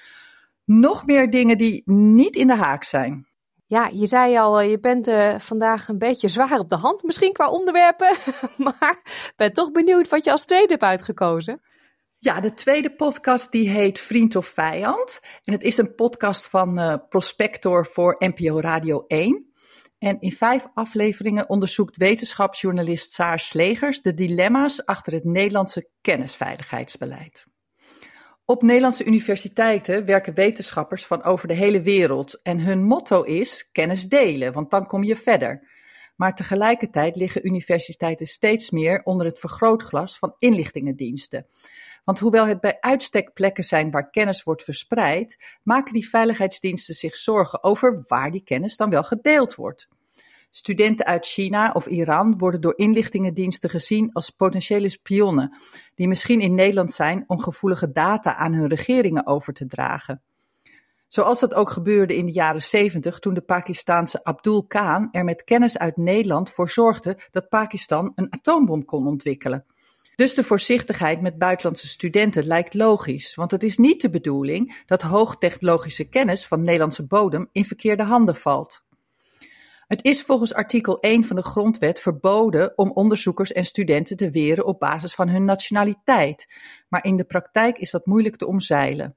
nog 0.65 1.05
meer 1.05 1.29
dingen 1.29 1.57
die 1.57 1.81
niet 1.85 2.35
in 2.35 2.47
de 2.47 2.55
haak 2.55 2.83
zijn. 2.83 3.30
Ja, 3.71 3.89
je 3.93 4.05
zei 4.05 4.37
al, 4.37 4.61
je 4.61 4.79
bent 4.79 5.07
uh, 5.07 5.39
vandaag 5.39 5.87
een 5.87 5.97
beetje 5.97 6.27
zwaar 6.27 6.59
op 6.59 6.69
de 6.69 6.75
hand 6.75 7.03
misschien 7.03 7.31
qua 7.31 7.49
onderwerpen. 7.49 8.15
maar 8.57 8.97
ben 9.35 9.53
toch 9.53 9.71
benieuwd 9.71 10.09
wat 10.09 10.23
je 10.23 10.31
als 10.31 10.45
tweede 10.45 10.71
hebt 10.71 10.83
uitgekozen. 10.83 11.61
Ja, 12.17 12.39
de 12.39 12.53
tweede 12.53 12.95
podcast 12.95 13.51
die 13.51 13.69
heet 13.69 13.99
Vriend 13.99 14.35
of 14.35 14.45
Vijand. 14.45 15.21
En 15.43 15.53
het 15.53 15.63
is 15.63 15.77
een 15.77 15.95
podcast 15.95 16.49
van 16.49 16.79
uh, 16.79 16.95
Prospector 17.09 17.85
voor 17.85 18.15
NPO 18.19 18.59
Radio 18.59 19.03
1. 19.07 19.51
En 19.97 20.19
in 20.19 20.31
vijf 20.31 20.67
afleveringen 20.73 21.49
onderzoekt 21.49 21.97
wetenschapsjournalist 21.97 23.11
Saar 23.11 23.39
Slegers 23.39 24.01
de 24.01 24.13
dilemma's 24.13 24.85
achter 24.85 25.13
het 25.13 25.23
Nederlandse 25.23 25.89
kennisveiligheidsbeleid. 26.01 27.50
Op 28.51 28.61
Nederlandse 28.61 29.05
universiteiten 29.05 30.05
werken 30.05 30.33
wetenschappers 30.33 31.05
van 31.05 31.23
over 31.23 31.47
de 31.47 31.53
hele 31.53 31.81
wereld 31.81 32.39
en 32.43 32.59
hun 32.59 32.83
motto 32.83 33.21
is 33.21 33.71
kennis 33.71 34.09
delen, 34.09 34.53
want 34.53 34.71
dan 34.71 34.87
kom 34.87 35.03
je 35.03 35.15
verder. 35.15 35.67
Maar 36.15 36.35
tegelijkertijd 36.35 37.15
liggen 37.15 37.45
universiteiten 37.47 38.25
steeds 38.25 38.69
meer 38.69 39.01
onder 39.03 39.25
het 39.25 39.39
vergrootglas 39.39 40.17
van 40.17 40.35
inlichtingendiensten. 40.39 41.45
Want 42.03 42.19
hoewel 42.19 42.47
het 42.47 42.61
bij 42.61 42.77
uitstek 42.79 43.33
plekken 43.33 43.63
zijn 43.63 43.91
waar 43.91 44.09
kennis 44.09 44.43
wordt 44.43 44.63
verspreid, 44.63 45.57
maken 45.63 45.93
die 45.93 46.09
veiligheidsdiensten 46.09 46.95
zich 46.95 47.15
zorgen 47.15 47.63
over 47.63 48.03
waar 48.07 48.31
die 48.31 48.43
kennis 48.43 48.77
dan 48.77 48.89
wel 48.89 49.03
gedeeld 49.03 49.55
wordt. 49.55 49.87
Studenten 50.51 51.05
uit 51.05 51.25
China 51.25 51.71
of 51.71 51.85
Iran 51.85 52.37
worden 52.37 52.61
door 52.61 52.77
inlichtingendiensten 52.77 53.69
gezien 53.69 54.09
als 54.13 54.29
potentiële 54.29 54.89
spionnen, 54.89 55.57
die 55.95 56.07
misschien 56.07 56.39
in 56.39 56.55
Nederland 56.55 56.93
zijn 56.93 57.23
om 57.27 57.39
gevoelige 57.39 57.91
data 57.91 58.35
aan 58.35 58.53
hun 58.53 58.67
regeringen 58.67 59.27
over 59.27 59.53
te 59.53 59.65
dragen. 59.65 60.21
Zoals 61.07 61.39
dat 61.39 61.53
ook 61.53 61.69
gebeurde 61.69 62.15
in 62.15 62.25
de 62.25 62.31
jaren 62.31 62.61
70 62.61 63.19
toen 63.19 63.33
de 63.33 63.41
Pakistaanse 63.41 64.23
Abdul 64.23 64.65
Khan 64.65 65.07
er 65.11 65.23
met 65.23 65.43
kennis 65.43 65.77
uit 65.77 65.97
Nederland 65.97 66.49
voor 66.49 66.69
zorgde 66.69 67.17
dat 67.31 67.49
Pakistan 67.49 68.11
een 68.15 68.33
atoombom 68.33 68.85
kon 68.85 69.07
ontwikkelen. 69.07 69.65
Dus 70.15 70.33
de 70.33 70.43
voorzichtigheid 70.43 71.21
met 71.21 71.37
buitenlandse 71.37 71.87
studenten 71.87 72.45
lijkt 72.45 72.73
logisch, 72.73 73.35
want 73.35 73.51
het 73.51 73.63
is 73.63 73.77
niet 73.77 74.01
de 74.01 74.09
bedoeling 74.09 74.83
dat 74.85 75.01
hoogtechnologische 75.01 76.03
kennis 76.03 76.47
van 76.47 76.63
Nederlandse 76.63 77.07
bodem 77.07 77.49
in 77.51 77.65
verkeerde 77.65 78.03
handen 78.03 78.35
valt. 78.35 78.83
Het 79.91 80.03
is 80.03 80.21
volgens 80.21 80.53
artikel 80.53 80.99
1 80.99 81.25
van 81.25 81.35
de 81.35 81.43
Grondwet 81.43 81.99
verboden 81.99 82.77
om 82.77 82.91
onderzoekers 82.91 83.51
en 83.51 83.65
studenten 83.65 84.17
te 84.17 84.29
weren 84.29 84.65
op 84.65 84.79
basis 84.79 85.13
van 85.13 85.29
hun 85.29 85.45
nationaliteit, 85.45 86.53
maar 86.89 87.05
in 87.05 87.17
de 87.17 87.23
praktijk 87.23 87.77
is 87.77 87.91
dat 87.91 88.05
moeilijk 88.05 88.35
te 88.35 88.47
omzeilen. 88.47 89.15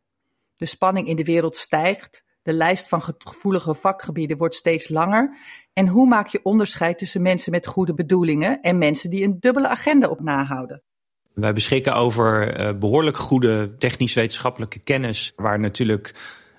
De 0.54 0.66
spanning 0.66 1.08
in 1.08 1.16
de 1.16 1.24
wereld 1.24 1.56
stijgt, 1.56 2.24
de 2.42 2.52
lijst 2.52 2.88
van 2.88 3.02
gevoelige 3.02 3.74
vakgebieden 3.74 4.36
wordt 4.36 4.54
steeds 4.54 4.88
langer 4.88 5.38
en 5.72 5.88
hoe 5.88 6.06
maak 6.06 6.26
je 6.26 6.40
onderscheid 6.42 6.98
tussen 6.98 7.22
mensen 7.22 7.50
met 7.50 7.66
goede 7.66 7.94
bedoelingen 7.94 8.60
en 8.60 8.78
mensen 8.78 9.10
die 9.10 9.24
een 9.24 9.40
dubbele 9.40 9.68
agenda 9.68 10.08
op 10.08 10.20
nahouden? 10.20 10.82
Wij 11.34 11.52
beschikken 11.52 11.94
over 11.94 12.60
uh, 12.60 12.78
behoorlijk 12.78 13.16
goede 13.16 13.74
technisch-wetenschappelijke 13.74 14.78
kennis, 14.78 15.32
waar 15.36 15.60
natuurlijk 15.60 16.14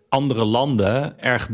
andere 0.09 0.45
landen 0.45 1.19
erg 1.19 1.49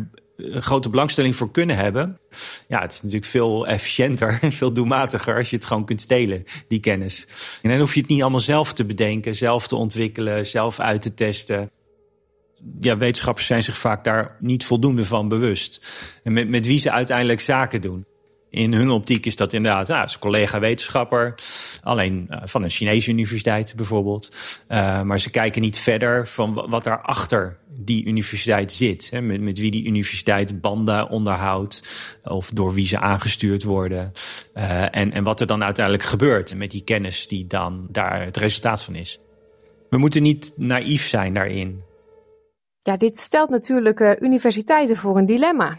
grote 0.49 0.89
belangstelling 0.89 1.35
voor 1.35 1.51
kunnen 1.51 1.75
hebben. 1.75 2.19
Ja, 2.67 2.81
het 2.81 2.91
is 2.91 3.01
natuurlijk 3.01 3.31
veel 3.31 3.67
efficiënter 3.67 4.39
veel 4.51 4.73
doelmatiger 4.73 5.37
als 5.37 5.49
je 5.49 5.55
het 5.55 5.65
gewoon 5.65 5.85
kunt 5.85 6.01
stelen, 6.01 6.43
die 6.67 6.79
kennis. 6.79 7.27
En 7.61 7.69
dan 7.69 7.79
hoef 7.79 7.93
je 7.93 7.99
het 7.99 8.09
niet 8.09 8.21
allemaal 8.21 8.39
zelf 8.39 8.73
te 8.73 8.85
bedenken, 8.85 9.35
zelf 9.35 9.67
te 9.67 9.75
ontwikkelen, 9.75 10.45
zelf 10.45 10.79
uit 10.79 11.01
te 11.01 11.13
testen. 11.13 11.71
Ja, 12.79 12.97
wetenschappers 12.97 13.45
zijn 13.45 13.63
zich 13.63 13.77
vaak 13.77 14.03
daar 14.03 14.37
niet 14.39 14.65
voldoende 14.65 15.05
van 15.05 15.27
bewust. 15.27 15.87
En 16.23 16.33
met, 16.33 16.49
met 16.49 16.67
wie 16.67 16.79
ze 16.79 16.91
uiteindelijk 16.91 17.41
zaken 17.41 17.81
doen 17.81 18.05
in 18.51 18.73
hun 18.73 18.89
optiek 18.89 19.25
is 19.25 19.35
dat 19.35 19.53
inderdaad, 19.53 19.87
nou, 19.87 20.03
is 20.03 20.19
collega-wetenschapper, 20.19 21.35
alleen 21.81 22.27
uh, 22.29 22.37
van 22.43 22.63
een 22.63 22.69
Chinese 22.69 23.11
universiteit 23.11 23.73
bijvoorbeeld. 23.75 24.35
Uh, 24.67 25.01
maar 25.01 25.19
ze 25.19 25.29
kijken 25.29 25.61
niet 25.61 25.77
verder 25.77 26.27
van 26.27 26.65
wat 26.69 26.83
daar 26.83 27.01
achter 27.01 27.57
die 27.69 28.05
universiteit 28.05 28.71
zit. 28.71 29.09
Hè, 29.09 29.21
met, 29.21 29.41
met 29.41 29.59
wie 29.59 29.71
die 29.71 29.85
universiteit 29.85 30.61
banden 30.61 31.09
onderhoudt 31.09 31.83
of 32.23 32.49
door 32.53 32.73
wie 32.73 32.85
ze 32.85 32.99
aangestuurd 32.99 33.63
worden. 33.63 34.11
Uh, 34.53 34.95
en, 34.95 35.11
en 35.11 35.23
wat 35.23 35.39
er 35.39 35.47
dan 35.47 35.63
uiteindelijk 35.63 36.05
gebeurt 36.05 36.55
met 36.55 36.71
die 36.71 36.83
kennis 36.83 37.27
die 37.27 37.47
dan 37.47 37.87
daar 37.89 38.25
het 38.25 38.37
resultaat 38.37 38.83
van 38.83 38.95
is. 38.95 39.19
We 39.89 39.97
moeten 39.97 40.23
niet 40.23 40.53
naïef 40.55 41.07
zijn 41.07 41.33
daarin. 41.33 41.83
Ja, 42.79 42.97
dit 42.97 43.17
stelt 43.17 43.49
natuurlijk 43.49 44.17
universiteiten 44.19 44.97
voor 44.97 45.17
een 45.17 45.25
dilemma. 45.25 45.77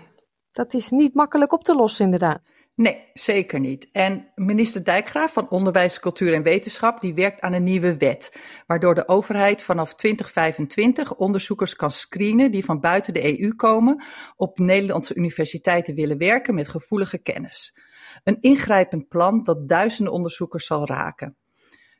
Dat 0.53 0.75
is 0.75 0.91
niet 0.91 1.15
makkelijk 1.15 1.53
op 1.53 1.65
te 1.65 1.75
lossen, 1.75 2.05
inderdaad. 2.05 2.51
Nee, 2.75 3.05
zeker 3.13 3.61
niet. 3.61 3.89
En 3.93 4.29
minister 4.35 4.85
Dijkgraaf 4.85 5.33
van 5.33 5.51
Onderwijs, 5.51 6.01
Cultuur 6.01 6.35
en 6.35 6.43
Wetenschap 6.43 7.01
die 7.01 7.15
werkt 7.15 7.41
aan 7.41 7.53
een 7.53 7.63
nieuwe 7.63 7.97
wet, 7.97 8.37
waardoor 8.67 8.95
de 8.95 9.09
overheid 9.09 9.63
vanaf 9.63 9.95
2025 9.95 11.15
onderzoekers 11.15 11.77
kan 11.77 11.91
screenen 11.91 12.51
die 12.51 12.65
van 12.65 12.81
buiten 12.81 13.13
de 13.15 13.41
EU 13.41 13.55
komen 13.55 14.03
op 14.37 14.59
Nederlandse 14.59 15.15
universiteiten 15.15 15.95
willen 15.95 16.19
werken 16.19 16.55
met 16.55 16.69
gevoelige 16.69 17.19
kennis. 17.19 17.77
Een 18.25 18.39
ingrijpend 18.41 19.09
plan 19.09 19.43
dat 19.43 19.69
duizenden 19.69 20.13
onderzoekers 20.13 20.67
zal 20.67 20.87
raken. 20.87 21.37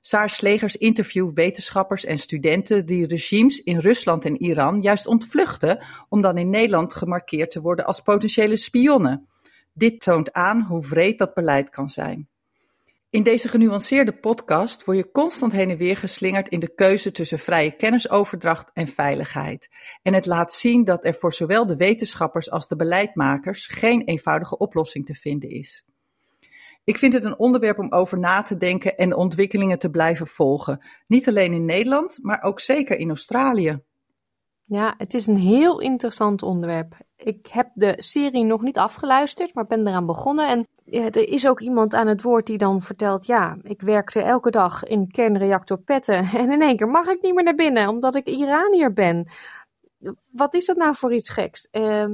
Saar 0.01 0.31
Slegers 0.31 0.77
interviewt 0.77 1.35
wetenschappers 1.35 2.05
en 2.05 2.19
studenten 2.19 2.87
die 2.87 3.07
regimes 3.07 3.63
in 3.63 3.79
Rusland 3.79 4.25
en 4.25 4.43
Iran 4.43 4.81
juist 4.81 5.07
ontvluchten 5.07 5.85
om 6.09 6.21
dan 6.21 6.39
in 6.39 6.51
Nederland 6.51 6.95
gemarkeerd 6.95 7.51
te 7.51 7.61
worden 7.61 7.85
als 7.85 8.01
potentiële 8.01 8.57
spionnen. 8.57 9.29
Dit 9.73 10.01
toont 10.01 10.33
aan 10.33 10.63
hoe 10.63 10.89
wreed 10.89 11.19
dat 11.19 11.35
beleid 11.35 11.71
kan 11.71 11.91
zijn. 11.91 12.29
In 13.11 13.23
deze 13.23 13.49
genuanceerde 13.49 14.13
podcast 14.13 14.85
word 14.85 14.97
je 14.97 15.11
constant 15.11 15.53
heen 15.53 15.71
en 15.71 15.77
weer 15.77 15.97
geslingerd 15.97 16.49
in 16.49 16.61
de 16.61 16.75
keuze 16.75 17.11
tussen 17.11 17.39
vrije 17.39 17.77
kennisoverdracht 17.77 18.71
en 18.73 18.87
veiligheid. 18.87 19.71
En 20.03 20.15
het 20.15 20.27
laat 20.27 20.53
zien 20.53 20.85
dat 20.85 21.05
er 21.05 21.15
voor 21.15 21.33
zowel 21.33 21.67
de 21.67 21.77
wetenschappers 21.77 22.51
als 22.51 22.69
de 22.69 22.77
beleidmakers 22.77 23.67
geen 23.67 24.03
eenvoudige 24.05 24.59
oplossing 24.59 25.07
te 25.07 25.15
vinden 25.15 25.51
is. 25.51 25.87
Ik 26.85 26.99
vind 26.99 27.13
het 27.13 27.25
een 27.25 27.39
onderwerp 27.39 27.79
om 27.79 27.93
over 27.93 28.19
na 28.19 28.43
te 28.43 28.57
denken 28.57 28.97
en 28.97 29.15
ontwikkelingen 29.15 29.79
te 29.79 29.91
blijven 29.91 30.27
volgen. 30.27 30.87
Niet 31.07 31.29
alleen 31.29 31.53
in 31.53 31.65
Nederland, 31.65 32.19
maar 32.23 32.43
ook 32.43 32.61
zeker 32.61 32.99
in 32.99 33.09
Australië. 33.09 33.83
Ja, 34.65 34.95
het 34.97 35.15
is 35.15 35.27
een 35.27 35.37
heel 35.37 35.81
interessant 35.81 36.43
onderwerp. 36.43 36.97
Ik 37.25 37.47
heb 37.47 37.71
de 37.75 37.95
serie 37.97 38.45
nog 38.45 38.63
niet 38.63 38.79
afgeluisterd, 38.79 39.55
maar 39.55 39.67
ben 39.67 39.87
eraan 39.87 40.07
begonnen. 40.07 40.49
En 40.49 40.67
er 40.91 41.29
is 41.29 41.49
ook 41.49 41.61
iemand 41.61 41.95
aan 41.95 42.07
het 42.07 42.23
woord 42.23 42.47
die 42.47 42.59
dan 42.59 42.83
vertelt: 42.83 43.27
Ja, 43.27 43.59
ik 43.63 43.81
werkte 43.81 44.23
elke 44.23 44.51
dag 44.51 44.85
in 44.85 45.11
kernreactor 45.11 45.79
petten. 45.79 46.25
En 46.43 46.51
in 46.53 46.63
één 46.63 46.77
keer 46.77 46.89
mag 46.89 47.07
ik 47.07 47.23
niet 47.23 47.35
meer 47.35 47.45
naar 47.45 47.55
binnen 47.55 47.89
omdat 47.89 48.15
ik 48.15 48.27
Iranier 48.27 48.93
ben. 48.93 49.29
Wat 50.31 50.55
is 50.55 50.67
dat 50.67 50.77
nou 50.77 50.95
voor 50.95 51.15
iets 51.15 51.31
geks? 51.31 51.69
Uh, 51.73 52.07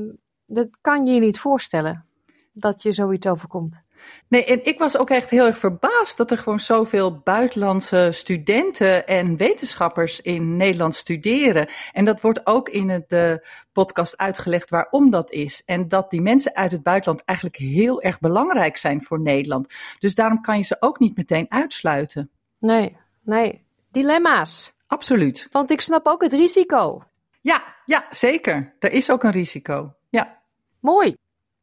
dat 0.47 0.69
kan 0.81 1.07
je 1.07 1.15
je 1.15 1.21
niet 1.21 1.41
voorstellen 1.41 2.07
dat 2.53 2.83
je 2.83 2.93
zoiets 2.93 3.27
overkomt. 3.27 3.83
Nee, 4.29 4.45
en 4.45 4.65
ik 4.65 4.79
was 4.79 4.97
ook 4.97 5.11
echt 5.11 5.31
heel 5.31 5.47
erg 5.47 5.59
verbaasd 5.59 6.17
dat 6.17 6.31
er 6.31 6.39
gewoon 6.39 6.61
zoveel 6.61 7.19
buitenlandse 7.19 8.09
studenten 8.13 9.07
en 9.07 9.37
wetenschappers 9.37 10.21
in 10.21 10.57
Nederland 10.57 10.95
studeren. 10.95 11.69
En 11.93 12.05
dat 12.05 12.21
wordt 12.21 12.47
ook 12.47 12.69
in 12.69 12.89
het, 12.89 13.09
de 13.09 13.47
podcast 13.73 14.17
uitgelegd 14.17 14.71
waarom 14.71 15.11
dat 15.11 15.31
is. 15.31 15.63
En 15.65 15.89
dat 15.89 16.11
die 16.11 16.21
mensen 16.21 16.55
uit 16.55 16.73
het 16.73 16.83
buitenland 16.83 17.25
eigenlijk 17.25 17.59
heel 17.59 18.03
erg 18.03 18.21
belangrijk 18.21 18.77
zijn 18.77 19.03
voor 19.03 19.21
Nederland. 19.21 19.75
Dus 19.99 20.15
daarom 20.15 20.41
kan 20.41 20.57
je 20.57 20.65
ze 20.65 20.77
ook 20.81 20.99
niet 20.99 21.17
meteen 21.17 21.47
uitsluiten. 21.49 22.31
Nee, 22.59 22.97
nee. 23.23 23.65
Dilemma's. 23.91 24.73
Absoluut. 24.87 25.49
Want 25.51 25.71
ik 25.71 25.81
snap 25.81 26.07
ook 26.07 26.23
het 26.23 26.33
risico. 26.33 27.03
Ja, 27.41 27.77
ja, 27.85 28.07
zeker. 28.11 28.75
Er 28.79 28.93
is 28.93 29.11
ook 29.11 29.23
een 29.23 29.31
risico. 29.31 29.95
Ja. 30.09 30.43
Mooi. 30.81 31.17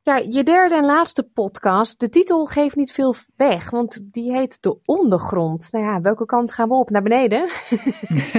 Ja, 0.05 0.15
je 0.15 0.43
derde 0.43 0.75
en 0.75 0.85
laatste 0.85 1.23
podcast. 1.23 1.99
De 1.99 2.09
titel 2.09 2.45
geeft 2.45 2.75
niet 2.75 2.91
veel 2.91 3.15
weg, 3.35 3.69
want 3.69 3.99
die 4.03 4.31
heet 4.31 4.57
De 4.61 4.79
Ondergrond. 4.83 5.67
Nou 5.71 5.85
ja, 5.85 6.01
welke 6.01 6.25
kant 6.25 6.51
gaan 6.51 6.67
we 6.67 6.75
op? 6.75 6.89
Naar 6.89 7.01
beneden? 7.01 7.49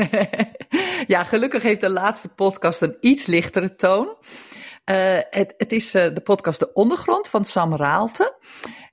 ja, 1.15 1.23
gelukkig 1.25 1.63
heeft 1.63 1.81
de 1.81 1.91
laatste 1.91 2.29
podcast 2.29 2.83
een 2.83 2.97
iets 3.01 3.27
lichtere 3.27 3.75
toon. 3.75 4.07
Uh, 4.07 5.19
het, 5.31 5.55
het, 5.57 5.73
is 5.73 5.95
uh, 5.95 6.15
de 6.15 6.21
podcast 6.21 6.59
De 6.59 6.73
Ondergrond 6.73 7.29
van 7.29 7.45
Sam 7.45 7.77
Raalte. 7.77 8.39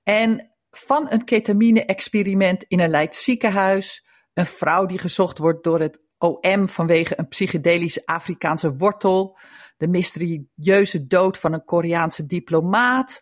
En 0.03 0.51
van 0.69 1.07
een 1.09 1.23
ketamine-experiment 1.23 2.65
in 2.67 2.79
een 2.79 2.89
Leids 2.89 3.23
ziekenhuis, 3.23 4.05
een 4.33 4.45
vrouw 4.45 4.85
die 4.85 4.99
gezocht 4.99 5.37
wordt 5.37 5.63
door 5.63 5.79
het 5.79 6.01
OM 6.17 6.69
vanwege 6.69 7.13
een 7.19 7.27
psychedelische 7.27 8.01
Afrikaanse 8.05 8.75
wortel 8.75 9.37
de 9.83 9.89
mysterieuze 9.89 11.07
dood 11.07 11.37
van 11.37 11.53
een 11.53 11.65
Koreaanse 11.65 12.25
diplomaat, 12.25 13.21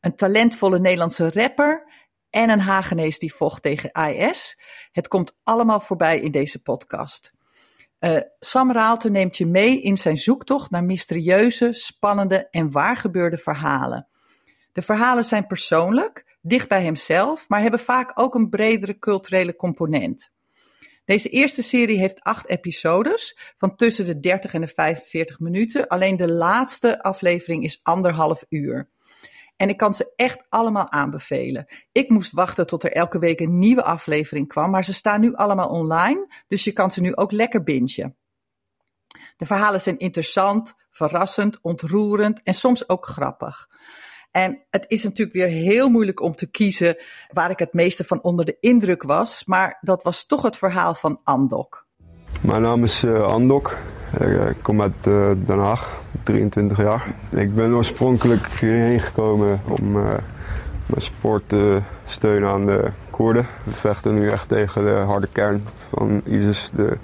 een 0.00 0.16
talentvolle 0.16 0.78
Nederlandse 0.78 1.30
rapper 1.30 1.92
en 2.30 2.50
een 2.50 2.60
Hagenees 2.60 3.18
die 3.18 3.34
vocht 3.34 3.62
tegen 3.62 3.92
IS. 3.92 4.60
Het 4.92 5.08
komt 5.08 5.36
allemaal 5.42 5.80
voorbij 5.80 6.20
in 6.20 6.30
deze 6.30 6.62
podcast. 6.62 7.32
Uh, 8.00 8.20
Sam 8.38 8.72
Raalte 8.72 9.10
neemt 9.10 9.36
je 9.36 9.46
mee 9.46 9.80
in 9.80 9.96
zijn 9.96 10.16
zoektocht 10.16 10.70
naar 10.70 10.84
mysterieuze, 10.84 11.72
spannende 11.72 12.48
en 12.50 12.70
waargebeurde 12.70 13.38
verhalen. 13.38 14.08
De 14.72 14.82
verhalen 14.82 15.24
zijn 15.24 15.46
persoonlijk, 15.46 16.38
dicht 16.42 16.68
bij 16.68 16.82
hemzelf, 16.82 17.48
maar 17.48 17.62
hebben 17.62 17.80
vaak 17.80 18.12
ook 18.14 18.34
een 18.34 18.48
bredere 18.48 18.98
culturele 18.98 19.56
component. 19.56 20.32
Deze 21.10 21.28
eerste 21.28 21.62
serie 21.62 21.98
heeft 21.98 22.20
acht 22.20 22.48
episodes 22.48 23.38
van 23.56 23.76
tussen 23.76 24.04
de 24.04 24.20
30 24.20 24.54
en 24.54 24.60
de 24.60 24.66
45 24.66 25.40
minuten. 25.40 25.88
Alleen 25.88 26.16
de 26.16 26.28
laatste 26.28 27.02
aflevering 27.02 27.64
is 27.64 27.80
anderhalf 27.82 28.44
uur. 28.48 28.90
En 29.56 29.68
ik 29.68 29.76
kan 29.76 29.94
ze 29.94 30.12
echt 30.16 30.42
allemaal 30.48 30.90
aanbevelen. 30.90 31.66
Ik 31.92 32.08
moest 32.08 32.32
wachten 32.32 32.66
tot 32.66 32.84
er 32.84 32.92
elke 32.92 33.18
week 33.18 33.40
een 33.40 33.58
nieuwe 33.58 33.82
aflevering 33.82 34.48
kwam, 34.48 34.70
maar 34.70 34.84
ze 34.84 34.92
staan 34.92 35.20
nu 35.20 35.34
allemaal 35.34 35.68
online, 35.68 36.34
dus 36.46 36.64
je 36.64 36.72
kan 36.72 36.90
ze 36.90 37.00
nu 37.00 37.16
ook 37.16 37.32
lekker 37.32 37.62
bingen. 37.62 38.16
De 39.36 39.46
verhalen 39.46 39.80
zijn 39.80 39.98
interessant, 39.98 40.74
verrassend, 40.90 41.58
ontroerend 41.60 42.42
en 42.42 42.54
soms 42.54 42.88
ook 42.88 43.06
grappig. 43.06 43.68
En 44.30 44.58
het 44.70 44.84
is 44.88 45.02
natuurlijk 45.02 45.36
weer 45.36 45.48
heel 45.48 45.88
moeilijk 45.88 46.20
om 46.20 46.34
te 46.34 46.46
kiezen 46.46 46.96
waar 47.32 47.50
ik 47.50 47.58
het 47.58 47.72
meeste 47.72 48.04
van 48.04 48.22
onder 48.22 48.44
de 48.44 48.56
indruk 48.60 49.02
was, 49.02 49.44
maar 49.44 49.78
dat 49.80 50.02
was 50.02 50.26
toch 50.26 50.42
het 50.42 50.56
verhaal 50.56 50.94
van 50.94 51.20
Andok. 51.24 51.86
Mijn 52.40 52.62
naam 52.62 52.82
is 52.82 53.04
uh, 53.04 53.22
Andok. 53.22 53.76
Ik 54.48 54.62
kom 54.62 54.82
uit 54.82 55.06
uh, 55.08 55.30
Den 55.44 55.58
Haag, 55.58 56.00
23 56.22 56.78
jaar. 56.78 57.14
Ik 57.30 57.54
ben 57.54 57.74
oorspronkelijk 57.74 58.46
hierheen 58.46 59.00
gekomen 59.00 59.60
om 59.68 59.92
mijn 60.90 61.02
sport 61.02 61.42
te 61.46 61.80
steunen 62.04 62.48
aan 62.48 62.66
de 62.66 62.90
Koerden. 63.10 63.46
We 63.64 63.70
vechten 63.70 64.14
nu 64.14 64.30
echt 64.30 64.48
tegen 64.48 64.84
de 64.84 64.90
harde 64.90 65.28
kern 65.32 65.64
van 65.76 66.22
ISIS. 66.24 66.70
De, 66.74 66.96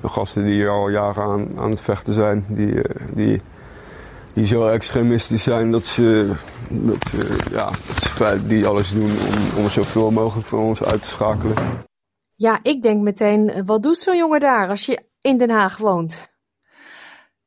de 0.00 0.08
gasten 0.08 0.44
die 0.44 0.54
hier 0.54 0.68
al 0.68 0.88
jaren 0.88 1.22
aan, 1.22 1.58
aan 1.58 1.70
het 1.70 1.80
vechten 1.80 2.14
zijn. 2.14 2.44
Die, 2.48 2.74
die, 3.12 3.42
die 4.32 4.46
zo 4.46 4.68
extremistisch 4.68 5.42
zijn 5.42 5.70
dat 5.70 5.86
ze, 5.86 6.30
dat 6.70 7.08
ze, 7.10 7.46
ja, 7.50 7.70
dat 8.18 8.48
die 8.48 8.66
alles 8.66 8.92
doen 8.92 9.10
om, 9.10 9.62
om 9.62 9.68
zoveel 9.68 10.10
mogelijk 10.10 10.46
van 10.46 10.58
ons 10.58 10.82
uit 10.82 11.02
te 11.02 11.08
schakelen. 11.08 11.84
Ja, 12.34 12.58
ik 12.62 12.82
denk 12.82 13.02
meteen, 13.02 13.64
wat 13.66 13.82
doet 13.82 13.98
zo'n 13.98 14.16
jongen 14.16 14.40
daar 14.40 14.68
als 14.68 14.86
je 14.86 15.08
in 15.20 15.38
Den 15.38 15.50
Haag 15.50 15.76
woont? 15.76 16.28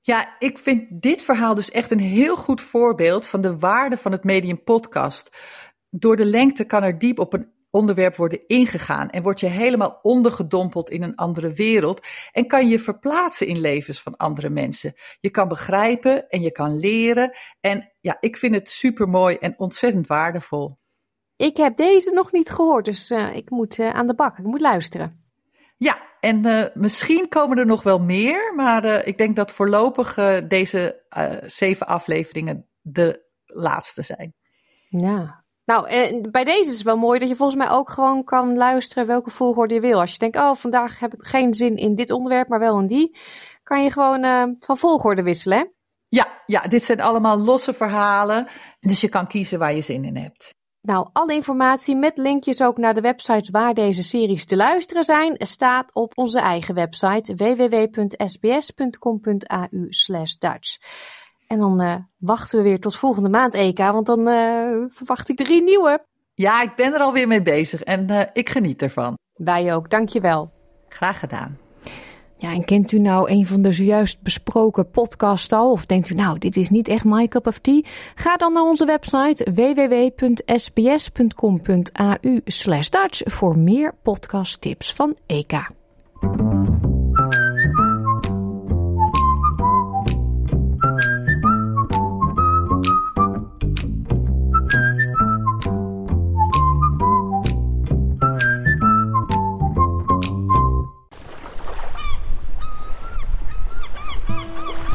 Ja, 0.02 0.36
ik 0.40 0.58
vind 0.58 1.02
dit 1.02 1.22
verhaal 1.22 1.56
dus 1.56 1.72
echt 1.72 1.92
een 1.92 2.00
heel 2.00 2.36
goed 2.36 2.62
voorbeeld 2.62 3.28
van 3.28 3.42
de 3.42 3.58
waarde 3.58 3.98
van 3.98 4.12
het 4.12 4.24
medium 4.24 4.64
podcast. 4.64 5.38
Door 5.90 6.16
de 6.16 6.26
lengte 6.26 6.64
kan 6.64 6.84
er 6.84 7.00
diep 7.00 7.20
op 7.20 7.34
een 7.34 7.53
onderwerp 7.74 8.16
worden 8.16 8.48
ingegaan 8.48 9.10
en 9.10 9.24
word 9.24 9.40
je 9.40 9.48
helemaal 9.48 10.00
ondergedompeld 10.02 10.90
in 10.90 11.04
een 11.04 11.16
andere 11.16 11.54
wereld 11.54 12.08
en 12.32 12.48
kan 12.48 12.68
je 12.68 12.80
verplaatsen 12.80 13.48
in 13.48 13.60
levens 13.60 14.02
van 14.02 14.16
andere 14.16 14.50
mensen. 14.50 14.94
Je 15.20 15.30
kan 15.30 15.48
begrijpen 15.48 16.30
en 16.30 16.42
je 16.42 16.52
kan 16.52 16.80
leren 16.80 17.38
en 17.60 17.92
ja, 18.00 18.18
ik 18.20 18.38
vind 18.38 18.56
het 18.56 18.70
super 18.70 19.10
mooi 19.10 19.36
en 19.36 19.54
ontzettend 19.58 20.08
waardevol. 20.08 20.78
Ik 21.36 21.58
heb 21.58 21.78
deze 21.78 22.14
nog 22.14 22.32
niet 22.32 22.50
gehoord, 22.50 22.86
dus 22.86 23.12
uh, 23.12 23.36
ik 23.36 23.50
moet 23.50 23.78
uh, 23.78 23.90
aan 23.90 24.08
de 24.08 24.16
bak, 24.16 24.38
ik 24.40 24.46
moet 24.46 24.62
luisteren. 24.62 25.24
Ja, 25.78 25.98
en 26.20 26.48
uh, 26.48 26.66
misschien 26.74 27.28
komen 27.30 27.58
er 27.58 27.66
nog 27.66 27.84
wel 27.84 28.00
meer, 28.00 28.54
maar 28.56 29.06
ik 29.06 29.18
denk 29.18 29.36
dat 29.36 29.52
voorlopig 29.52 30.14
deze 30.48 31.04
zeven 31.46 31.88
afleveringen 31.88 32.68
de 32.82 33.26
laatste 33.46 34.02
zijn. 34.02 34.34
Ja, 34.90 35.43
nou, 35.66 35.88
en 35.88 36.32
bij 36.32 36.44
deze 36.44 36.70
is 36.70 36.78
het 36.78 36.84
wel 36.84 36.98
mooi 36.98 37.20
dat 37.20 37.30
je 37.30 37.36
volgens 37.36 37.58
mij 37.58 37.70
ook 37.70 37.90
gewoon 37.90 38.24
kan 38.24 38.58
luisteren 38.58 39.08
welke 39.08 39.30
volgorde 39.30 39.74
je 39.74 39.80
wil. 39.80 40.00
Als 40.00 40.12
je 40.12 40.18
denkt, 40.18 40.38
oh, 40.38 40.56
vandaag 40.56 41.00
heb 41.00 41.14
ik 41.14 41.26
geen 41.26 41.54
zin 41.54 41.76
in 41.76 41.96
dit 41.96 42.12
onderwerp, 42.12 42.48
maar 42.48 42.60
wel 42.60 42.80
in 42.80 42.88
die, 42.88 43.18
kan 43.64 43.84
je 43.84 43.92
gewoon 43.92 44.56
van 44.60 44.78
volgorde 44.78 45.24
wisselen. 45.24 45.58
Hè? 45.58 45.64
Ja, 46.08 46.28
ja, 46.46 46.62
dit 46.62 46.84
zijn 46.84 47.02
allemaal 47.02 47.38
losse 47.38 47.74
verhalen, 47.74 48.48
dus 48.80 49.02
je 49.02 49.10
kan 49.10 49.28
kiezen 49.28 49.60
waar 49.60 49.74
je 49.74 49.82
zin 49.82 50.06
in 50.06 50.18
hebt. 50.18 50.54
Nou, 50.88 51.10
alle 51.14 51.34
informatie 51.34 51.96
met 51.96 52.18
linkjes 52.18 52.62
ook 52.62 52.78
naar 52.78 52.94
de 52.94 53.02
websites 53.02 53.50
waar 53.50 53.74
deze 53.74 54.04
series 54.04 54.46
te 54.46 54.56
luisteren 54.56 55.04
zijn, 55.04 55.36
staat 55.38 55.94
op 55.94 56.18
onze 56.18 56.40
eigen 56.40 56.76
website 56.76 57.36
www.sbs.com.au 57.36 58.68
Dutch. 60.40 60.78
En 61.54 61.60
dan 61.60 61.82
uh, 61.82 61.96
wachten 62.18 62.58
we 62.58 62.64
weer 62.64 62.80
tot 62.80 62.96
volgende 62.96 63.30
maand, 63.30 63.54
EK, 63.54 63.78
want 63.78 64.06
dan 64.06 64.20
uh, 64.20 64.86
verwacht 64.90 65.30
ik 65.30 65.38
drie 65.38 65.64
nieuwe. 65.64 66.06
Ja, 66.34 66.62
ik 66.62 66.76
ben 66.76 66.94
er 66.94 67.00
alweer 67.00 67.28
mee 67.28 67.42
bezig 67.42 67.84
en 67.84 68.12
uh, 68.12 68.22
ik 68.34 68.50
geniet 68.50 68.82
ervan. 68.82 69.18
Wij 69.34 69.74
ook, 69.74 69.90
dankjewel. 69.90 70.52
Graag 70.90 71.20
gedaan. 71.20 71.58
Ja, 72.38 72.52
en 72.52 72.66
kent 72.66 72.92
u 72.92 73.00
nou 73.00 73.32
een 73.32 73.46
van 73.46 73.62
de 73.62 73.74
zojuist 73.74 74.22
besproken 74.22 74.90
podcasts 74.90 75.52
al? 75.52 75.72
Of 75.72 75.86
denkt 75.86 76.10
u 76.10 76.16
nou, 76.16 76.40
dit 76.40 76.58
is 76.58 76.70
niet 76.70 76.88
echt 76.88 77.04
my 77.04 77.28
cup 77.28 77.48
of 77.48 77.60
tea? 77.60 77.82
Ga 78.16 78.36
dan 78.36 78.54
naar 78.54 78.64
onze 78.64 78.86
website 78.86 79.52
www.sbs.com.au 79.54 80.80
Dutch 82.90 83.22
voor 83.24 83.58
meer 83.58 83.94
podcasttips 84.04 84.94
van 84.94 85.16
EK. 85.26 85.68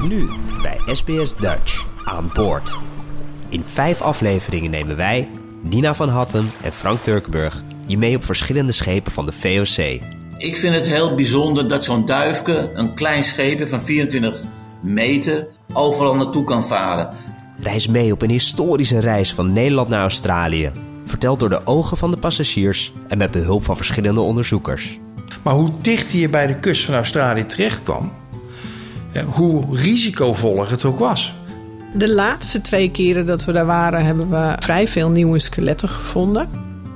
Nu 0.08 0.28
bij 0.62 0.80
SBS 0.94 1.36
Dutch 1.36 1.86
aan 2.04 2.30
boord. 2.34 2.78
In 3.48 3.62
vijf 3.62 4.00
afleveringen 4.00 4.70
nemen 4.70 4.96
wij, 4.96 5.28
Nina 5.62 5.94
van 5.94 6.08
Hatten 6.08 6.50
en 6.62 6.72
Frank 6.72 7.00
Turkenburg, 7.00 7.62
je 7.86 7.98
mee 7.98 8.16
op 8.16 8.24
verschillende 8.24 8.72
schepen 8.72 9.12
van 9.12 9.26
de 9.26 9.32
VOC. 9.32 10.00
Ik 10.36 10.56
vind 10.56 10.74
het 10.74 10.86
heel 10.86 11.14
bijzonder 11.14 11.68
dat 11.68 11.84
zo'n 11.84 12.06
duifke, 12.06 12.70
een 12.74 12.94
klein 12.94 13.22
schepen 13.22 13.68
van 13.68 13.82
24 13.82 14.44
meter, 14.82 15.46
overal 15.72 16.14
naartoe 16.14 16.44
kan 16.44 16.64
varen. 16.64 17.14
Reis 17.58 17.86
mee 17.86 18.12
op 18.12 18.22
een 18.22 18.30
historische 18.30 19.00
reis 19.00 19.34
van 19.34 19.52
Nederland 19.52 19.88
naar 19.88 20.00
Australië. 20.00 20.72
Verteld 21.04 21.40
door 21.40 21.50
de 21.50 21.66
ogen 21.66 21.96
van 21.96 22.10
de 22.10 22.16
passagiers 22.16 22.92
en 23.08 23.18
met 23.18 23.30
behulp 23.30 23.64
van 23.64 23.76
verschillende 23.76 24.20
onderzoekers. 24.20 24.98
Maar 25.42 25.54
hoe 25.54 25.70
dicht 25.80 26.12
hij 26.12 26.30
bij 26.30 26.46
de 26.46 26.58
kust 26.58 26.84
van 26.84 26.94
Australië 26.94 27.46
terecht 27.46 27.82
kwam, 27.82 28.12
hoe 29.26 29.76
risicovoller 29.76 30.70
het 30.70 30.84
ook 30.84 30.98
was. 30.98 31.34
De 31.94 32.14
laatste 32.14 32.60
twee 32.60 32.90
keren 32.90 33.26
dat 33.26 33.44
we 33.44 33.52
daar 33.52 33.66
waren, 33.66 34.04
hebben 34.04 34.30
we 34.30 34.56
vrij 34.58 34.88
veel 34.88 35.10
nieuwe 35.10 35.38
skeletten 35.38 35.88
gevonden. 35.88 36.48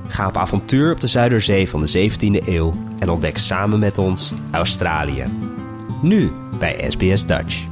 Ga 0.09 0.27
op 0.27 0.37
avontuur 0.37 0.93
op 0.93 1.01
de 1.01 1.07
Zuiderzee 1.07 1.69
van 1.69 1.81
de 1.81 2.11
17e 2.11 2.47
eeuw 2.49 2.75
en 2.99 3.11
ontdek 3.11 3.39
samen 3.39 3.79
met 3.79 3.99
ons 3.99 4.33
Australië. 4.51 5.25
Nu 6.03 6.33
bij 6.59 6.87
SBS 6.89 7.27
Dutch. 7.27 7.72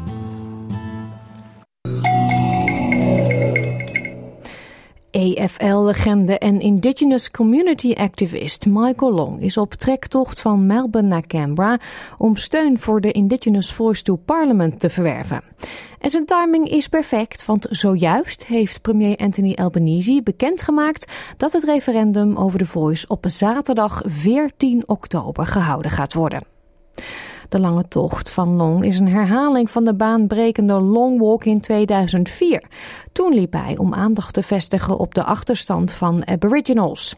EFL-legende 5.35 6.39
en 6.39 6.61
Indigenous 6.61 7.31
Community 7.31 7.93
Activist 7.93 8.67
Michael 8.67 9.13
Long 9.13 9.41
is 9.43 9.57
op 9.57 9.75
trektocht 9.75 10.41
van 10.41 10.67
Melbourne 10.67 11.09
naar 11.09 11.27
Canberra 11.27 11.79
om 12.17 12.37
steun 12.37 12.79
voor 12.79 13.01
de 13.01 13.13
Indigenous 13.13 13.73
Voice 13.73 14.03
to 14.03 14.17
Parliament 14.17 14.81
te 14.81 14.91
verwerven. 14.91 15.43
En 15.99 16.11
zijn 16.11 16.25
timing 16.25 16.69
is 16.69 16.89
perfect, 16.89 17.45
want 17.45 17.67
zojuist 17.71 18.47
heeft 18.47 18.83
premier 18.83 19.17
Anthony 19.17 19.55
Albanese 19.55 20.21
bekendgemaakt 20.25 21.13
dat 21.37 21.53
het 21.53 21.65
referendum 21.65 22.37
over 22.37 22.59
de 22.59 22.67
Voice 22.67 23.07
op 23.07 23.25
zaterdag 23.29 24.03
14 24.05 24.83
oktober 24.87 25.47
gehouden 25.47 25.91
gaat 25.91 26.15
worden. 26.15 26.43
De 27.51 27.61
lange 27.61 27.89
tocht 27.89 28.31
van 28.31 28.57
Long 28.57 28.85
is 28.85 28.99
een 28.99 29.09
herhaling 29.09 29.71
van 29.71 29.85
de 29.85 29.95
baanbrekende 29.95 30.81
Long 30.81 31.21
Walk 31.21 31.45
in 31.45 31.61
2004. 31.61 32.63
Toen 33.13 33.35
liep 33.35 33.53
hij 33.53 33.77
om 33.77 33.95
aandacht 33.95 34.35
te 34.35 34.43
vestigen 34.43 34.99
op 34.99 35.15
de 35.15 35.25
achterstand 35.25 35.93
van 35.93 36.27
Aboriginals. 36.27 37.17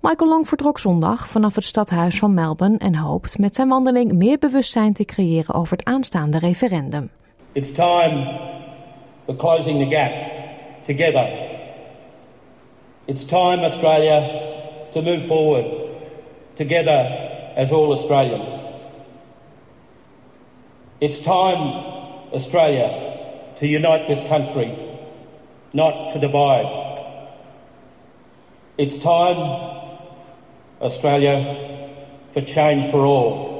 Michael 0.00 0.30
Long 0.30 0.48
vertrok 0.48 0.78
zondag 0.78 1.28
vanaf 1.28 1.54
het 1.54 1.64
stadhuis 1.64 2.18
van 2.18 2.34
Melbourne 2.34 2.78
en 2.78 2.94
hoopt 2.94 3.38
met 3.38 3.54
zijn 3.54 3.68
wandeling 3.68 4.12
meer 4.12 4.38
bewustzijn 4.38 4.92
te 4.92 5.04
creëren 5.04 5.54
over 5.54 5.76
het 5.76 5.86
aanstaande 5.86 6.38
referendum. 6.38 7.10
It's 7.52 7.72
time 7.72 8.40
for 9.24 9.36
closing 9.36 9.88
the 9.88 9.96
gap 9.96 10.12
together. 10.84 11.28
It's 13.04 13.24
time 13.24 13.62
Australia 13.62 14.28
to 14.90 15.02
move 15.02 15.20
forward 15.20 15.66
together 16.54 17.30
as 17.56 17.70
all 17.70 17.90
Australians. 17.90 18.55
It's 20.98 21.20
time, 21.20 21.84
Australia, 22.32 22.88
to 23.58 23.66
unite 23.66 24.06
this 24.06 24.26
country, 24.28 24.74
not 25.72 26.14
to 26.14 26.18
divide. 26.18 26.72
It's 28.78 28.96
time, 28.96 29.36
Australia, 30.80 31.36
for 32.32 32.40
change 32.40 32.90
for 32.90 33.04
all. 33.04 33.54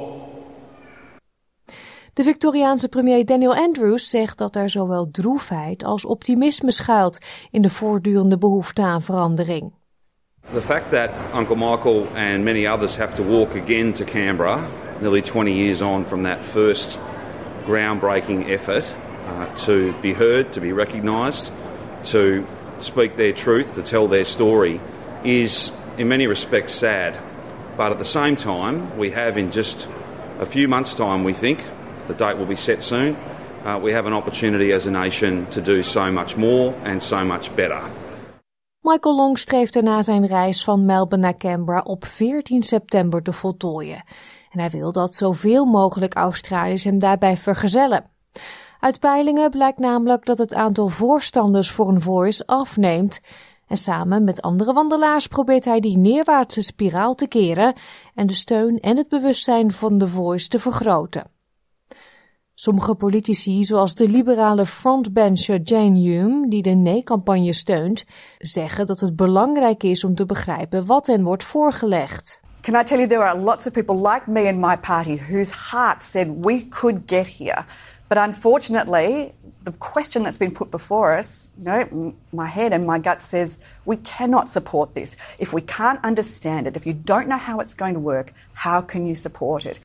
De 2.13 2.23
Victoriaanse 2.23 2.87
premier 2.87 3.25
Daniel 3.25 3.55
Andrews 3.55 4.09
zegt 4.09 4.37
dat 4.37 4.55
er 4.55 4.69
zowel 4.69 5.09
droefheid 5.11 5.83
als 5.83 6.05
optimisme 6.05 6.71
schuilt 6.71 7.17
in 7.51 7.61
de 7.61 7.69
voortdurende 7.69 8.37
behoefte 8.37 8.81
aan 8.81 9.01
verandering. 9.01 9.73
The 10.51 10.61
fact 10.61 10.89
that 10.89 11.09
Uncle 11.35 11.55
Michael 11.55 12.07
and 12.15 12.43
many 12.43 12.67
others 12.67 12.97
have 12.97 13.15
to 13.15 13.23
walk 13.23 13.55
again 13.55 13.93
to 13.93 14.03
Canberra, 14.03 14.67
nearly 14.99 15.21
20 15.21 15.53
years 15.53 15.81
on 15.81 16.05
from 16.05 16.23
that 16.23 16.45
first 16.45 16.99
groundbreaking 17.67 18.49
effort, 18.49 18.95
uh, 19.27 19.53
to 19.65 19.93
be 20.01 20.13
heard, 20.13 20.53
to 20.53 20.61
be 20.61 20.71
recognised, 20.71 21.51
to 22.05 22.45
speak 22.79 23.17
their 23.17 23.33
truth, 23.33 23.75
to 23.75 23.83
tell 23.83 24.07
their 24.07 24.25
story, 24.25 24.79
is 25.23 25.71
in 25.97 26.07
many 26.07 26.27
respects 26.27 26.73
sad. 26.73 27.17
But 27.75 27.91
at 27.91 27.99
the 27.99 28.05
same 28.05 28.35
time, 28.35 28.97
we 28.97 29.11
have 29.11 29.37
in 29.37 29.51
just 29.51 29.87
a 30.39 30.45
few 30.45 30.67
months' 30.67 30.95
time, 30.95 31.23
we 31.23 31.33
think, 31.33 31.59
the 32.07 32.13
date 32.13 32.37
will 32.37 32.45
be 32.45 32.55
set 32.55 32.81
soon, 32.81 33.15
uh, 33.65 33.77
we 33.83 33.91
have 33.91 34.07
an 34.07 34.13
opportunity 34.13 34.71
as 34.71 34.85
a 34.85 34.91
nation 34.91 35.45
to 35.47 35.61
do 35.61 35.83
so 35.83 36.11
much 36.11 36.37
more 36.37 36.73
and 36.83 37.03
so 37.03 37.25
much 37.25 37.53
better. 37.55 37.81
Michael 38.81 39.15
Long 39.15 39.37
streeft 39.37 39.75
er 39.75 39.83
na 39.83 40.01
zijn 40.01 40.27
reis 40.27 40.63
van 40.63 40.85
Melbourne 40.85 41.25
naar 41.25 41.37
Canberra 41.37 41.81
op 41.81 42.05
14 42.05 42.63
september 42.63 43.21
te 43.21 43.33
voltooien. 43.33 44.03
Hij 44.59 44.69
wil 44.69 44.91
dat 44.91 45.15
zoveel 45.15 45.65
mogelijk 45.65 46.15
Australiërs 46.15 46.83
hem 46.83 46.99
daarbij 46.99 47.37
vergezellen. 47.37 48.05
Uit 48.79 48.99
peilingen 48.99 49.49
blijkt 49.49 49.79
namelijk 49.79 50.25
dat 50.25 50.37
het 50.37 50.53
aantal 50.53 50.89
voorstanders 50.89 51.71
voor 51.71 51.89
een 51.89 52.01
voice 52.01 52.45
afneemt. 52.45 53.19
En 53.67 53.77
samen 53.77 54.23
met 54.23 54.41
andere 54.41 54.73
wandelaars 54.73 55.27
probeert 55.27 55.65
hij 55.65 55.79
die 55.79 55.97
neerwaartse 55.97 56.61
spiraal 56.61 57.13
te 57.13 57.27
keren 57.27 57.73
en 58.15 58.27
de 58.27 58.33
steun 58.33 58.79
en 58.79 58.97
het 58.97 59.09
bewustzijn 59.09 59.71
van 59.71 59.97
de 59.97 60.07
voice 60.07 60.47
te 60.47 60.59
vergroten. 60.59 61.31
Sommige 62.59 62.95
politici, 62.95 63.63
zoals 63.63 63.95
de 63.95 64.09
liberale 64.09 64.65
frontbencher 64.65 65.61
Jane 65.61 65.99
Hume, 65.99 66.49
die 66.49 66.61
de 66.61 66.69
nee-campagne 66.69 67.53
steunt, 67.53 68.05
zeggen 68.37 68.85
dat 68.85 68.99
het 68.99 69.15
belangrijk 69.15 69.83
is 69.83 70.03
om 70.03 70.15
te 70.15 70.25
begrijpen 70.25 70.85
wat 70.85 71.07
hen 71.07 71.23
wordt 71.23 71.43
voorgelegd. 71.43 72.41
Can 72.67 72.75
I 72.75 72.83
tell 72.83 72.99
you, 72.99 73.07
there 73.07 73.23
are 73.23 73.33
lots 73.33 73.65
of 73.65 73.73
people 73.73 73.95
like 73.95 74.27
me 74.27 74.45
and 74.45 74.59
my 74.59 74.75
party 74.75 75.15
whose 75.15 75.51
heart 75.51 76.03
said 76.03 76.43
we 76.43 76.63
could 76.63 77.07
get 77.07 77.25
here. 77.25 77.65
But 78.09 78.17
unfortunately, 78.17 79.31
the 79.63 79.71
question 79.71 80.23
that's 80.23 80.37
been 80.37 80.51
put 80.51 80.69
before 80.69 81.17
us, 81.17 81.51
you 81.57 81.63
know, 81.63 82.13
my 82.33 82.45
head 82.45 82.73
and 82.73 82.85
my 82.85 82.99
gut 82.99 83.21
says 83.21 83.59
we 83.85 83.95
cannot 83.95 84.49
support 84.49 84.93
this. 84.93 85.15
If 85.39 85.53
we 85.53 85.61
can't 85.61 86.03
understand 86.03 86.67
it, 86.67 86.75
if 86.75 86.85
you 86.85 86.93
don't 86.93 87.27
know 87.29 87.37
how 87.37 87.61
it's 87.61 87.73
going 87.73 87.93
to 87.93 88.01
work, 88.01 88.33
how 88.53 88.81
can 88.81 89.05
you 89.05 89.15
support 89.15 89.65
it? 89.65 89.79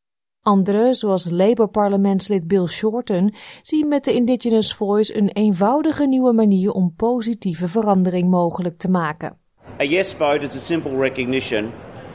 Anderen, 0.44 0.94
zoals 0.94 1.30
Labour-parlementslid 1.30 2.48
Bill 2.48 2.66
Shorten, 2.66 3.34
zien 3.62 3.88
met 3.88 4.04
de 4.04 4.14
Indigenous 4.14 4.74
Voice 4.74 5.16
een 5.16 5.28
eenvoudige 5.28 6.06
nieuwe 6.06 6.32
manier 6.32 6.72
om 6.72 6.94
positieve 6.96 7.68
verandering 7.68 8.30
mogelijk 8.30 8.78
te 8.78 8.90
maken. 8.90 9.36
A 9.80 9.84
yes 9.84 10.12
vote 10.12 10.44
is 10.44 10.54
a 10.54 10.58
simple 10.58 10.96
recognition 10.96 11.72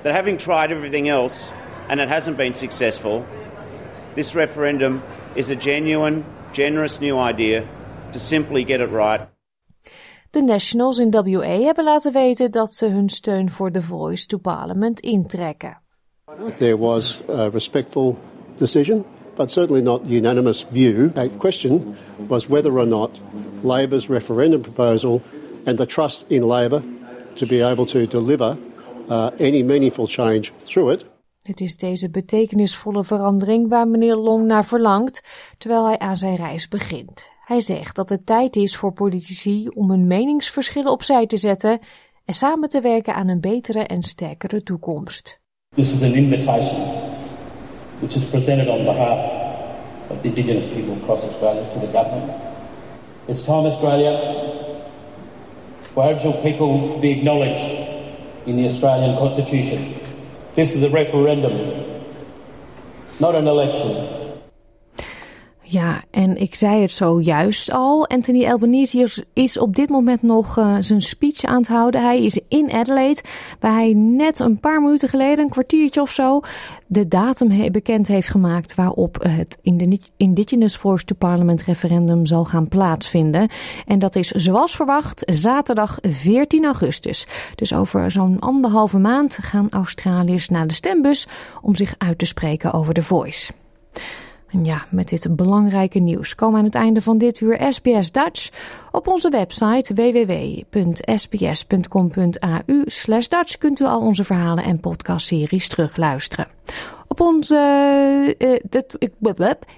that 0.08 0.16
having 0.16 0.38
tried 0.38 0.72
everything 0.72 1.10
else 1.10 1.50
and 1.90 2.00
it 2.00 2.08
hasn't 2.08 2.38
been 2.38 2.54
successful, 2.54 3.26
this 4.16 4.34
referendum 4.34 5.04
is 5.36 5.50
a 5.50 5.56
genuine, 5.56 6.24
generous 6.54 7.02
new 7.02 7.18
idea 7.18 7.68
to 8.14 8.20
simply 8.20 8.64
get 8.64 8.80
it 8.80 8.90
right. 8.90 9.28
De 10.32 10.42
Nationals 10.42 11.00
in 11.00 11.12
WA 11.12 11.60
hebben 11.60 11.84
laten 11.84 12.14
weten 12.14 12.52
dat 12.52 12.74
ze 12.74 12.86
hun 12.86 13.10
steun 13.10 13.50
voor 13.50 13.72
The 13.72 13.82
Voice 13.82 14.26
to 14.28 14.38
Parliament 14.38 15.00
intrekken. 15.00 15.82
There 16.58 16.78
was 16.78 17.20
a 17.30 17.50
respectful 17.50 18.18
decision, 18.56 19.06
but 19.36 19.52
certainly 19.52 19.82
not 19.82 20.02
unanimous 20.06 20.66
view. 20.72 21.12
The 21.14 21.30
question 21.38 21.96
was 22.28 22.48
whether 22.48 22.72
or 22.72 22.88
not 22.88 23.22
Labor's 23.62 24.08
referendum 24.10 24.62
proposal 24.62 25.22
and 25.66 25.78
the 25.78 25.86
trust 25.86 26.26
in 26.28 26.44
Labor 26.44 26.82
to 27.36 27.46
be 27.46 27.62
able 27.62 27.86
to 27.86 28.06
deliver 28.06 28.58
any 29.10 29.64
meaningful 29.64 30.08
change 30.08 30.50
through 30.64 30.92
it. 30.92 31.06
Het 31.42 31.62
is 31.62 31.78
deze 31.78 32.10
betekenisvolle 32.10 33.04
verandering 33.04 33.70
waar 33.70 33.88
meneer 33.88 34.16
Long 34.16 34.46
naar 34.46 34.66
verlangt, 34.66 35.24
terwijl 35.58 35.86
hij 35.86 36.00
aan 36.00 36.16
zijn 36.16 36.36
reis 36.36 36.68
begint. 36.68 37.30
Hij 37.46 37.62
zegt 37.62 37.96
dat 37.96 38.10
het 38.10 38.26
tijd 38.26 38.56
is 38.56 38.78
voor 38.78 38.94
politici 38.94 39.68
om 39.68 39.90
hun 39.90 40.08
meningsverschillen 40.08 40.92
opzij 40.92 41.26
te 41.26 41.38
zetten 41.38 41.80
en 42.26 42.34
samen 42.34 42.70
te 42.70 42.82
werken 42.82 43.16
aan 43.16 43.28
een 43.28 43.40
betere 43.40 43.84
en 43.84 44.04
sterkere 44.04 44.64
toekomst. 44.64 45.40
This 45.76 45.94
is 45.94 46.04
an 46.04 46.14
invitation 46.14 46.82
which 48.00 48.16
is 48.16 48.24
presented 48.24 48.68
on 48.68 48.84
behalf 48.84 49.32
of 50.08 50.22
the 50.22 50.28
Indigenous 50.28 50.64
people 50.64 50.94
across 51.02 51.24
Australia 51.24 51.62
to 51.74 51.80
the 51.80 51.98
government. 51.98 52.32
It's 53.26 53.44
time 53.44 53.66
Australia 53.66 54.20
for 55.94 56.04
Aboriginal 56.04 56.42
people 56.42 56.94
to 56.94 57.00
be 57.00 57.10
acknowledged 57.10 57.87
in 58.48 58.56
the 58.56 58.66
Australian 58.66 59.18
Constitution. 59.18 59.94
This 60.56 60.74
is 60.74 60.82
a 60.82 60.90
referendum, 60.90 62.02
not 63.20 63.36
an 63.36 63.46
election. 63.46 64.27
Ja, 65.70 66.04
en 66.12 66.38
ik 66.38 66.56
zei 66.56 66.82
het 66.82 66.92
zojuist 66.92 67.72
al. 67.72 68.08
Anthony 68.08 68.46
Albanese 68.46 69.26
is 69.34 69.60
op 69.60 69.76
dit 69.76 69.90
moment 69.90 70.22
nog 70.22 70.58
uh, 70.58 70.76
zijn 70.80 71.02
speech 71.02 71.44
aan 71.44 71.58
het 71.58 71.68
houden. 71.68 72.02
Hij 72.02 72.24
is 72.24 72.40
in 72.48 72.72
Adelaide, 72.72 73.22
waar 73.60 73.74
hij 73.74 73.94
net 73.94 74.40
een 74.40 74.60
paar 74.60 74.82
minuten 74.82 75.10
geleden, 75.10 75.44
een 75.44 75.50
kwartiertje 75.50 76.02
of 76.02 76.12
zo, 76.12 76.40
de 76.88 77.08
datum 77.08 77.72
bekend 77.72 78.08
heeft 78.08 78.30
gemaakt 78.30 78.76
waarop 78.76 79.18
het 79.22 79.58
Indigenous 80.18 80.78
Voice 80.78 81.06
to 81.06 81.16
Parliament 81.16 81.64
referendum 81.64 82.26
zal 82.26 82.46
gaan 82.46 82.68
plaatsvinden. 82.68 83.50
En 83.86 84.00
dat 84.00 84.16
is 84.16 84.28
zoals 84.28 84.76
verwacht 84.76 85.24
zaterdag 85.26 85.98
14 86.02 86.66
augustus. 86.66 87.28
Dus 87.56 87.74
over 87.74 88.12
zo'n 88.12 88.40
anderhalve 88.40 89.00
maand 89.00 89.38
gaan 89.42 89.70
Australiërs 89.70 90.50
naar 90.50 90.68
de 90.68 90.74
stembus 90.74 91.28
om 91.62 91.76
zich 91.76 91.96
uit 91.98 92.18
te 92.18 92.26
spreken 92.26 92.74
over 92.74 92.94
de 92.94 93.04
Voice. 93.04 93.52
En 94.50 94.64
ja, 94.64 94.86
met 94.90 95.10
dit 95.10 95.36
belangrijke 95.36 96.00
nieuws 96.00 96.36
komen 96.36 96.60
aan 96.60 96.66
het 96.66 96.76
einde 96.76 97.02
van 97.02 97.18
dit 97.18 97.40
uur 97.40 97.66
SBS 97.70 98.12
Dutch. 98.12 98.50
Op 98.92 99.08
onze 99.08 99.30
website 99.30 99.94
www.sbs.com.au 99.94 101.04
Dutch 103.30 103.58
kunt 103.58 103.80
u 103.80 103.86
al 103.86 104.00
onze 104.00 104.24
verhalen 104.24 104.64
en 104.64 104.80
podcastseries 104.80 105.68
terugluisteren. 105.68 106.48
Op 107.08 107.20
onze, 107.22 108.36
uh, 108.38 108.60
dat, 108.70 108.96
ik, 108.98 109.12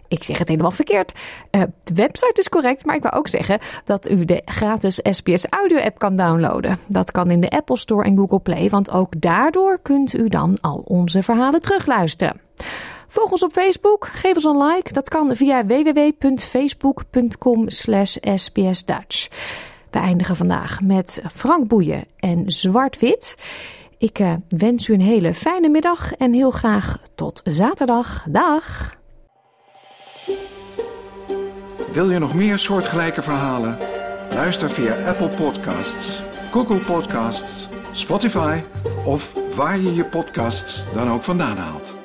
ik 0.08 0.24
zeg 0.24 0.38
het 0.38 0.48
helemaal 0.48 0.72
verkeerd. 0.72 1.12
Uh, 1.52 1.62
de 1.84 1.94
website 1.94 2.40
is 2.40 2.50
correct, 2.50 2.86
maar 2.86 2.96
ik 2.96 3.02
wil 3.02 3.12
ook 3.12 3.28
zeggen 3.28 3.60
dat 3.84 4.10
u 4.10 4.26
de 4.26 4.42
gratis 4.46 5.00
SBS 5.04 5.46
audio 5.50 5.78
app 5.78 6.00
kan 6.00 6.16
downloaden. 6.16 6.78
Dat 6.88 7.12
kan 7.12 7.32
in 7.32 7.40
de 7.40 7.50
Apple 7.50 7.78
Store 7.78 8.04
en 8.04 8.18
Google 8.18 8.40
Play, 8.40 8.70
want 8.70 8.92
ook 8.92 9.22
daardoor 9.22 9.80
kunt 9.82 10.14
u 10.14 10.28
dan 10.28 10.58
al 10.62 10.84
onze 10.86 11.24
verhalen 11.24 11.62
terugluisteren. 11.62 12.42
Volg 13.12 13.32
ons 13.32 13.44
op 13.44 13.52
Facebook, 13.52 14.08
geef 14.08 14.36
ons 14.36 14.44
een 14.44 14.64
like. 14.64 14.94
Dat 14.94 15.10
kan 15.10 15.36
via 15.36 15.66
www.facebook.com 15.66 17.70
slash 17.70 18.16
sbsdutch. 18.36 19.28
We 19.92 20.00
eindigen 20.00 20.36
vandaag 20.36 20.82
met 20.82 21.24
Frank 21.34 21.68
Boeien 21.68 22.06
en 22.18 22.52
Zwart-Wit. 22.52 23.36
Ik 23.98 24.20
uh, 24.20 24.34
wens 24.48 24.88
u 24.88 24.94
een 24.94 25.02
hele 25.02 25.34
fijne 25.34 25.70
middag 25.70 26.14
en 26.14 26.34
heel 26.34 26.52
graag 26.52 26.98
tot 27.16 27.42
zaterdag. 27.44 28.26
Dag! 28.28 28.98
Wil 31.92 32.10
je 32.10 32.20
nog 32.20 32.34
meer 32.34 32.60
soortgelijke 32.60 33.22
verhalen? 33.22 33.78
Luister 34.34 34.70
via 34.70 35.08
Apple 35.08 35.30
Podcasts, 35.38 36.22
Google 36.52 36.80
Podcasts, 36.80 37.68
Spotify 37.92 38.60
of 39.06 39.34
waar 39.56 39.80
je 39.80 39.94
je 39.94 40.06
podcasts 40.06 40.84
dan 40.94 41.12
ook 41.12 41.24
vandaan 41.24 41.58
haalt. 41.58 41.99